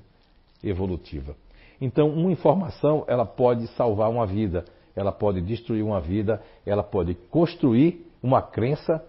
evolutiva. 0.63 1.35
Então, 1.79 2.07
uma 2.09 2.31
informação, 2.31 3.03
ela 3.05 3.25
pode 3.25 3.67
salvar 3.67 4.09
uma 4.09 4.25
vida, 4.25 4.63
ela 4.97 5.11
pode 5.11 5.39
destruir 5.41 5.83
uma 5.83 6.01
vida, 6.01 6.41
ela 6.65 6.81
pode 6.81 7.13
construir 7.29 8.03
uma 8.21 8.41
crença, 8.41 9.05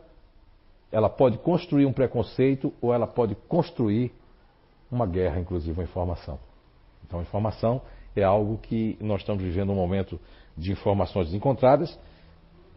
ela 0.93 1.09
pode 1.09 1.39
construir 1.39 1.87
um 1.87 1.93
preconceito 1.95 2.75
ou 2.79 2.93
ela 2.93 3.07
pode 3.07 3.35
construir 3.49 4.13
uma 4.93 5.07
guerra, 5.07 5.41
inclusive, 5.41 5.73
uma 5.73 5.85
informação. 5.85 6.39
Então, 7.07 7.23
informação 7.23 7.81
é 8.15 8.23
algo 8.23 8.59
que 8.59 8.99
nós 9.01 9.23
estamos 9.23 9.43
vivendo 9.43 9.73
um 9.73 9.77
momento 9.77 10.21
de 10.55 10.73
informações 10.73 11.29
desencontradas. 11.29 11.99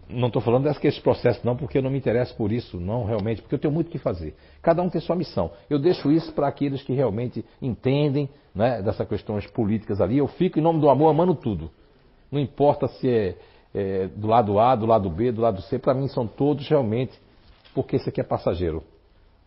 Não 0.07 0.27
estou 0.27 0.41
falando 0.41 0.63
desse 0.63 1.01
processo, 1.01 1.45
não, 1.45 1.57
porque 1.57 1.79
eu 1.79 1.81
não 1.81 1.89
me 1.89 1.97
interesso 1.97 2.33
por 2.37 2.49
isso, 2.49 2.79
não 2.79 3.03
realmente, 3.03 3.41
porque 3.41 3.55
eu 3.55 3.59
tenho 3.59 3.73
muito 3.73 3.87
o 3.87 3.91
que 3.91 3.97
fazer. 3.97 4.35
Cada 4.61 4.81
um 4.81 4.89
tem 4.89 5.01
sua 5.01 5.17
missão. 5.17 5.51
Eu 5.69 5.79
deixo 5.79 6.09
isso 6.09 6.31
para 6.31 6.47
aqueles 6.47 6.81
que 6.81 6.93
realmente 6.93 7.43
entendem 7.61 8.29
né, 8.55 8.81
dessas 8.81 9.05
questões 9.05 9.45
políticas 9.47 9.99
ali. 9.99 10.17
Eu 10.17 10.27
fico, 10.27 10.59
em 10.59 10.61
nome 10.61 10.79
do 10.79 10.89
amor, 10.89 11.09
amando 11.09 11.35
tudo. 11.35 11.69
Não 12.31 12.39
importa 12.39 12.87
se 12.87 13.09
é, 13.09 13.37
é 13.73 14.07
do 14.07 14.27
lado 14.27 14.57
A, 14.57 14.75
do 14.75 14.85
lado 14.85 15.09
B, 15.09 15.31
do 15.31 15.41
lado 15.41 15.61
C, 15.63 15.77
para 15.77 15.93
mim 15.93 16.07
são 16.07 16.25
todos 16.25 16.67
realmente, 16.67 17.19
porque 17.73 17.97
isso 17.97 18.07
aqui 18.07 18.21
é 18.21 18.23
passageiro. 18.23 18.83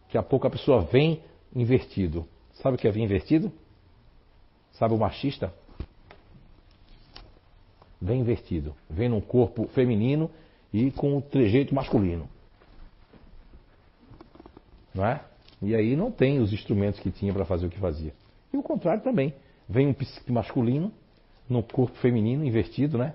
Daqui 0.04 0.18
a 0.18 0.22
pouco 0.22 0.46
a 0.46 0.50
pessoa 0.50 0.82
vem 0.82 1.22
invertido. 1.54 2.26
Sabe 2.54 2.76
o 2.76 2.78
que 2.78 2.86
é 2.86 2.90
vir 2.90 3.02
invertido? 3.02 3.50
Sabe 4.72 4.94
o 4.94 4.98
machista? 4.98 5.52
Vem 8.00 8.20
invertido. 8.20 8.74
Vem 8.90 9.08
num 9.08 9.20
corpo 9.20 9.66
feminino 9.68 10.30
e 10.72 10.90
com 10.90 11.16
o 11.16 11.22
trejeito 11.22 11.74
masculino. 11.74 12.28
Não 14.94 15.06
é? 15.06 15.24
E 15.62 15.74
aí 15.74 15.96
não 15.96 16.10
tem 16.10 16.40
os 16.40 16.52
instrumentos 16.52 17.00
que 17.00 17.10
tinha 17.10 17.32
para 17.32 17.44
fazer 17.44 17.66
o 17.66 17.70
que 17.70 17.78
fazia. 17.78 18.12
E 18.52 18.56
o 18.56 18.62
contrário 18.62 19.02
também. 19.02 19.34
Vem 19.68 19.86
um 19.86 19.94
psique 19.94 20.30
masculino 20.30 20.92
no 21.48 21.62
corpo 21.62 21.96
feminino 21.98 22.44
invertido, 22.44 22.98
né? 22.98 23.14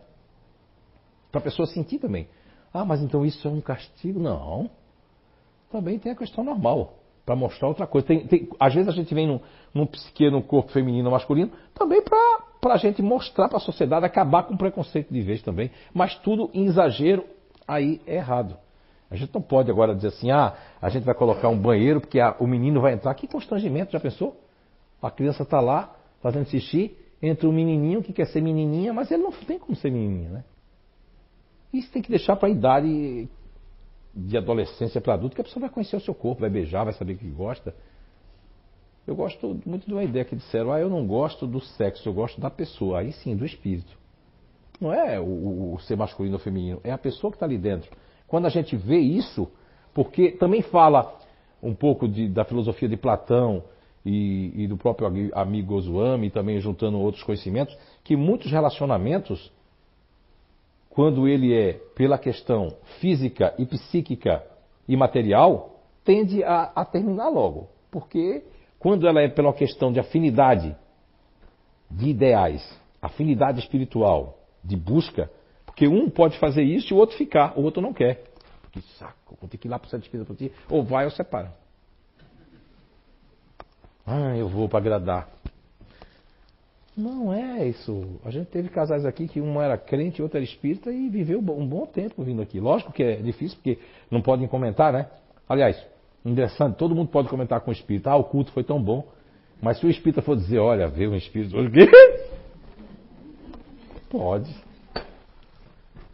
Para 1.32 1.40
a 1.40 1.44
pessoa 1.44 1.66
sentir 1.66 2.00
também. 2.00 2.28
Ah, 2.74 2.86
mas 2.86 3.02
então 3.02 3.26
isso 3.26 3.48
é 3.48 3.52
um 3.52 3.62
castigo? 3.62 4.20
Não. 4.20 4.70
Também 5.72 6.00
tem 6.00 6.12
a 6.12 6.16
questão 6.16 6.44
normal 6.44 6.94
para 7.26 7.36
mostrar 7.36 7.68
outra 7.68 7.86
coisa. 7.86 8.08
Tem, 8.08 8.26
tem, 8.28 8.50
às 8.60 8.74
vezes 8.74 8.90
a 8.90 8.92
gente 8.92 9.14
vem 9.14 9.28
num, 9.28 9.40
num 9.74 9.86
psique, 9.86 10.30
no 10.30 10.42
corpo 10.42 10.72
feminino 10.72 11.12
masculino, 11.12 11.52
também 11.76 12.02
para 12.02 12.74
a 12.74 12.78
gente 12.78 13.02
mostrar 13.02 13.48
para 13.48 13.58
a 13.58 13.62
sociedade, 13.62 14.06
acabar 14.06 14.44
com 14.44 14.56
o 14.56 14.58
preconceito 14.58 15.14
de 15.14 15.22
vez 15.22 15.42
também. 15.42 15.70
Mas 15.94 16.16
tudo 16.16 16.50
em 16.54 16.66
exagero, 16.66 17.24
aí 17.68 18.02
é 18.08 18.16
errado. 18.16 18.58
A 19.12 19.16
gente 19.16 19.34
não 19.34 19.42
pode 19.42 19.72
agora 19.72 19.96
dizer 19.96 20.10
assim, 20.10 20.32
ah, 20.32 20.56
a 20.82 20.90
gente 20.90 21.04
vai 21.04 21.16
colocar 21.16 21.50
um 21.50 21.58
banheiro 21.58 22.00
porque 22.00 22.20
a, 22.20 22.36
o 22.40 22.46
menino 22.46 22.82
vai 22.82 22.94
entrar. 22.94 23.14
Que 23.16 23.28
constrangimento, 23.28 23.92
já 23.92 24.00
pensou? 24.00 24.40
A 25.02 25.10
criança 25.10 25.44
está 25.44 25.60
lá 25.60 25.96
fazendo 26.22 26.48
xixi, 26.48 26.96
entra 27.22 27.48
um 27.48 27.52
menininho 27.52 28.02
que 28.02 28.14
quer 28.14 28.28
ser 28.28 28.42
menininha, 28.42 28.94
mas 28.94 29.12
ele 29.12 29.24
não 29.24 29.32
tem 29.32 29.60
como 29.60 29.76
ser 29.76 29.92
menininha, 29.92 30.30
né? 30.30 30.44
Isso 31.74 31.92
tem 31.92 32.02
que 32.02 32.10
deixar 32.10 32.36
para 32.36 32.48
a 32.48 32.52
idade 32.52 33.28
de 34.16 34.38
adolescência 34.38 35.00
para 35.00 35.14
adulto, 35.14 35.36
que 35.36 35.42
a 35.42 35.44
pessoa 35.44 35.62
vai 35.62 35.70
conhecer 35.70 35.96
o 35.96 36.02
seu 36.02 36.16
corpo, 36.16 36.42
vai 36.42 36.50
beijar, 36.50 36.84
vai 36.84 36.94
saber 36.94 37.14
o 37.14 37.18
que 37.18 37.30
gosta. 37.30 37.76
Eu 39.06 39.16
gosto 39.16 39.60
muito 39.66 39.86
de 39.86 39.94
uma 39.94 40.04
ideia 40.04 40.26
que 40.26 40.36
disseram, 40.36 40.72
ah, 40.72 40.80
eu 40.80 40.90
não 40.90 41.06
gosto 41.06 41.46
do 41.46 41.60
sexo, 41.60 42.08
eu 42.08 42.14
gosto 42.14 42.40
da 42.40 42.50
pessoa, 42.50 43.00
aí 43.00 43.12
sim, 43.12 43.36
do 43.36 43.46
espírito. 43.46 43.98
Não 44.80 44.94
é 44.94 45.20
o, 45.20 45.74
o 45.74 45.80
ser 45.82 45.96
masculino 45.96 46.36
ou 46.36 46.40
feminino, 46.40 46.80
é 46.84 46.92
a 46.92 46.98
pessoa 46.98 47.32
que 47.32 47.36
está 47.36 47.46
ali 47.46 47.58
dentro. 47.58 47.90
Quando 48.28 48.46
a 48.46 48.50
gente 48.50 48.76
vê 48.76 48.98
isso, 48.98 49.48
porque 49.94 50.32
também 50.32 50.62
fala 50.62 51.20
um 51.62 51.74
pouco 51.74 52.08
de, 52.08 52.28
da 52.30 52.46
filosofia 52.46 52.88
de 52.88 52.98
Platão 52.98 53.64
e, 54.06 54.64
e 54.64 54.68
do 54.68 54.78
próprio 54.78 55.32
amigo 55.34 55.76
Ozuami, 55.76 56.30
também 56.30 56.60
juntando 56.60 57.00
outros 57.00 57.24
conhecimentos, 57.24 57.78
que 58.04 58.16
muitos 58.16 58.52
relacionamentos 58.52 59.52
quando 61.00 61.30
ele 61.30 61.56
é 61.56 61.74
pela 61.96 62.18
questão 62.18 62.76
física 63.00 63.54
e 63.58 63.66
psíquica 63.66 64.44
e 64.86 64.98
material, 64.98 65.80
tende 66.04 66.44
a, 66.44 66.72
a 66.76 66.84
terminar 66.84 67.30
logo. 67.30 67.70
Porque 67.90 68.44
quando 68.78 69.08
ela 69.08 69.22
é 69.22 69.30
pela 69.30 69.54
questão 69.54 69.94
de 69.94 70.00
afinidade 70.02 70.76
de 71.90 72.10
ideais, 72.10 72.62
afinidade 73.02 73.60
espiritual, 73.60 74.40
de 74.62 74.76
busca, 74.76 75.32
porque 75.66 75.88
um 75.88 76.10
pode 76.10 76.38
fazer 76.38 76.64
isso 76.64 76.94
e 76.94 76.96
o 76.96 76.98
outro 76.98 77.16
ficar, 77.16 77.58
o 77.58 77.64
outro 77.64 77.82
não 77.82 77.94
quer. 77.94 78.26
Que 78.72 78.82
saco, 78.98 79.38
vou 79.40 79.50
ter 79.50 79.58
que 79.58 79.68
ir 79.68 79.72
lá 79.72 79.80
para 79.80 79.88
o 79.88 79.90
centro 79.90 80.10
para 80.10 80.50
ou 80.70 80.84
vai 80.84 81.06
ou 81.06 81.12
separa. 81.12 81.54
Ah, 84.12 84.36
eu 84.36 84.50
vou 84.50 84.68
para 84.68 84.80
agradar. 84.80 85.30
Não 86.98 87.32
é 87.32 87.68
isso. 87.68 88.20
A 88.26 88.32
gente 88.32 88.48
teve 88.48 88.68
casais 88.70 89.06
aqui 89.06 89.28
que 89.28 89.40
um 89.40 89.62
era 89.62 89.78
crente 89.78 90.20
outro 90.20 90.40
era 90.40 90.44
espírita 90.44 90.92
e 90.92 91.10
viveu 91.10 91.38
um 91.40 91.68
bom 91.68 91.86
tempo 91.86 92.24
vindo 92.24 92.42
aqui. 92.42 92.60
Lógico 92.60 92.92
que 92.92 93.04
é 93.04 93.18
difícil 93.18 93.58
porque 93.58 93.78
não 94.10 94.20
podem 94.20 94.48
comentar, 94.48 94.92
né? 94.92 95.08
Aliás, 95.48 95.80
interessante, 96.26 96.76
todo 96.76 96.96
mundo 96.96 97.10
pode 97.10 97.30
comentar 97.30 97.62
com 97.62 97.70
o 97.70 97.74
espírita. 97.74 98.10
Ah, 98.10 98.18
o 98.18 98.24
culto 98.24 98.52
foi 98.52 98.64
tão 98.64 98.82
bom. 98.82 99.08
Mas 99.62 99.78
se 99.78 99.86
o 99.86 99.90
espírita 99.90 100.24
for 100.24 100.36
dizer, 100.36 100.58
olha, 100.58 100.88
veio 100.88 101.12
um 101.12 101.16
espírito 101.16 101.56
hoje. 101.56 101.70
Pode. 104.10 104.50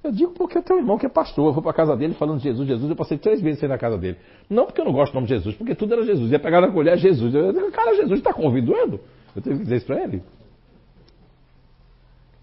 Eu 0.06 0.12
digo 0.12 0.34
porque 0.34 0.60
eu 0.60 0.62
tenho 0.62 0.78
um 0.78 0.84
irmão 0.84 0.99
que 0.99 1.08
é 1.08 1.10
pastor. 1.10 1.47
Eu 1.47 1.53
vou 1.53 1.64
para 1.64 1.74
casa 1.74 1.97
dele 1.97 2.14
falando 2.14 2.39
Jesus, 2.39 2.68
Jesus. 2.68 2.88
Eu 2.88 2.95
passei 2.95 3.18
três 3.18 3.41
meses 3.41 3.60
na 3.68 3.76
casa 3.76 3.97
dele. 3.97 4.20
Não 4.47 4.68
porque 4.68 4.80
eu 4.80 4.86
não 4.86 4.91
gosto 4.91 5.12
do 5.12 5.16
nome 5.16 5.26
de 5.26 5.34
Jesus, 5.34 5.56
porque 5.56 5.74
tudo 5.74 5.95
era 5.95 6.03
Jesus. 6.03 6.32
Ia 6.32 6.38
pegar 6.38 6.62
na 6.62 6.72
colher 6.72 6.95
Jesus. 6.95 7.34
Eu 7.34 7.51
digo, 7.51 7.72
cara, 7.72 7.95
Jesus 7.95 8.20
está 8.20 8.32
convidando. 8.32 8.99
Eu 9.36 9.41
tenho 9.41 9.58
que 9.58 9.64
dizer 9.64 9.78
isso 9.78 9.88
para 9.88 10.03
ele. 10.03 10.22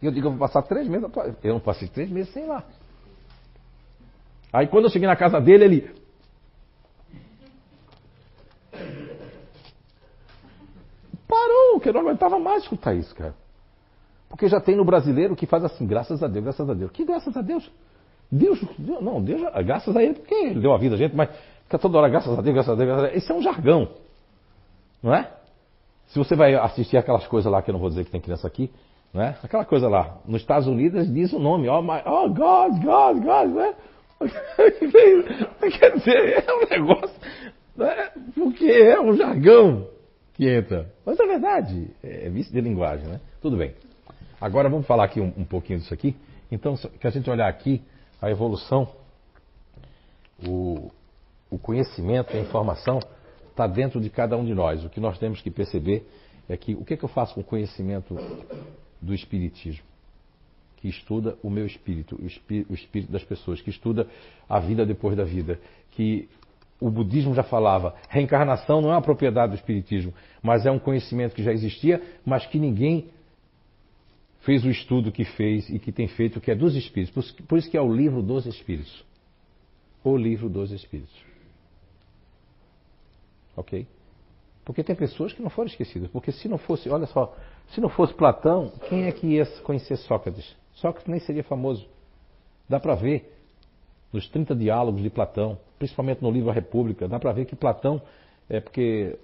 E 0.02 0.06
eu 0.06 0.10
digo, 0.10 0.26
eu 0.26 0.30
vou 0.32 0.40
passar 0.40 0.62
três 0.62 0.88
meses. 0.88 1.08
Eu 1.44 1.52
não 1.52 1.60
passei 1.60 1.86
três 1.86 2.10
meses 2.10 2.32
sem 2.32 2.46
lá. 2.46 2.64
Aí 4.52 4.66
quando 4.66 4.86
eu 4.86 4.90
cheguei 4.90 5.06
na 5.06 5.14
casa 5.14 5.40
dele, 5.40 5.64
ele. 5.64 5.90
Parou, 11.28 11.78
que 11.78 11.88
eu 11.88 11.92
não 11.92 12.00
aguentava 12.00 12.40
mais 12.40 12.64
escutar 12.64 12.92
isso, 12.92 13.14
cara. 13.14 13.36
Porque 14.33 14.49
já 14.49 14.59
tem 14.59 14.74
no 14.74 14.83
brasileiro 14.83 15.37
que 15.37 15.45
faz 15.45 15.62
assim, 15.62 15.87
graças 15.87 16.22
a 16.22 16.26
Deus, 16.26 16.43
graças 16.43 16.70
a 16.70 16.72
Deus. 16.72 16.91
Que 16.91 17.05
graças 17.05 17.37
a 17.37 17.43
Deus? 17.43 17.70
Deus, 18.30 18.59
Deus 18.78 19.03
não, 19.03 19.22
Deus, 19.22 19.43
graças 19.62 19.95
a 19.95 20.03
Ele, 20.03 20.14
porque 20.14 20.35
Ele 20.35 20.59
deu 20.59 20.72
a 20.72 20.78
vida 20.78 20.95
a 20.95 20.99
gente, 20.99 21.14
mas 21.14 21.28
fica 21.64 21.78
toda 21.78 21.99
hora, 21.99 22.09
graças 22.09 22.39
a 22.39 22.41
Deus, 22.41 22.55
graças 22.55 22.72
a 22.72 22.74
Deus, 22.74 22.89
graças 22.89 23.05
a 23.05 23.09
Deus. 23.09 23.22
Isso 23.22 23.30
é 23.30 23.37
um 23.37 23.43
jargão, 23.43 23.91
não 25.03 25.14
é? 25.14 25.30
Se 26.07 26.18
você 26.18 26.35
vai 26.35 26.55
assistir 26.55 26.97
aquelas 26.97 27.26
coisas 27.26 27.53
lá 27.53 27.61
que 27.61 27.68
eu 27.68 27.74
não 27.74 27.80
vou 27.80 27.91
dizer 27.91 28.07
que 28.07 28.11
tem 28.11 28.22
criança 28.22 28.47
aqui, 28.47 28.70
né? 29.12 29.37
Aquela 29.43 29.66
coisa 29.66 29.87
lá, 29.87 30.16
nos 30.26 30.41
Estados 30.41 30.66
Unidos 30.66 31.12
diz 31.12 31.30
o 31.35 31.39
nome, 31.39 31.68
oh, 31.68 31.83
my, 31.83 32.01
oh 32.07 32.30
God, 32.30 32.83
God, 32.83 33.22
God, 33.22 33.55
né? 33.55 33.74
Quer 35.78 35.97
dizer, 35.99 36.45
é 36.49 36.55
um 36.55 36.68
negócio, 36.70 37.20
né? 37.76 38.11
porque 38.35 38.64
é 38.64 38.99
um 38.99 39.14
jargão 39.14 39.89
que 40.33 40.49
entra. 40.49 40.91
Mas 41.05 41.20
é 41.20 41.26
verdade, 41.26 41.91
é 42.03 42.30
vício 42.30 42.51
de 42.51 42.62
linguagem, 42.62 43.07
né? 43.09 43.20
Tudo 43.43 43.59
bem. 43.59 43.74
Agora 44.43 44.68
vamos 44.68 44.88
falar 44.88 45.05
aqui 45.05 45.20
um, 45.20 45.32
um 45.36 45.45
pouquinho 45.45 45.78
disso 45.78 45.95
aqui. 45.95 46.16
Então, 46.51 46.74
que 46.76 47.07
a 47.07 47.11
gente 47.11 47.30
olhar 47.30 47.49
aqui 47.49 47.80
a 48.20 48.28
evolução, 48.28 48.88
o, 50.45 50.90
o 51.49 51.57
conhecimento, 51.57 52.36
a 52.36 52.40
informação 52.40 52.99
está 53.49 53.68
dentro 53.68 54.01
de 54.01 54.11
cada 54.11 54.36
um 54.36 54.45
de 54.45 54.53
nós. 54.53 54.84
O 54.84 54.90
que 54.90 54.99
nós 54.99 55.16
temos 55.16 55.40
que 55.40 55.49
perceber 55.49 56.05
é 56.49 56.57
que 56.57 56.74
o 56.74 56.84
que, 56.84 56.95
é 56.95 56.97
que 56.97 57.05
eu 57.05 57.09
faço 57.09 57.34
com 57.34 57.40
o 57.40 57.45
conhecimento 57.45 58.16
do 59.01 59.14
Espiritismo, 59.14 59.84
que 60.78 60.88
estuda 60.88 61.38
o 61.40 61.49
meu 61.49 61.64
espírito, 61.64 62.20
o 62.20 62.26
espírito, 62.26 62.72
o 62.72 62.74
espírito 62.74 63.12
das 63.12 63.22
pessoas, 63.22 63.61
que 63.61 63.70
estuda 63.70 64.09
a 64.49 64.59
vida 64.59 64.84
depois 64.84 65.16
da 65.16 65.22
vida, 65.22 65.61
que 65.93 66.28
o 66.80 66.90
budismo 66.90 67.32
já 67.32 67.45
falava, 67.45 67.95
reencarnação 68.09 68.80
não 68.80 68.90
é 68.90 68.95
uma 68.95 69.03
propriedade 69.03 69.53
do 69.53 69.55
espiritismo, 69.55 70.12
mas 70.43 70.66
é 70.66 70.70
um 70.72 70.80
conhecimento 70.80 71.32
que 71.32 71.45
já 71.45 71.53
existia, 71.53 72.03
mas 72.26 72.45
que 72.45 72.59
ninguém 72.59 73.09
fez 74.43 74.64
o 74.64 74.70
estudo 74.70 75.11
que 75.11 75.24
fez 75.24 75.68
e 75.68 75.78
que 75.78 75.90
tem 75.90 76.09
feito, 76.09 76.40
que 76.40 76.51
é 76.51 76.55
dos 76.55 76.74
espíritos. 76.74 77.32
Por 77.32 77.59
isso 77.59 77.70
que 77.70 77.76
é 77.76 77.80
o 77.80 77.93
livro 77.93 78.22
dos 78.22 78.47
espíritos. 78.47 79.05
O 80.05 80.16
livro 80.16 80.49
dos 80.49 80.70
espíritos. 80.70 81.14
Ok? 83.57 83.86
Porque 84.64 84.82
tem 84.82 84.95
pessoas 84.97 85.32
que 85.32 85.43
não 85.43 85.51
foram 85.51 85.68
esquecidas. 85.68 86.11
Porque 86.11 86.32
se 86.32 86.49
não 86.49 86.59
fosse, 86.59 86.88
olha 86.88 87.07
só, 87.07 87.36
se 87.68 87.80
não 87.80 87.88
fosse 87.88 88.14
Platão, 88.14 88.72
quem 88.88 89.05
é 89.05 89.12
que 89.12 89.26
ia 89.26 89.47
conhecer 89.62 89.97
Sócrates? 89.97 90.57
Sócrates 90.74 91.09
nem 91.09 91.20
seria 91.20 91.45
famoso. 91.45 91.86
Dá 92.68 92.80
para 92.80 92.95
ver 92.95 93.32
nos 94.12 94.28
30 94.28 94.55
diálogos 94.55 95.03
de 95.03 95.11
Platão, 95.11 95.59
principalmente 95.78 96.22
no 96.22 96.30
livro 96.30 96.51
A 96.51 96.53
República, 96.53 97.09
dá 97.09 97.18
para 97.18 97.32
ver 97.32 97.47
que 97.47 97.57
Platão, 97.57 98.03
é 98.49 98.61
porque 98.61 99.18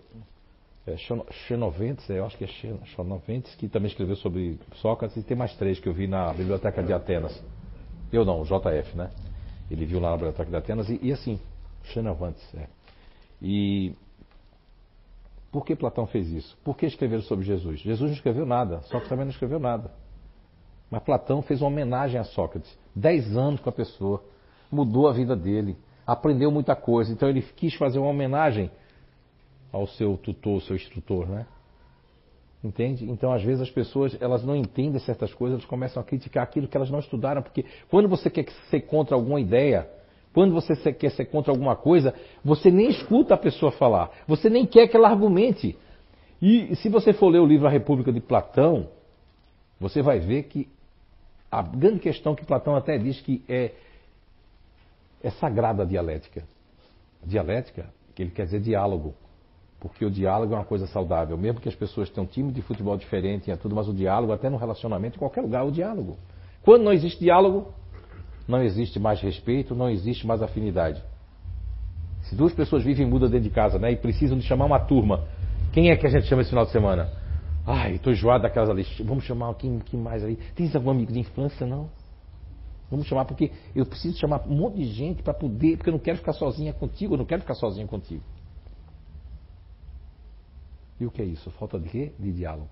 é, 0.89 0.97
Xenoventes, 1.47 2.09
eu 2.09 2.25
acho 2.25 2.37
que 2.37 2.45
é 2.45 2.47
Xenoventes, 2.47 3.55
que 3.57 3.69
também 3.69 3.89
escreveu 3.89 4.17
sobre 4.17 4.59
Sócrates, 4.77 5.17
e 5.17 5.23
tem 5.23 5.37
mais 5.37 5.55
três 5.57 5.79
que 5.79 5.89
eu 5.89 5.93
vi 5.93 6.07
na 6.07 6.33
Biblioteca 6.33 6.83
de 6.83 6.93
Atenas. 6.93 7.43
Eu 8.13 8.25
não, 8.25 8.43
JF, 8.43 8.97
né? 8.97 9.11
Ele 9.71 9.85
viu 9.85 10.01
lá 10.01 10.11
na 10.11 10.17
Biblioteca 10.17 10.51
de 10.51 10.57
Atenas, 10.57 10.89
e, 10.89 10.99
e 11.03 11.13
assim, 11.13 11.39
Xenovantes, 11.85 12.43
é. 12.55 12.67
E 13.43 13.95
por 15.53 15.65
que 15.65 15.77
Platão 15.77 16.07
fez 16.07 16.29
isso? 16.31 16.57
Por 16.65 16.77
que 16.77 16.87
escreveram 16.87 17.23
sobre 17.23 17.45
Jesus? 17.45 17.81
Jesus 17.81 18.11
não 18.11 18.17
escreveu 18.17 18.47
nada, 18.47 18.81
Sócrates 18.83 19.09
também 19.09 19.25
não 19.27 19.33
escreveu 19.33 19.59
nada. 19.59 19.91
Mas 20.91 21.03
Platão 21.03 21.43
fez 21.43 21.61
uma 21.61 21.69
homenagem 21.69 22.19
a 22.19 22.25
Sócrates. 22.25 22.79
Dez 22.97 23.37
anos 23.37 23.61
com 23.61 23.69
a 23.69 23.73
pessoa, 23.73 24.25
mudou 24.73 25.07
a 25.07 25.13
vida 25.13 25.37
dele, 25.37 25.77
aprendeu 26.07 26.51
muita 26.51 26.75
coisa. 26.75 27.13
Então 27.13 27.29
ele 27.29 27.43
quis 27.43 27.75
fazer 27.75 27.99
uma 27.99 28.09
homenagem 28.09 28.71
ao 29.73 29.87
seu 29.87 30.17
tutor, 30.17 30.55
ao 30.55 30.61
seu 30.61 30.77
instrutor, 30.77 31.29
né? 31.29 31.47
Entende? 32.63 33.09
Então, 33.09 33.33
às 33.33 33.43
vezes, 33.43 33.63
as 33.63 33.71
pessoas 33.71 34.17
elas 34.21 34.45
não 34.45 34.57
entendem 34.57 34.99
certas 35.01 35.33
coisas, 35.33 35.59
elas 35.59 35.69
começam 35.69 36.03
a 36.03 36.05
criticar 36.05 36.43
aquilo 36.43 36.67
que 36.67 36.77
elas 36.77 36.91
não 36.91 36.99
estudaram, 36.99 37.41
porque 37.41 37.65
quando 37.89 38.09
você 38.09 38.29
quer 38.29 38.47
ser 38.69 38.81
contra 38.83 39.15
alguma 39.15 39.41
ideia, 39.41 39.89
quando 40.33 40.53
você 40.53 40.93
quer 40.93 41.11
ser 41.13 41.27
contra 41.27 41.53
alguma 41.53 41.77
coisa, 41.77 42.15
você 42.45 42.71
nem 42.71 42.89
escuta 42.91 43.35
a 43.35 43.39
pessoa 43.39 43.71
falar, 43.73 44.11
você 44.27 44.51
nem 44.51 44.67
quer 44.67 44.89
que 44.89 44.97
ela 44.97 45.09
argumente. 45.09 45.77
E 46.43 46.75
se 46.77 46.89
você 46.89 47.13
for 47.13 47.29
ler 47.29 47.41
o 47.41 47.47
livro 47.47 47.67
A 47.67 47.71
República 47.71 48.13
de 48.13 48.21
Platão, 48.21 48.89
você 49.81 50.03
vai 50.03 50.19
ver 50.19 50.45
que 50.45 50.69
a 51.51 51.63
grande 51.63 52.01
questão 52.01 52.35
que 52.35 52.45
Platão 52.45 52.77
até 52.77 52.99
diz 52.99 53.21
que 53.21 53.43
é, 53.49 53.73
é 55.23 55.31
sagrada 55.31 55.83
a 55.83 55.87
dialética. 55.87 56.45
Dialética, 57.25 57.87
que 58.15 58.23
ele 58.23 58.31
quer 58.31 58.45
dizer 58.45 58.61
diálogo. 58.61 59.15
Porque 59.81 60.05
o 60.05 60.11
diálogo 60.11 60.53
é 60.55 60.57
uma 60.57 60.65
coisa 60.65 60.87
saudável. 60.87 61.37
Mesmo 61.37 61.61
que 61.61 61.69
as 61.69 61.75
pessoas 61.75 62.11
tenham 62.11 62.27
time 62.27 62.53
de 62.53 62.61
futebol 62.63 62.97
diferente 62.97 63.51
e 63.51 63.57
tudo, 63.57 63.75
mas 63.75 63.89
o 63.89 63.95
diálogo, 63.95 64.33
até 64.33 64.51
no 64.51 64.57
relacionamento, 64.57 65.17
em 65.17 65.19
qualquer 65.19 65.41
lugar, 65.41 65.63
é 65.63 65.69
o 65.69 65.71
diálogo. 65.71 66.17
Quando 66.63 66.83
não 66.83 66.93
existe 66.93 67.21
diálogo, 67.21 67.73
não 68.47 68.63
existe 68.63 68.99
mais 68.99 69.21
respeito, 69.21 69.75
não 69.75 69.89
existe 69.89 70.27
mais 70.27 70.43
afinidade. 70.43 71.03
Se 72.23 72.35
duas 72.35 72.53
pessoas 72.53 72.83
vivem 72.83 73.07
muda 73.07 73.29
dentro 73.29 73.49
de 73.49 73.55
casa, 73.55 73.79
né, 73.79 73.93
e 73.93 73.97
precisam 73.97 74.37
de 74.37 74.45
chamar 74.45 74.65
uma 74.67 74.81
turma, 74.81 75.25
quem 75.73 75.91
é 75.91 75.97
que 75.97 76.07
a 76.07 76.11
gente 76.11 76.27
chama 76.27 76.43
esse 76.43 76.51
final 76.51 76.65
de 76.65 76.73
semana? 76.73 77.11
Ai, 77.67 77.95
estou 77.95 78.13
enjoado 78.13 78.43
daquelas 78.43 78.71
ali. 78.71 78.85
Vamos 79.05 79.25
chamar 79.25 79.55
quem, 79.55 79.79
quem 79.79 80.01
mais 80.01 80.25
aí? 80.25 80.37
Tens 80.55 80.75
algum 80.75 80.91
amigo 80.91 81.13
de 81.13 81.21
infância? 81.21 81.67
Não. 81.67 81.89
Vamos 82.91 83.07
chamar, 83.07 83.27
porque 83.27 83.53
eu 83.77 83.85
preciso 83.85 84.19
chamar 84.19 84.47
um 84.49 84.57
monte 84.57 84.79
de 84.79 84.87
gente 84.87 85.23
para 85.23 85.35
poder, 85.35 85.77
porque 85.77 85.91
eu 85.91 85.93
não 85.93 86.01
quero 86.01 86.17
ficar 86.17 86.33
sozinha 86.33 86.73
contigo, 86.73 87.15
eu 87.15 87.19
não 87.19 87.27
quero 87.27 87.43
ficar 87.43 87.55
sozinha 87.55 87.87
contigo. 87.87 88.23
E 91.01 91.07
o 91.07 91.11
que 91.11 91.23
é 91.23 91.25
isso? 91.25 91.51
Falta 91.53 91.79
de 91.79 91.89
quê? 91.89 92.13
De 92.19 92.33
diálogo. 92.33 92.69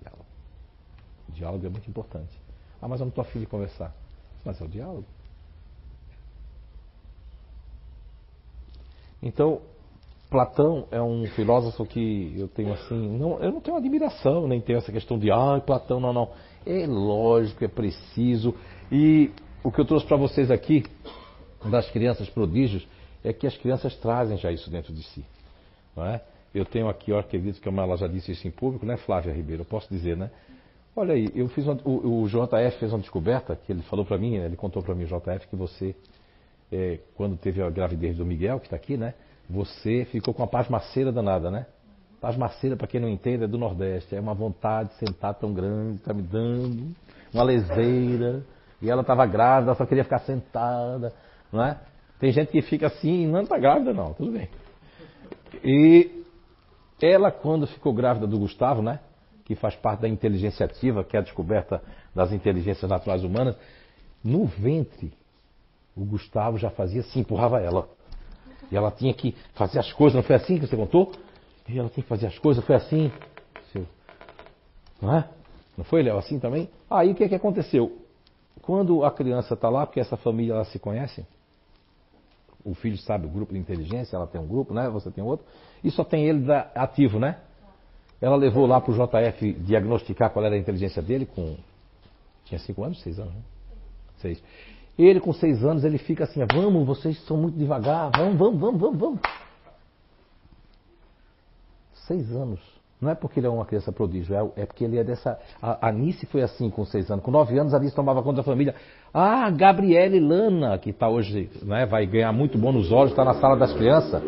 Diálogo. 0.00 0.26
O 1.28 1.32
diálogo 1.32 1.66
é 1.66 1.68
muito 1.68 1.88
importante. 1.88 2.32
Ah, 2.80 2.88
mas 2.88 3.00
eu 3.00 3.06
não 3.06 3.10
estou 3.10 3.22
afim 3.22 3.40
de 3.40 3.46
conversar. 3.46 3.94
Mas 4.44 4.60
é 4.60 4.64
o 4.64 4.68
diálogo. 4.68 5.04
Então, 9.22 9.60
Platão 10.30 10.86
é 10.90 11.00
um 11.00 11.26
filósofo 11.28 11.86
que 11.86 12.34
eu 12.36 12.48
tenho 12.48 12.72
assim, 12.72 13.18
não, 13.18 13.42
eu 13.42 13.50
não 13.50 13.60
tenho 13.60 13.76
admiração, 13.76 14.46
nem 14.46 14.60
tenho 14.60 14.78
essa 14.78 14.92
questão 14.92 15.18
de, 15.18 15.30
ah, 15.30 15.60
Platão, 15.64 15.98
não, 15.98 16.12
não. 16.12 16.30
É 16.66 16.86
lógico, 16.86 17.64
é 17.64 17.68
preciso. 17.68 18.54
E 18.92 19.30
o 19.64 19.72
que 19.72 19.80
eu 19.80 19.84
trouxe 19.84 20.06
para 20.06 20.16
vocês 20.16 20.50
aqui, 20.50 20.84
das 21.70 21.90
crianças 21.90 22.28
prodígios, 22.28 22.86
é 23.24 23.32
que 23.32 23.46
as 23.46 23.56
crianças 23.56 23.96
trazem 23.96 24.36
já 24.36 24.52
isso 24.52 24.70
dentro 24.70 24.92
de 24.92 25.02
si. 25.02 25.24
Não 25.96 26.06
é? 26.06 26.22
Eu 26.54 26.64
tenho 26.64 26.88
aqui, 26.88 27.10
eu 27.10 27.18
acredito 27.18 27.60
que 27.60 27.68
ela 27.68 27.96
já 27.96 28.06
disse 28.06 28.32
isso 28.32 28.46
em 28.46 28.50
público, 28.50 28.86
né, 28.86 28.96
Flávia 28.96 29.32
Ribeiro? 29.32 29.62
Eu 29.62 29.66
posso 29.66 29.88
dizer, 29.92 30.16
né? 30.16 30.30
Olha 30.96 31.14
aí, 31.14 31.30
eu 31.34 31.48
fiz 31.48 31.64
uma, 31.64 31.78
o, 31.84 32.22
o, 32.22 32.28
JF 32.28 32.78
fez 32.80 32.92
uma 32.92 32.98
descoberta 32.98 33.54
que 33.54 33.70
ele 33.70 33.82
falou 33.82 34.04
para 34.04 34.18
mim, 34.18 34.34
ele 34.34 34.56
contou 34.56 34.82
para 34.82 34.94
mim, 34.94 35.04
JF, 35.04 35.46
que 35.48 35.54
você, 35.54 35.94
é, 36.72 36.98
quando 37.14 37.36
teve 37.36 37.62
a 37.62 37.70
gravidez 37.70 38.16
do 38.16 38.26
Miguel, 38.26 38.58
que 38.58 38.66
está 38.66 38.76
aqui, 38.76 38.96
né? 38.96 39.14
Você 39.48 40.06
ficou 40.06 40.34
com 40.34 40.42
uma 40.42 40.48
pasmaceira 40.48 41.12
danada, 41.12 41.50
né? 41.50 41.66
Pasmaceira, 42.20 42.76
para 42.76 42.88
quem 42.88 43.00
não 43.00 43.08
entende, 43.08 43.44
é 43.44 43.46
do 43.46 43.56
Nordeste. 43.56 44.16
É 44.16 44.20
uma 44.20 44.34
vontade 44.34 44.88
de 44.88 44.96
sentar 44.96 45.34
tão 45.34 45.54
grande, 45.54 46.00
tá 46.00 46.12
me 46.12 46.22
dando, 46.22 46.92
uma 47.32 47.44
leseira. 47.44 48.42
E 48.82 48.90
ela 48.90 49.02
estava 49.02 49.24
grávida, 49.24 49.74
só 49.76 49.86
queria 49.86 50.02
ficar 50.02 50.18
sentada, 50.20 51.12
não 51.52 51.64
é? 51.64 51.78
Tem 52.18 52.32
gente 52.32 52.50
que 52.50 52.60
fica 52.62 52.88
assim 52.88 53.26
não 53.26 53.42
está 53.42 53.56
grávida, 53.56 53.92
não, 53.92 54.12
tudo 54.14 54.32
bem. 54.32 54.48
E 55.64 56.17
ela, 57.00 57.30
quando 57.30 57.66
ficou 57.66 57.92
grávida 57.92 58.26
do 58.26 58.38
Gustavo, 58.38 58.82
né? 58.82 59.00
Que 59.44 59.54
faz 59.54 59.74
parte 59.76 60.00
da 60.00 60.08
inteligência 60.08 60.66
ativa, 60.66 61.04
que 61.04 61.16
é 61.16 61.20
a 61.20 61.22
descoberta 61.22 61.82
das 62.14 62.32
inteligências 62.32 62.88
naturais 62.90 63.24
humanas, 63.24 63.56
no 64.22 64.46
ventre, 64.46 65.12
o 65.96 66.04
Gustavo 66.04 66.58
já 66.58 66.70
fazia 66.70 67.00
assim, 67.00 67.20
empurrava 67.20 67.60
ela. 67.60 67.88
E 68.70 68.76
ela 68.76 68.90
tinha 68.90 69.14
que 69.14 69.34
fazer 69.54 69.78
as 69.78 69.92
coisas, 69.92 70.14
não 70.16 70.22
foi 70.22 70.36
assim 70.36 70.58
que 70.58 70.66
você 70.66 70.76
contou? 70.76 71.12
E 71.68 71.78
ela 71.78 71.88
tinha 71.88 72.02
que 72.02 72.08
fazer 72.08 72.26
as 72.26 72.38
coisas, 72.38 72.64
foi 72.64 72.76
assim. 72.76 73.10
Não 75.00 75.16
é? 75.16 75.28
Não 75.76 75.84
foi, 75.84 76.02
Léo, 76.02 76.18
assim 76.18 76.38
também? 76.38 76.68
Aí 76.90 77.12
o 77.12 77.14
que, 77.14 77.24
é 77.24 77.28
que 77.28 77.34
aconteceu? 77.34 77.98
Quando 78.60 79.04
a 79.04 79.10
criança 79.10 79.54
está 79.54 79.68
lá, 79.68 79.86
porque 79.86 80.00
essa 80.00 80.16
família 80.16 80.54
ela 80.54 80.64
se 80.64 80.78
conhece, 80.78 81.24
o 82.64 82.74
filho 82.74 82.98
sabe 82.98 83.26
o 83.26 83.30
grupo 83.30 83.52
de 83.52 83.58
inteligência, 83.58 84.16
ela 84.16 84.26
tem 84.26 84.40
um 84.40 84.46
grupo, 84.46 84.74
né? 84.74 84.88
Você 84.90 85.10
tem 85.10 85.22
outro. 85.22 85.46
E 85.82 85.90
só 85.90 86.04
tem 86.04 86.26
ele 86.26 86.44
ativo, 86.74 87.18
né? 87.18 87.38
Ela 88.20 88.36
levou 88.36 88.66
lá 88.66 88.80
para 88.80 88.92
o 88.92 88.94
JF 88.94 89.52
diagnosticar 89.52 90.30
qual 90.30 90.44
era 90.44 90.54
a 90.54 90.58
inteligência 90.58 91.00
dele 91.00 91.26
com. 91.26 91.56
Tinha 92.44 92.58
cinco 92.58 92.82
anos, 92.82 93.00
seis 93.02 93.18
anos, 93.18 93.34
né? 93.34 93.42
Ele 94.98 95.20
com 95.20 95.32
seis 95.32 95.64
anos, 95.64 95.84
ele 95.84 95.98
fica 95.98 96.24
assim, 96.24 96.40
vamos, 96.52 96.84
vocês 96.84 97.24
são 97.24 97.36
muito 97.36 97.56
devagar, 97.56 98.10
vamos, 98.16 98.36
vamos, 98.36 98.60
vamos, 98.60 98.80
vamos, 98.80 98.98
vamos. 98.98 99.20
Seis 102.06 102.32
anos. 102.32 102.77
Não 103.00 103.10
é 103.10 103.14
porque 103.14 103.38
ele 103.38 103.46
é 103.46 103.50
uma 103.50 103.64
criança 103.64 103.92
prodígio, 103.92 104.34
é, 104.34 104.62
é 104.62 104.66
porque 104.66 104.82
ele 104.82 104.98
é 104.98 105.04
dessa. 105.04 105.38
A, 105.62 105.88
Anice 105.88 106.26
foi 106.26 106.42
assim 106.42 106.68
com 106.68 106.84
seis 106.84 107.08
anos. 107.10 107.24
Com 107.24 107.30
nove 107.30 107.56
anos, 107.56 107.72
a 107.72 107.76
Anice 107.76 107.94
tomava 107.94 108.22
conta 108.22 108.38
da 108.38 108.42
família. 108.42 108.74
Ah, 109.14 109.48
Gabriele 109.50 110.18
Lana, 110.18 110.76
que 110.78 110.90
está 110.90 111.08
hoje, 111.08 111.48
né, 111.62 111.86
vai 111.86 112.06
ganhar 112.06 112.32
muito 112.32 112.58
bom 112.58 112.72
nos 112.72 112.90
olhos, 112.90 113.10
está 113.10 113.24
na 113.24 113.34
sala 113.34 113.56
das 113.56 113.72
crianças. 113.72 114.20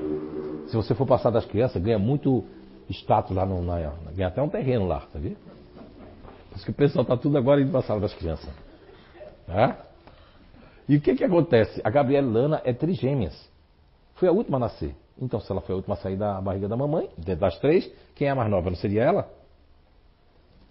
Se 0.69 0.77
você 0.77 0.95
for 0.95 1.05
passar 1.05 1.31
das 1.31 1.45
crianças, 1.45 1.83
ganha 1.83 1.99
muito 1.99 2.45
status 2.89 3.35
lá 3.35 3.45
no. 3.45 3.61
Na, 3.61 3.93
ganha 4.15 4.29
até 4.29 4.41
um 4.41 4.49
terreno 4.49 4.87
lá, 4.87 5.01
tá 5.13 5.19
vendo? 5.19 5.37
Por 6.51 6.57
isso 6.57 6.65
que 6.65 6.71
o 6.71 6.75
pessoal 6.75 7.03
está 7.03 7.17
tudo 7.17 7.37
agora 7.39 7.61
indo 7.61 7.71
para 7.71 7.81
a 7.81 7.83
sala 7.83 8.01
das 8.01 8.15
crianças. 8.15 8.49
É? 9.49 9.75
E 10.89 10.97
o 10.97 11.01
que, 11.01 11.15
que 11.17 11.25
acontece? 11.25 11.81
A 11.83 11.91
Gabriele 11.91 12.29
Lana 12.29 12.61
é 12.65 12.73
trigêmeas. 12.73 13.49
Foi 14.15 14.29
a 14.29 14.33
última 14.33 14.59
a 14.59 14.61
nascer. 14.61 14.95
Então, 15.21 15.39
se 15.39 15.53
ela 15.53 15.61
foi 15.61 15.75
a 15.75 15.77
última 15.77 15.95
a 15.95 15.99
sair 15.99 16.17
da 16.17 16.41
barriga 16.41 16.67
da 16.67 16.77
mamãe, 16.77 17.11
das 17.39 17.59
três, 17.59 17.91
quem 18.15 18.29
é 18.29 18.31
a 18.31 18.35
mais 18.35 18.51
nova? 18.51 18.71
Não 18.71 18.77
seria 18.77 19.03
ela? 19.03 19.31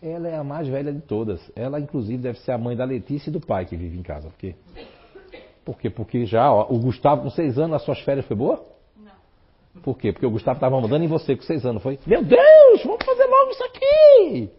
Ela 0.01 0.27
é 0.29 0.35
a 0.37 0.43
mais 0.43 0.67
velha 0.67 0.91
de 0.91 1.01
todas. 1.01 1.39
Ela, 1.55 1.79
inclusive, 1.79 2.21
deve 2.21 2.39
ser 2.39 2.53
a 2.53 2.57
mãe 2.57 2.75
da 2.75 2.85
Letícia 2.85 3.29
e 3.29 3.33
do 3.33 3.39
pai 3.39 3.65
que 3.65 3.75
vive 3.75 3.97
em 3.97 4.01
casa. 4.01 4.29
Por 4.29 4.37
quê? 4.37 4.55
Por 5.63 5.77
quê? 5.77 5.89
Porque 5.89 6.25
já, 6.25 6.51
ó, 6.51 6.65
o 6.69 6.79
Gustavo 6.79 7.23
com 7.23 7.29
seis 7.29 7.59
anos, 7.59 7.75
as 7.75 7.83
suas 7.83 7.99
férias 7.99 8.25
foi 8.25 8.35
boa? 8.35 8.65
Não. 8.97 9.81
Por 9.83 9.97
quê? 9.97 10.11
Porque 10.11 10.25
o 10.25 10.31
Gustavo 10.31 10.57
estava 10.57 10.79
mandando 10.79 11.03
em 11.03 11.07
você 11.07 11.35
com 11.35 11.43
seis 11.43 11.65
anos, 11.65 11.83
foi? 11.83 11.99
Meu 12.07 12.23
Deus, 12.23 12.83
vamos 12.83 13.05
fazer 13.05 13.25
logo 13.25 13.51
isso 13.51 13.63
aqui! 13.65 14.49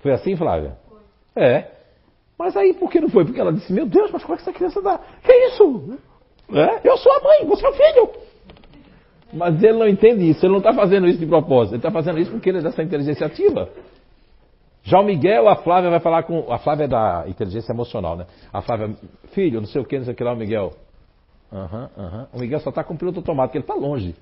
Foi 0.00 0.12
assim, 0.12 0.36
Flávia? 0.36 0.76
Foi. 0.88 1.42
É. 1.42 1.72
Mas 2.38 2.54
aí 2.56 2.74
por 2.74 2.90
que 2.90 3.00
não 3.00 3.08
foi? 3.08 3.24
Porque 3.24 3.40
ela 3.40 3.52
disse, 3.52 3.72
meu 3.72 3.86
Deus, 3.86 4.10
mas 4.10 4.22
como 4.22 4.34
é 4.34 4.36
que 4.36 4.42
essa 4.42 4.52
criança 4.52 4.82
dá? 4.82 4.98
Que 5.22 5.32
isso? 5.46 5.98
É? 6.52 6.88
Eu 6.88 6.96
sou 6.96 7.12
a 7.12 7.20
mãe, 7.20 7.46
você 7.46 7.66
é 7.66 7.68
o 7.68 7.72
filho. 7.72 8.10
Mas 9.32 9.62
ele 9.62 9.78
não 9.78 9.88
entende 9.88 10.30
isso, 10.30 10.44
ele 10.46 10.52
não 10.52 10.58
está 10.58 10.72
fazendo 10.72 11.08
isso 11.08 11.18
de 11.18 11.26
propósito, 11.26 11.74
ele 11.74 11.78
está 11.78 11.90
fazendo 11.90 12.18
isso 12.18 12.30
porque 12.30 12.48
ele 12.48 12.58
é 12.58 12.62
dessa 12.62 12.82
inteligência 12.82 13.26
ativa. 13.26 13.68
Já 14.82 15.00
o 15.00 15.04
Miguel, 15.04 15.48
a 15.48 15.56
Flávia 15.56 15.90
vai 15.90 15.98
falar 15.98 16.22
com. 16.22 16.50
A 16.52 16.58
Flávia 16.58 16.84
é 16.84 16.88
da 16.88 17.24
inteligência 17.26 17.72
emocional, 17.72 18.16
né? 18.16 18.26
A 18.52 18.62
Flávia, 18.62 18.94
filho, 19.32 19.60
não 19.60 19.66
sei 19.66 19.82
o 19.82 19.84
que, 19.84 19.98
não 19.98 20.04
sei 20.04 20.14
o 20.14 20.16
que 20.16 20.22
lá, 20.22 20.32
o 20.32 20.36
Miguel. 20.36 20.74
Aham, 21.52 21.90
uhum, 21.96 22.04
aham. 22.04 22.18
Uhum. 22.18 22.26
O 22.34 22.38
Miguel 22.38 22.60
só 22.60 22.70
está 22.70 22.84
com 22.84 22.94
o 22.94 22.96
piloto 22.96 23.18
automático, 23.18 23.56
ele 23.56 23.64
está 23.64 23.74
longe. 23.74 24.14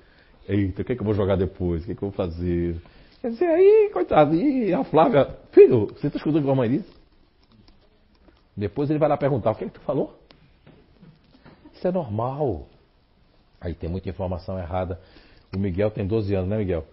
Eita, 0.49 0.81
o 0.81 0.85
que, 0.85 0.93
é 0.93 0.95
que 0.95 1.03
eu 1.03 1.05
vou 1.05 1.15
jogar 1.15 1.37
depois? 1.37 1.83
O 1.83 1.87
que, 1.87 1.93
é 1.93 1.95
que 1.95 2.03
eu 2.03 2.11
vou 2.11 2.17
fazer? 2.17 2.81
Quer 3.21 3.31
dizer, 3.31 3.47
aí, 3.47 3.91
coitado, 3.93 4.35
e 4.35 4.73
a 4.73 4.85
Flávia, 4.85 5.29
filho, 5.53 5.87
você 5.87 6.07
está 6.07 6.17
escutando 6.17 6.45
que 6.45 6.51
a 6.51 6.55
mãe 6.55 6.71
disse? 6.71 6.91
Depois 8.57 8.89
ele 8.89 8.99
vai 8.99 9.09
lá 9.09 9.19
perguntar: 9.19 9.51
o 9.51 9.55
que, 9.55 9.65
é 9.65 9.67
que 9.67 9.75
tu 9.75 9.81
falou? 9.81 10.19
É 11.89 11.93
normal. 11.93 12.67
Aí 13.61 13.75
tem 13.75 13.89
muita 13.89 14.09
informação 14.09 14.59
errada. 14.59 15.01
O 15.55 15.59
Miguel 15.59 15.91
tem 15.91 16.07
12 16.07 16.35
anos, 16.35 16.49
né, 16.49 16.59
Miguel? 16.59 16.85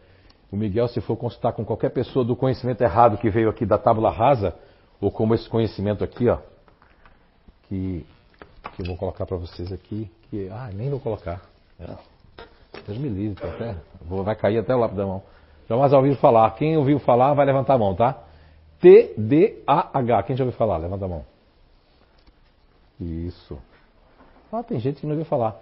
O 0.51 0.55
Miguel, 0.55 0.87
se 0.87 0.99
for 1.01 1.15
consultar 1.15 1.53
com 1.53 1.63
qualquer 1.63 1.89
pessoa 1.89 2.25
do 2.25 2.35
conhecimento 2.35 2.81
errado 2.81 3.17
que 3.17 3.29
veio 3.29 3.49
aqui 3.49 3.65
da 3.65 3.77
tábula 3.77 4.11
rasa, 4.11 4.53
ou 4.99 5.09
como 5.09 5.33
esse 5.33 5.49
conhecimento 5.49 6.03
aqui, 6.03 6.27
ó, 6.27 6.37
que, 7.63 8.05
que 8.75 8.81
eu 8.81 8.85
vou 8.85 8.97
colocar 8.97 9.25
para 9.25 9.37
vocês 9.37 9.71
aqui, 9.71 10.11
que, 10.29 10.49
ah, 10.49 10.69
nem 10.73 10.89
vou 10.89 10.99
colocar. 10.99 11.41
É. 11.79 11.95
Deus 12.85 12.97
me 12.97 13.09
livre, 13.09 13.41
tá 13.41 13.47
até, 13.47 13.75
vou, 14.01 14.23
vai 14.23 14.35
cair 14.35 14.57
até 14.59 14.75
o 14.75 14.79
lápis 14.79 14.97
da 14.97 15.05
mão. 15.05 15.23
Jamais 15.69 15.93
ouviu 15.93 16.15
falar. 16.17 16.51
Quem 16.55 16.75
ouviu 16.77 16.99
falar 16.99 17.33
vai 17.33 17.45
levantar 17.45 17.75
a 17.75 17.77
mão, 17.77 17.95
tá? 17.95 18.21
T-D-A-H. 18.81 20.23
Quem 20.23 20.35
já 20.35 20.43
ouviu 20.43 20.57
falar? 20.57 20.77
Levanta 20.77 21.05
a 21.05 21.07
mão. 21.07 21.25
Isso. 22.99 23.57
Ah, 24.51 24.63
tem 24.63 24.79
gente 24.79 24.99
que 24.99 25.05
não 25.05 25.13
ouviu 25.13 25.25
falar. 25.25 25.59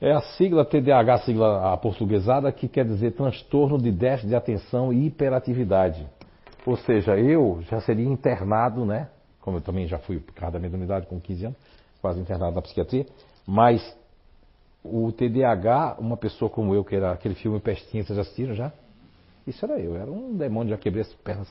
É 0.00 0.12
a 0.12 0.20
sigla 0.20 0.64
TDAH, 0.64 1.14
a 1.14 1.18
sigla 1.18 1.72
aportuguesada, 1.72 2.52
que 2.52 2.68
quer 2.68 2.84
dizer 2.84 3.12
transtorno 3.12 3.78
de 3.78 3.90
déficit 3.90 4.28
de 4.28 4.34
atenção 4.34 4.92
e 4.92 5.06
hiperatividade. 5.06 6.06
Ou 6.66 6.76
seja, 6.76 7.16
eu 7.16 7.60
já 7.70 7.80
seria 7.80 8.04
internado, 8.04 8.84
né? 8.84 9.08
Como 9.40 9.58
eu 9.58 9.60
também 9.60 9.86
já 9.86 9.98
fui 9.98 10.18
por 10.18 10.34
causa 10.34 10.54
da 10.54 10.58
mediunidade 10.58 11.06
com 11.06 11.20
15 11.20 11.46
anos, 11.46 11.58
quase 12.02 12.20
internado 12.20 12.56
na 12.56 12.62
psiquiatria, 12.62 13.06
mas 13.46 13.96
o 14.84 15.10
TDAH, 15.12 15.96
uma 15.98 16.16
pessoa 16.16 16.50
como 16.50 16.74
eu, 16.74 16.84
que 16.84 16.96
era 16.96 17.12
aquele 17.12 17.34
filme 17.34 17.60
Pestinha, 17.60 18.04
vocês 18.04 18.16
já 18.16 18.22
assistiram 18.22 18.54
já? 18.54 18.72
Isso 19.46 19.64
era 19.64 19.78
eu, 19.78 19.96
era 19.96 20.10
um 20.10 20.36
demônio, 20.36 20.70
já 20.70 20.76
quebrei 20.76 21.02
as 21.02 21.12
pernas. 21.14 21.48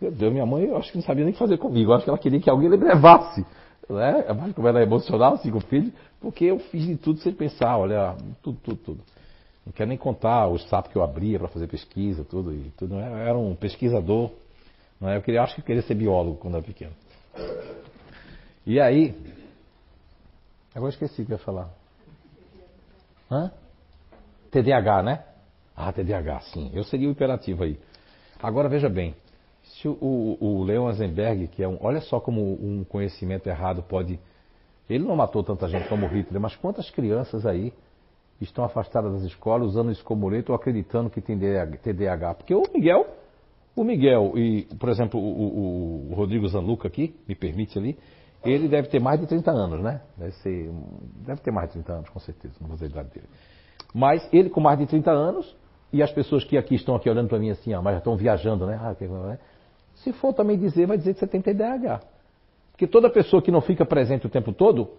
Meu 0.00 0.10
Deus, 0.10 0.32
minha 0.32 0.44
mãe, 0.44 0.64
eu 0.64 0.76
acho 0.76 0.90
que 0.90 0.98
não 0.98 1.04
sabia 1.04 1.24
nem 1.24 1.30
o 1.30 1.32
que 1.32 1.38
fazer 1.38 1.56
comigo, 1.56 1.92
eu 1.92 1.94
acho 1.94 2.04
que 2.04 2.10
ela 2.10 2.18
queria 2.18 2.40
que 2.40 2.50
alguém 2.50 2.68
levasse. 2.68 3.46
Né? 3.88 4.32
Mais 4.32 4.54
como 4.54 4.68
ela 4.68 4.80
é 4.80 4.82
emocional, 4.82 5.34
assim, 5.34 5.50
com 5.50 5.58
o 5.58 5.60
filho, 5.60 5.92
porque 6.20 6.44
eu 6.44 6.58
fiz 6.58 6.86
de 6.86 6.96
tudo 6.96 7.20
sem 7.20 7.32
pensar, 7.32 7.76
olha, 7.76 8.16
tudo, 8.42 8.58
tudo, 8.62 8.76
tudo. 8.76 9.00
Não 9.64 9.72
quero 9.72 9.88
nem 9.88 9.98
contar 9.98 10.48
os 10.48 10.68
sapos 10.68 10.92
que 10.92 10.98
eu 10.98 11.02
abria 11.02 11.38
para 11.38 11.48
fazer 11.48 11.66
pesquisa, 11.66 12.24
tudo 12.24 12.52
e 12.52 12.70
tudo. 12.76 12.96
Eu 12.96 13.00
era 13.00 13.38
um 13.38 13.54
pesquisador. 13.54 14.30
Não 15.00 15.08
é? 15.08 15.16
Eu 15.16 15.22
queria, 15.22 15.42
acho 15.42 15.54
que 15.54 15.60
eu 15.60 15.64
queria 15.64 15.82
ser 15.82 15.94
biólogo 15.94 16.36
quando 16.36 16.54
era 16.54 16.62
pequeno. 16.62 16.92
E 18.66 18.80
aí, 18.80 19.14
agora 20.74 20.90
esqueci 20.90 21.22
o 21.22 21.26
que 21.26 21.32
eu 21.32 21.38
ia 21.38 21.44
falar. 21.44 21.70
Hã? 23.30 23.50
TDAH, 24.50 25.02
né? 25.02 25.24
Ah, 25.76 25.92
TDAH, 25.92 26.40
sim. 26.52 26.70
Eu 26.72 26.84
seria 26.84 27.08
o 27.08 27.12
hiperativo 27.12 27.64
aí. 27.64 27.78
Agora 28.42 28.68
veja 28.68 28.88
bem, 28.88 29.14
se 29.64 29.88
o, 29.88 29.96
o, 30.00 30.38
o 30.40 30.64
Leon 30.64 30.88
Eisenberg, 30.88 31.48
que 31.48 31.62
é 31.62 31.68
um. 31.68 31.78
Olha 31.80 32.00
só 32.00 32.20
como 32.20 32.40
um 32.40 32.84
conhecimento 32.84 33.46
errado 33.48 33.82
pode. 33.82 34.18
Ele 34.88 35.04
não 35.04 35.16
matou 35.16 35.42
tanta 35.42 35.66
gente 35.68 35.88
como 35.88 36.06
Hitler, 36.06 36.40
mas 36.40 36.54
quantas 36.56 36.90
crianças 36.90 37.46
aí 37.46 37.72
estão 38.40 38.64
afastadas 38.64 39.12
das 39.12 39.22
escolas 39.22 39.68
usando 39.68 39.90
isso 39.90 40.04
como 40.04 40.28
leito 40.28 40.50
ou 40.50 40.56
acreditando 40.56 41.08
que 41.08 41.22
tem 41.22 41.38
TDAH? 41.38 42.34
Porque 42.34 42.54
o 42.54 42.62
Miguel, 42.74 43.06
o 43.74 43.82
Miguel 43.82 44.32
e, 44.36 44.64
por 44.78 44.90
exemplo, 44.90 45.18
o, 45.18 46.10
o, 46.10 46.14
Rodrigo 46.14 46.46
Zanluca 46.48 46.86
aqui, 46.86 47.14
me 47.26 47.34
permite 47.34 47.78
ali, 47.78 47.98
ele 48.44 48.68
deve 48.68 48.88
ter 48.88 49.00
mais 49.00 49.18
de 49.18 49.26
30 49.26 49.50
anos, 49.50 49.82
né? 49.82 50.02
Deve, 50.18 50.32
ser, 50.32 50.70
deve 51.24 51.40
ter 51.40 51.50
mais 51.50 51.68
de 51.68 51.74
30 51.74 51.92
anos, 51.92 52.10
com 52.10 52.20
certeza, 52.20 52.54
não 52.60 52.68
vou 52.68 52.76
dizer 52.76 52.86
a 52.86 52.90
idade 52.90 53.08
dele. 53.08 53.28
Mas 53.94 54.28
ele 54.30 54.50
com 54.50 54.60
mais 54.60 54.78
de 54.78 54.86
30 54.86 55.10
anos, 55.10 55.56
e 55.94 56.02
as 56.02 56.10
pessoas 56.10 56.44
que 56.44 56.58
aqui 56.58 56.74
estão 56.74 56.94
aqui 56.94 57.08
olhando 57.08 57.28
para 57.28 57.38
mim 57.38 57.50
assim, 57.50 57.72
ó, 57.72 57.80
mas 57.80 57.94
já 57.94 57.98
estão 57.98 58.16
viajando, 58.16 58.66
né? 58.66 58.78
Ah, 58.82 58.94
né? 59.28 59.38
Se 59.96 60.12
for 60.12 60.32
também 60.32 60.58
dizer, 60.58 60.86
vai 60.86 60.98
dizer 60.98 61.14
que 61.14 61.20
você 61.20 61.26
tem 61.26 61.40
TDAH. 61.40 62.00
Porque 62.72 62.86
toda 62.86 63.08
pessoa 63.08 63.40
que 63.40 63.50
não 63.50 63.60
fica 63.60 63.84
presente 63.84 64.26
o 64.26 64.30
tempo 64.30 64.52
todo 64.52 64.90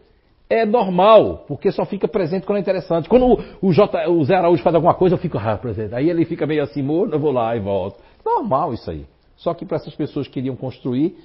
é 0.50 0.66
normal, 0.66 1.44
porque 1.48 1.72
só 1.72 1.86
fica 1.86 2.08
presente 2.08 2.46
quando 2.46 2.58
é 2.58 2.62
interessante. 2.62 3.10
Quando 3.10 3.40
o, 3.62 3.74
J, 3.74 4.08
o 4.10 4.24
Zé 4.24 4.36
Araújo 4.36 4.64
faz 4.64 4.76
alguma 4.76 4.94
coisa, 4.94 5.16
eu 5.16 5.20
fico 5.20 5.38
ah, 5.38 5.58
presente. 5.58 5.94
Aí 5.94 6.10
ele 6.10 6.24
fica 6.26 6.46
meio 6.46 6.64
assim, 6.64 6.82
morno, 6.82 7.16
eu 7.16 7.20
vou 7.20 7.32
lá 7.32 7.56
e 7.56 7.60
volto. 7.60 8.00
Normal 8.24 8.74
isso 8.74 8.90
aí. 8.90 9.06
Só 9.36 9.54
que 9.54 9.66
para 9.66 9.78
essas 9.78 9.96
pessoas 9.96 10.28
que 10.28 10.34
queriam 10.34 10.56
construir 10.56 11.18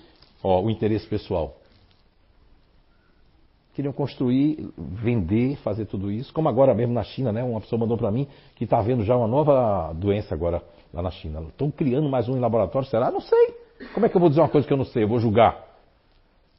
ó, 0.43 0.61
o 0.63 0.71
interesse 0.71 1.07
pessoal 1.07 1.55
queriam 3.81 3.93
construir, 3.93 4.69
vender, 4.77 5.57
fazer 5.59 5.87
tudo 5.87 6.11
isso. 6.11 6.33
Como 6.35 6.49
agora 6.49 6.75
mesmo 6.75 6.93
na 6.93 7.03
China, 7.03 7.33
né? 7.33 7.43
Uma 7.43 7.61
pessoa 7.61 7.79
mandou 7.79 7.97
para 7.97 8.11
mim 8.11 8.27
que 8.55 8.65
está 8.65 8.79
havendo 8.79 9.05
já 9.05 9.17
uma 9.17 9.27
nova 9.27 9.93
doença 9.95 10.35
agora 10.35 10.63
lá 10.93 11.03
na 11.03 11.11
China. 11.11 11.43
Estão 11.49 11.71
criando 11.71 12.09
mais 12.09 12.29
um 12.29 12.37
em 12.37 12.41
laboratório, 12.41 12.89
será? 12.89 13.11
Não 13.11 13.21
sei. 13.21 13.55
Como 13.95 14.07
é 14.07 14.09
que 14.09 14.17
eu 14.17 14.21
vou 14.21 14.29
dizer 14.29 14.41
uma 14.41 14.49
coisa 14.49 14.67
que 14.67 14.73
eu 14.73 14.77
não 14.77 14.85
sei? 14.85 15.05
Eu 15.05 15.09
vou 15.09 15.19
julgar. 15.19 15.71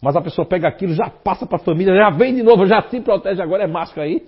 Mas 0.01 0.15
a 0.15 0.21
pessoa 0.21 0.45
pega 0.45 0.67
aquilo, 0.67 0.93
já 0.93 1.09
passa 1.09 1.45
para 1.45 1.57
a 1.57 1.59
família, 1.59 1.95
já 1.95 2.09
vem 2.09 2.33
de 2.33 2.41
novo, 2.41 2.65
já 2.65 2.81
se 2.81 2.99
protege, 3.01 3.41
agora 3.41 3.63
é 3.63 3.67
máscara 3.67 4.07
aí. 4.07 4.25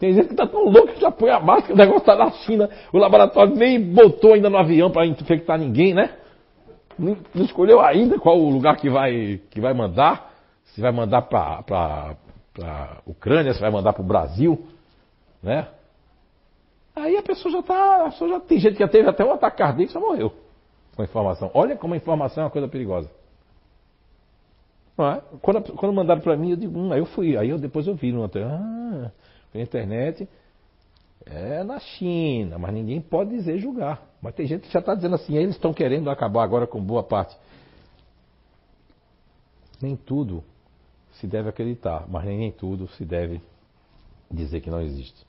Tem 0.00 0.12
gente 0.12 0.28
que 0.28 0.32
está 0.32 0.46
tão 0.46 0.64
louca 0.64 0.94
que 0.94 1.00
já 1.00 1.10
põe 1.10 1.30
a 1.30 1.38
máscara, 1.38 1.74
o 1.74 1.76
negócio 1.76 2.00
está 2.00 2.16
na 2.16 2.30
China, 2.30 2.70
o 2.92 2.98
laboratório 2.98 3.54
nem 3.54 3.78
botou 3.78 4.32
ainda 4.32 4.48
no 4.48 4.56
avião 4.56 4.90
para 4.90 5.06
infectar 5.06 5.58
ninguém, 5.58 5.92
né? 5.92 6.10
Não 6.98 7.16
escolheu 7.34 7.80
ainda 7.80 8.18
qual 8.18 8.38
o 8.38 8.48
lugar 8.48 8.76
que 8.76 8.88
vai, 8.88 9.40
que 9.50 9.60
vai 9.60 9.74
mandar 9.74 10.32
se 10.64 10.80
vai 10.80 10.90
mandar 10.90 11.22
para 11.22 12.16
a 12.62 12.96
Ucrânia, 13.06 13.52
se 13.52 13.60
vai 13.60 13.70
mandar 13.70 13.92
para 13.92 14.02
o 14.02 14.06
Brasil, 14.06 14.66
né? 15.42 15.68
Aí 16.96 17.16
a 17.16 17.22
pessoa 17.22 17.52
já 17.52 17.58
está, 17.60 18.06
a 18.06 18.10
pessoa 18.10 18.30
já 18.30 18.40
tem 18.40 18.58
gente 18.58 18.74
que 18.74 18.80
já 18.80 18.88
teve 18.88 19.08
até 19.08 19.24
um 19.24 19.32
ataque 19.32 19.58
cardíaco 19.58 19.90
e 19.90 19.94
já 19.94 20.00
morreu 20.00 20.43
com 20.94 21.02
a 21.02 21.04
informação. 21.04 21.50
Olha 21.54 21.76
como 21.76 21.94
a 21.94 21.96
informação 21.96 22.42
é 22.42 22.44
uma 22.46 22.50
coisa 22.50 22.68
perigosa. 22.68 23.10
É? 24.98 25.20
Quando, 25.42 25.72
quando 25.72 25.92
mandaram 25.92 26.20
para 26.20 26.36
mim, 26.36 26.50
eu 26.50 26.56
digo, 26.56 26.78
hum, 26.78 26.92
aí 26.92 27.00
eu 27.00 27.06
fui, 27.06 27.36
aí 27.36 27.50
eu, 27.50 27.58
depois 27.58 27.86
eu 27.86 27.94
vi 27.94 28.12
no 28.12 28.24
ah, 28.24 29.10
na 29.52 29.60
internet, 29.60 30.28
é 31.26 31.64
na 31.64 31.80
China, 31.80 32.58
mas 32.58 32.72
ninguém 32.72 33.00
pode 33.00 33.30
dizer 33.30 33.58
julgar. 33.58 34.02
Mas 34.22 34.34
tem 34.34 34.46
gente 34.46 34.66
que 34.66 34.72
já 34.72 34.78
está 34.78 34.94
dizendo 34.94 35.16
assim, 35.16 35.36
eles 35.36 35.56
estão 35.56 35.72
querendo 35.74 36.10
acabar 36.10 36.44
agora 36.44 36.66
com 36.66 36.80
boa 36.80 37.02
parte. 37.02 37.36
Nem 39.82 39.96
tudo 39.96 40.44
se 41.14 41.26
deve 41.26 41.48
acreditar, 41.48 42.06
mas 42.08 42.24
nem, 42.24 42.38
nem 42.38 42.52
tudo 42.52 42.88
se 42.88 43.04
deve 43.04 43.40
dizer 44.30 44.60
que 44.60 44.70
não 44.70 44.80
existe. 44.80 45.26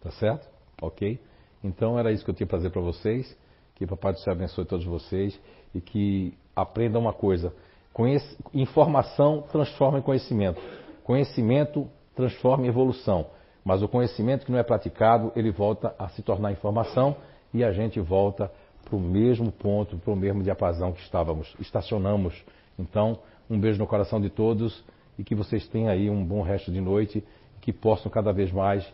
Tá 0.00 0.10
certo? 0.12 0.46
Ok? 0.80 1.18
Então 1.62 1.98
era 1.98 2.12
isso 2.12 2.24
que 2.24 2.30
eu 2.30 2.34
tinha 2.34 2.46
para 2.46 2.58
dizer 2.58 2.70
para 2.70 2.80
vocês. 2.80 3.36
Que 3.80 3.86
Papai 3.86 4.12
do 4.12 4.18
Céu 4.18 4.34
abençoe 4.34 4.66
todos 4.66 4.84
vocês 4.84 5.40
e 5.74 5.80
que 5.80 6.34
aprendam 6.54 7.00
uma 7.00 7.14
coisa. 7.14 7.50
Conhece, 7.94 8.36
informação 8.52 9.42
transforma 9.50 9.98
em 9.98 10.02
conhecimento. 10.02 10.60
Conhecimento 11.02 11.88
transforma 12.14 12.66
em 12.66 12.68
evolução. 12.68 13.28
Mas 13.64 13.82
o 13.82 13.88
conhecimento 13.88 14.44
que 14.44 14.52
não 14.52 14.58
é 14.58 14.62
praticado, 14.62 15.32
ele 15.34 15.50
volta 15.50 15.94
a 15.98 16.10
se 16.10 16.20
tornar 16.20 16.52
informação 16.52 17.16
e 17.54 17.64
a 17.64 17.72
gente 17.72 17.98
volta 18.00 18.52
para 18.84 18.96
o 18.96 19.00
mesmo 19.00 19.50
ponto, 19.50 19.96
para 19.96 20.12
o 20.12 20.16
mesmo 20.16 20.42
diapasão 20.42 20.92
que 20.92 21.00
estávamos, 21.00 21.56
estacionamos. 21.58 22.34
Então, 22.78 23.18
um 23.48 23.58
beijo 23.58 23.78
no 23.78 23.86
coração 23.86 24.20
de 24.20 24.28
todos 24.28 24.84
e 25.18 25.24
que 25.24 25.34
vocês 25.34 25.66
tenham 25.68 25.88
aí 25.88 26.10
um 26.10 26.22
bom 26.22 26.42
resto 26.42 26.70
de 26.70 26.82
noite, 26.82 27.24
que 27.62 27.72
possam 27.72 28.12
cada 28.12 28.30
vez 28.30 28.52
mais 28.52 28.86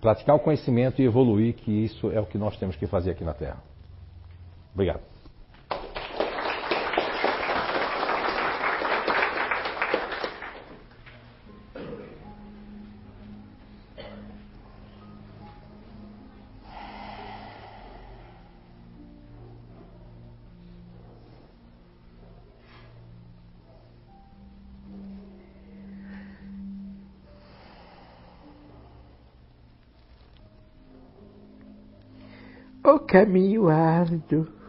praticar 0.00 0.36
o 0.36 0.38
conhecimento 0.38 1.02
e 1.02 1.04
evoluir, 1.06 1.54
que 1.54 1.72
isso 1.72 2.08
é 2.12 2.20
o 2.20 2.26
que 2.26 2.38
nós 2.38 2.56
temos 2.56 2.76
que 2.76 2.86
fazer 2.86 3.10
aqui 3.10 3.24
na 3.24 3.34
Terra. 3.34 3.71
Obrigado. 4.74 5.12
o 32.84 32.98
caminho 32.98 33.68
árduo. 33.68 34.61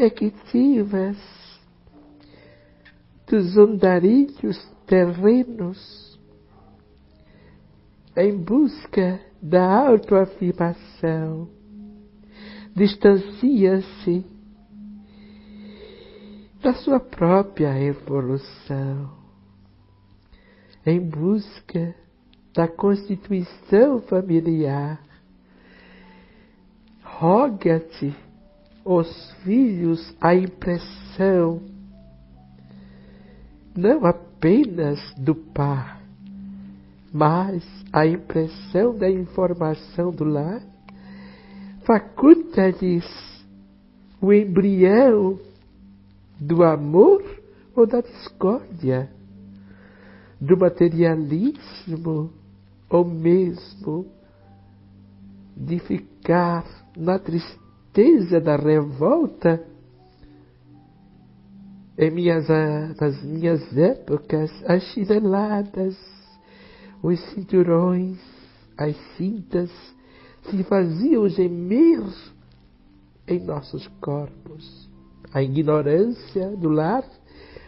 Perspectivas 0.00 1.18
dos 3.26 3.56
andarilhos 3.58 4.58
terrenos 4.86 6.18
em 8.16 8.34
busca 8.34 9.20
da 9.42 9.88
autoafirmação 9.88 11.48
distancia-se 12.74 14.24
da 16.62 16.72
sua 16.72 16.98
própria 16.98 17.78
evolução 17.78 19.10
em 20.86 20.98
busca 20.98 21.94
da 22.54 22.66
constituição 22.66 24.00
familiar. 24.00 24.98
Roga-te, 27.02 28.16
os 28.92 29.30
filhos, 29.44 30.16
a 30.20 30.34
impressão 30.34 31.62
não 33.76 34.04
apenas 34.04 34.98
do 35.16 35.32
par, 35.32 36.02
mas 37.12 37.64
a 37.92 38.04
impressão 38.04 38.98
da 38.98 39.08
informação 39.08 40.10
do 40.10 40.24
lar, 40.24 40.60
faculta-lhes 41.84 43.06
o 44.20 44.32
embrião 44.32 45.38
do 46.40 46.64
amor 46.64 47.22
ou 47.76 47.86
da 47.86 48.00
discórdia, 48.00 49.08
do 50.40 50.56
materialismo 50.56 52.32
ou 52.88 53.04
mesmo 53.04 54.06
de 55.56 55.78
ficar 55.78 56.64
na 56.96 57.18
tristeza 57.92 58.40
da 58.40 58.56
revolta, 58.56 59.64
Em 61.98 62.10
minhas, 62.10 62.48
nas 62.98 63.22
minhas 63.22 63.76
épocas, 63.76 64.50
as 64.66 64.82
chineladas, 64.84 65.94
os 67.02 67.20
cinturões, 67.34 68.18
as 68.78 68.96
cintas 69.18 69.70
se 70.44 70.64
faziam 70.64 71.28
gemer 71.28 72.02
em 73.28 73.40
nossos 73.40 73.86
corpos. 74.00 74.88
A 75.30 75.42
ignorância 75.42 76.48
do 76.56 76.70
lar 76.70 77.04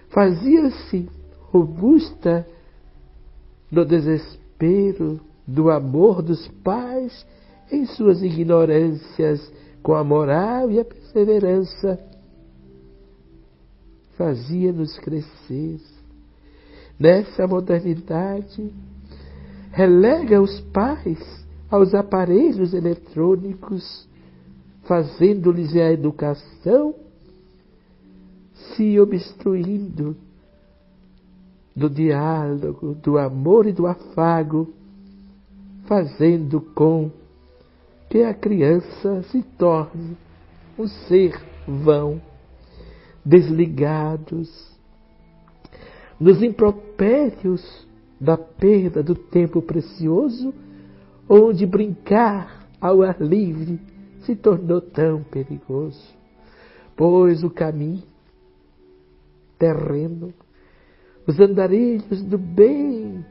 fazia-se 0.08 1.10
robusta 1.50 2.46
no 3.70 3.84
desespero 3.84 5.20
do 5.46 5.70
amor 5.70 6.22
dos 6.22 6.48
pais 6.64 7.26
em 7.70 7.84
suas 7.84 8.22
ignorâncias 8.22 9.52
com 9.82 9.94
a 9.94 10.04
moral 10.04 10.70
e 10.70 10.78
a 10.78 10.84
perseverança. 10.84 11.98
Fazia-nos 14.16 14.98
crescer. 14.98 15.80
Nessa 16.98 17.46
modernidade, 17.46 18.72
relega 19.72 20.40
os 20.40 20.60
pais 20.72 21.18
aos 21.70 21.94
aparelhos 21.94 22.74
eletrônicos, 22.74 24.06
fazendo-lhes 24.84 25.74
a 25.74 25.90
educação 25.92 26.94
se 28.76 29.00
obstruindo 29.00 30.16
do 31.74 31.88
diálogo, 31.88 32.94
do 32.94 33.18
amor 33.18 33.66
e 33.66 33.72
do 33.72 33.86
afago, 33.86 34.72
fazendo 35.86 36.60
com 36.60 37.10
que 38.12 38.22
a 38.24 38.34
criança 38.34 39.22
se 39.30 39.42
torne 39.56 40.18
um 40.78 40.86
ser 40.86 41.42
vão, 41.66 42.20
desligados, 43.24 44.70
nos 46.20 46.42
impropérios 46.42 47.88
da 48.20 48.36
perda 48.36 49.02
do 49.02 49.14
tempo 49.14 49.62
precioso, 49.62 50.52
onde 51.26 51.64
brincar 51.64 52.68
ao 52.78 53.00
ar 53.00 53.18
livre 53.18 53.80
se 54.26 54.36
tornou 54.36 54.82
tão 54.82 55.22
perigoso, 55.22 56.14
pois 56.94 57.42
o 57.42 57.48
caminho 57.48 58.02
terreno 59.58 60.34
os 61.26 61.40
andarilhos 61.40 62.22
do 62.24 62.36
bem 62.36 63.24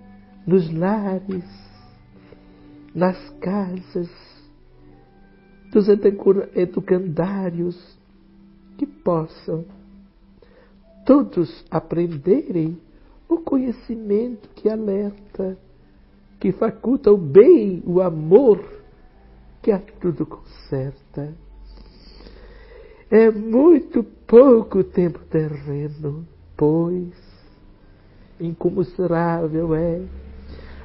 nos 0.47 0.73
lares, 0.73 1.45
nas 2.95 3.29
casas, 3.41 4.30
dos 5.71 5.87
educandários, 6.55 7.97
que 8.77 8.85
possam 8.85 9.65
todos 11.05 11.65
aprenderem 11.69 12.77
o 13.27 13.37
conhecimento 13.37 14.49
que 14.55 14.69
alerta, 14.69 15.57
que 16.39 16.51
faculta 16.51 17.11
o 17.11 17.17
bem, 17.17 17.81
o 17.85 18.01
amor, 18.01 18.63
que 19.61 19.71
a 19.71 19.79
tudo 19.79 20.25
conserta. 20.25 21.33
É 23.09 23.29
muito 23.29 24.03
pouco 24.03 24.83
tempo 24.83 25.19
terreno, 25.29 26.25
pois 26.57 27.31
incomensurável 28.39 29.75
é 29.75 30.01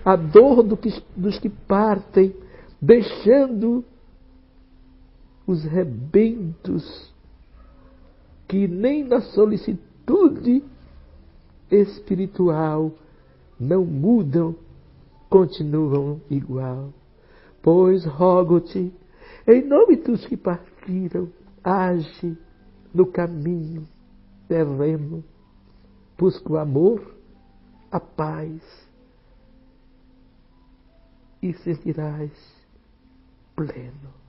a 0.04 0.14
dor 0.14 0.62
do 0.62 0.76
que, 0.76 0.92
dos 1.16 1.38
que 1.38 1.48
partem, 1.48 2.34
deixando 2.80 3.84
os 5.46 5.64
rebentos 5.64 7.14
que 8.48 8.66
nem 8.66 9.04
na 9.04 9.20
solicitude 9.20 10.62
espiritual 11.70 12.92
não 13.58 13.84
mudam, 13.84 14.54
continuam 15.28 16.20
igual. 16.30 16.92
Pois 17.62 18.04
rogo-te, 18.04 18.92
em 19.46 19.64
nome 19.64 19.96
dos 19.96 20.24
que 20.26 20.36
partiram, 20.36 21.28
age 21.64 22.36
no 22.94 23.06
caminho 23.06 23.86
terreno, 24.48 25.24
busca 26.16 26.52
o 26.52 26.56
amor 26.56 27.14
a 27.90 27.98
paz 27.98 28.62
e 31.42 31.52
sentirás 31.54 32.30
pleno. 33.54 34.25